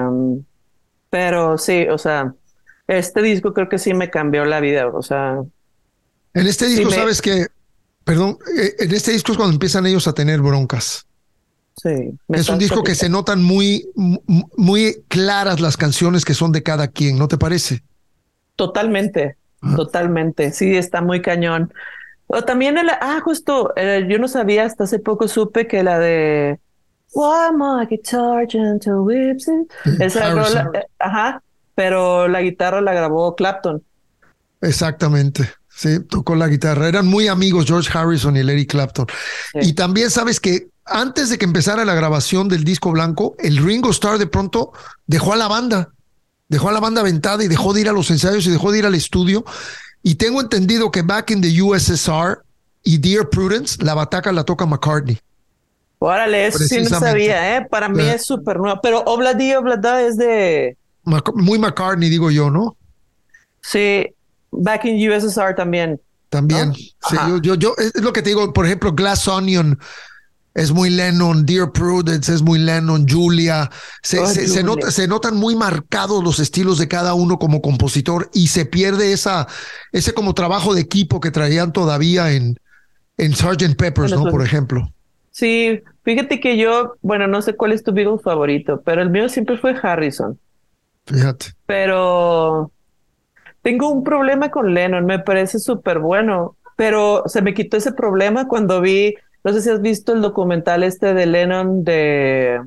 [1.10, 2.34] pero sí, o sea,
[2.88, 4.88] este disco creo que sí me cambió la vida.
[4.88, 5.40] O sea,
[6.34, 7.46] En este disco, me- sabes que,
[8.02, 11.06] perdón, eh, en este disco es cuando empiezan ellos a tener broncas.
[11.76, 12.18] sí.
[12.26, 16.50] me Es un disco que se notan muy, mu- muy claras las canciones que son
[16.50, 17.84] de cada quien, ¿no te parece?
[18.56, 19.36] Totalmente.
[19.76, 20.52] Totalmente.
[20.52, 21.72] Sí, está muy cañón.
[22.26, 25.98] O también el, ah, justo, eh, yo no sabía, hasta hace poco supe que la
[25.98, 26.58] de
[27.12, 31.42] Why my guitar gentle whips it?" Esa rola, eh, ajá,
[31.74, 33.82] pero la guitarra la grabó Clapton.
[34.60, 35.50] Exactamente.
[35.68, 36.88] Sí, tocó la guitarra.
[36.88, 39.06] Eran muy amigos George Harrison y Eric Clapton.
[39.52, 39.70] Sí.
[39.70, 43.90] Y también sabes que antes de que empezara la grabación del disco blanco, el Ringo
[43.90, 44.72] Starr de pronto
[45.06, 45.90] dejó a la banda,
[46.52, 48.78] dejó a la banda aventada y dejó de ir a los ensayos y dejó de
[48.78, 49.44] ir al estudio.
[50.04, 52.42] Y tengo entendido que Back in the USSR
[52.84, 55.18] y Dear Prudence, la bataca la toca McCartney.
[55.98, 57.66] Órale, eso sí no sabía, ¿eh?
[57.70, 58.14] Para mí Eh.
[58.14, 58.80] es súper nuevo.
[58.82, 62.76] Pero Obladi Oblada es de, Mac- Muy McCartney, digo yo, ¿no?
[63.60, 64.06] sí,
[64.50, 66.00] Back in USSR también.
[66.28, 66.68] También.
[66.70, 66.74] ¿No?
[66.74, 69.78] Sí, yo, yo, es lo que te digo, por ejemplo, Glass Onion
[70.54, 73.70] es muy Lennon, Dear Prudence es muy Lennon, Julia.
[74.02, 74.62] Se, Oh, se- se Julia.
[74.62, 79.12] nota- se notan muy marcados los estilos de cada uno como compositor y se pierde
[79.12, 79.46] esa,
[79.92, 82.56] ese como trabajo de equipo que traían todavía en,
[83.16, 83.76] en Sgt.
[83.76, 84.22] Peppers, ¿no?
[84.22, 84.92] pues- Por ejemplo.
[85.30, 89.30] Sí, fíjate que yo, bueno, no sé cuál es tu Beatle favorito, pero el mío
[89.30, 90.38] siempre fue Harrison.
[91.06, 91.46] Fíjate.
[91.66, 92.70] pero
[93.62, 98.46] tengo un problema con Lennon, me parece súper bueno, pero se me quitó ese problema
[98.48, 99.14] cuando vi
[99.44, 102.60] no sé si has visto el documental este de Lennon de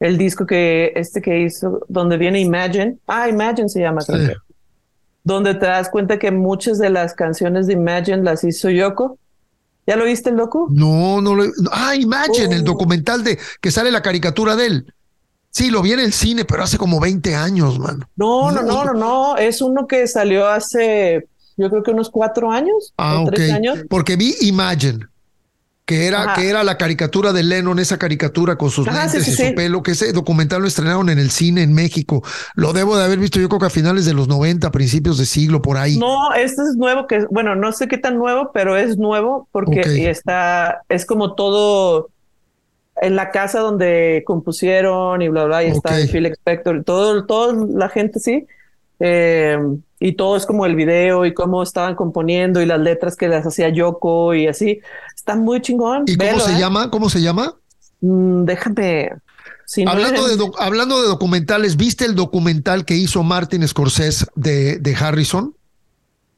[0.00, 2.98] el disco que este que hizo, donde viene Imagine.
[3.06, 4.12] Ah, Imagine se llama, Sí.
[5.24, 9.18] Donde te das cuenta que muchas de las canciones de Imagine las hizo Yoko.
[9.86, 10.68] ¿Ya lo viste el docu?
[10.70, 11.44] No, no lo.
[11.72, 12.64] Ah, Imagine, el Oh.
[12.64, 14.94] documental de que sale la caricatura de él.
[15.50, 18.06] Sí, lo vi en el cine, pero hace como 20 años, mano.
[18.16, 19.36] No, no, no, no, no.
[19.36, 23.78] Es uno que salió hace, yo creo que unos cuatro años Ah, o tres años.
[23.88, 25.06] Porque vi Imagine,
[25.86, 26.34] que era, Ajá.
[26.34, 29.34] que era la caricatura de Lennon, esa caricatura con sus Ajá, sí, lentes sí, y
[29.34, 29.54] su sí.
[29.54, 32.24] pelo, que ese documental lo estrenaron en el cine en México.
[32.56, 35.26] Lo debo de haber visto yo creo que a finales de los 90, principios de
[35.26, 35.96] siglo, por ahí.
[35.96, 40.10] No, este es nuevo, que bueno, no sé qué tan nuevo, pero es nuevo porque
[40.10, 42.10] está, es como todo
[43.00, 46.10] en la casa donde compusieron y bla, bla, y está Ok.
[46.10, 48.44] Phil Spector, todo, toda la gente, sí.
[48.98, 49.56] Eh,
[50.06, 53.44] y todo es como el video y cómo estaban componiendo y las letras que las
[53.46, 54.80] hacía Yoko y así.
[55.14, 56.04] Está muy chingón.
[56.06, 56.58] ¿Y cómo se ¿eh?
[56.60, 56.90] llama?
[56.90, 57.54] ¿Cómo se llama?
[58.00, 59.10] Mm, déjame.
[59.64, 64.78] si no Hablando de, hablando de documentales, ¿viste el documental que hizo Martin Scorsese de,
[64.78, 65.54] de Harrison?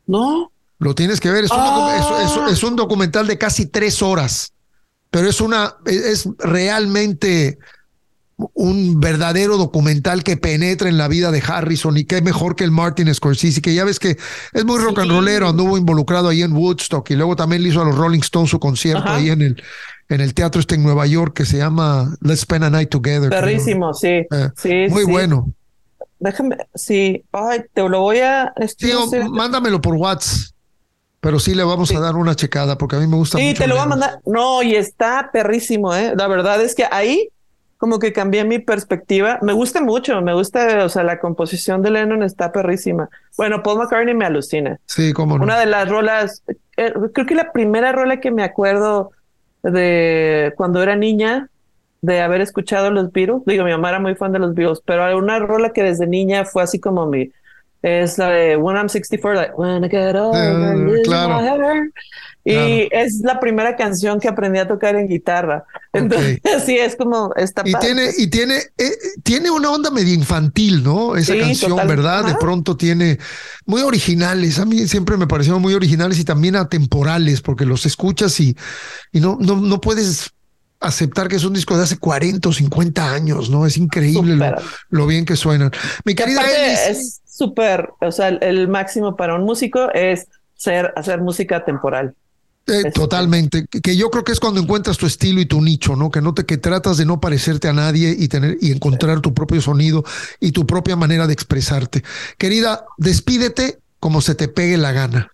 [0.06, 0.50] No.
[0.78, 1.44] Lo tienes que ver.
[1.44, 4.52] Es un, docu- es- es- es un documental de casi tres horas,
[5.10, 7.58] pero es una, es realmente
[8.55, 12.70] un verdadero documental que penetra en la vida de Harrison y qué mejor que el
[12.70, 14.16] Martin Scorsese, que ya ves que
[14.52, 15.16] es muy rock and Sí.
[15.16, 18.51] rollero, anduvo involucrado ahí en Woodstock y luego también le hizo a los Rolling Stones
[18.51, 19.16] su concierto Ajá.
[19.16, 19.62] ahí en el,
[20.09, 23.28] en el teatro este en Nueva York que se llama Let's Spend a Night Together.
[23.28, 24.06] Perrísimo, sí.
[24.09, 25.10] Eh, sí Muy sí.
[25.10, 25.52] bueno.
[26.20, 27.24] Déjame, sí.
[27.32, 28.52] Ay, te lo voy a.
[28.77, 30.52] Sí, o- mándamelo por WhatsApp.
[31.20, 33.62] Pero sí le vamos a dar una checada porque a mí me gusta Sí, mucho.
[33.62, 34.20] te lo voy a mandar.
[34.24, 36.12] No, y está perrísimo, ¿eh?
[36.16, 37.28] La verdad es que ahí
[37.78, 39.38] como que cambié mi perspectiva.
[39.40, 43.09] Me gusta mucho, me gusta, o sea, la composición de Lennon está perrísima.
[43.36, 44.78] Bueno, Paul McCartney me alucina.
[44.84, 45.44] Sí, cómo no.
[45.44, 46.42] Una de las rolas,
[46.76, 49.12] eh, creo que la primera rola que me acuerdo
[49.62, 51.48] de cuando era niña,
[52.00, 55.16] de haber escuchado los Beatles, digo, mi mamá era muy fan de los Beatles, pero
[55.16, 57.30] una rola que desde niña fue así como mi,
[57.82, 61.40] es la de When I'm 64, like, When I get older, lose claro.
[62.44, 63.05] Y Claro.
[63.05, 65.64] es la primera canción que aprendí a tocar en guitarra.
[65.92, 67.88] Entonces, sí, es como esta Y parte.
[67.88, 68.92] tiene, y tiene, eh,
[69.22, 71.14] tiene una onda medio infantil, ¿no?
[71.16, 71.88] Esa Sí, canción, total.
[71.88, 72.24] ¿verdad?
[72.24, 72.38] De Ajá.
[72.38, 73.18] pronto tiene
[73.66, 74.59] muy originales.
[74.59, 78.56] A mí siempre me parecieron muy originales y también atemporales, porque los escuchas y,
[79.12, 80.30] y no, no, no puedes
[80.80, 83.66] aceptar que es un disco de hace 40 o 50 años, ¿no?
[83.66, 84.55] Es increíble lo,
[84.90, 85.70] lo bien que suenan.
[86.05, 90.93] Mi querida Elis, es súper, o sea, el, el máximo para un músico es ser,
[90.97, 92.15] hacer música temporal.
[92.66, 95.97] Eh, totalmente, que- que yo creo que es cuando encuentras tu estilo y tu nicho,
[95.97, 96.10] ¿no?
[96.10, 99.32] Que no te que tratas de no parecerte a nadie y tener y encontrar tu
[99.32, 100.05] propio sonido
[100.39, 102.02] y tu propia manera de expresarte.
[102.36, 105.32] Querida, despídete como se te pegue la gana.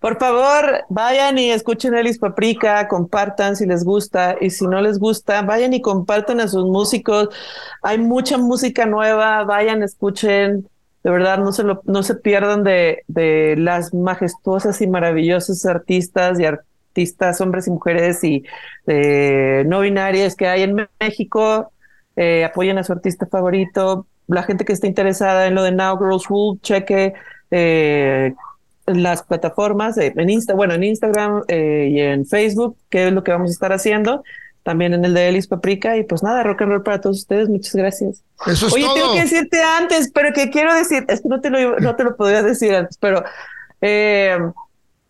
[0.00, 4.98] Por favor, vayan y escuchen Elis Paprika, compartan si les gusta y si no les
[4.98, 7.28] gusta, vayan y compartan a sus músicos.
[7.82, 10.68] Hay mucha música nueva, vayan, escuchen.
[11.04, 16.40] De verdad, no se, lo, no se pierdan de, de las majestuosas y maravillosas artistas
[16.40, 18.42] y artistas, hombres y mujeres y
[18.86, 21.70] eh, no binarias que hay en México.
[22.16, 24.06] Eh, apoyen a su artista favorito.
[24.26, 27.12] La gente que esté interesada en lo de Now Girls Rule, cheque
[27.50, 28.34] eh,
[28.86, 33.22] las plataformas, eh, en Insta, bueno, en Instagram eh, y en Facebook, que es lo
[33.24, 34.22] que vamos a estar haciendo.
[34.64, 35.96] También en el de Elis Paprika.
[35.96, 37.48] Y pues nada, rock and roll para todos ustedes.
[37.48, 38.24] Muchas gracias.
[38.46, 38.94] Eso es Oye, todo.
[38.94, 42.02] tengo que decirte antes, pero que quiero decir, es que no te lo, no te
[42.04, 43.22] lo podía decir antes, pero
[43.80, 44.36] eh,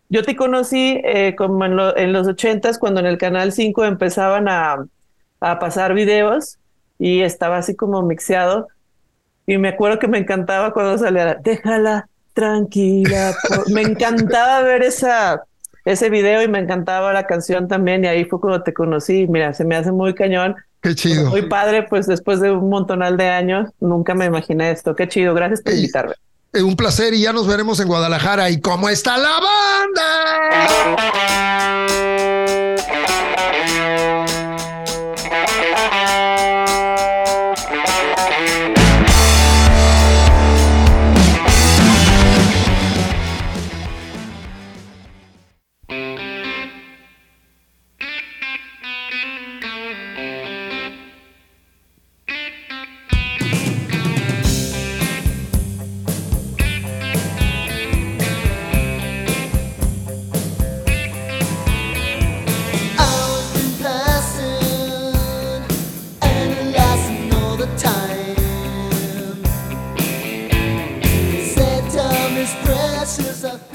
[0.09, 3.85] yo te conocí eh, como en, lo- en los ochentas, cuando en el Canal 5
[3.85, 4.85] empezaban a,
[5.39, 6.59] a pasar videos
[6.99, 8.67] y estaba así como mixeado.
[9.47, 13.33] Y me acuerdo que me encantaba cuando salía, déjala tranquila.
[13.47, 13.69] por-".
[13.71, 15.43] Me encantaba ver esa,
[15.85, 18.03] ese video y me encantaba la canción también.
[18.03, 19.27] Y ahí fue cuando te conocí.
[19.27, 20.55] Mira, se me hace muy cañón.
[20.81, 21.29] Qué chido.
[21.29, 24.95] Muy padre, pues después de un montonal de años, nunca me imaginé esto.
[24.95, 25.79] Qué chido, gracias por Ey.
[25.79, 26.15] invitarme.
[26.53, 28.49] Eh, un placer y ya nos veremos en Guadalajara.
[28.49, 29.39] ¿Y cómo está la
[30.85, 32.04] banda?
[73.17, 73.74] this is a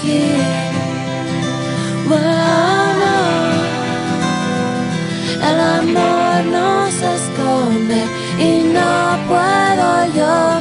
[0.00, 0.24] aquí.
[2.08, 3.12] Bueno,
[5.48, 8.04] el amor no se esconde
[8.38, 10.59] y no puedo yo.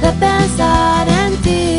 [0.00, 1.77] de pensar en ti.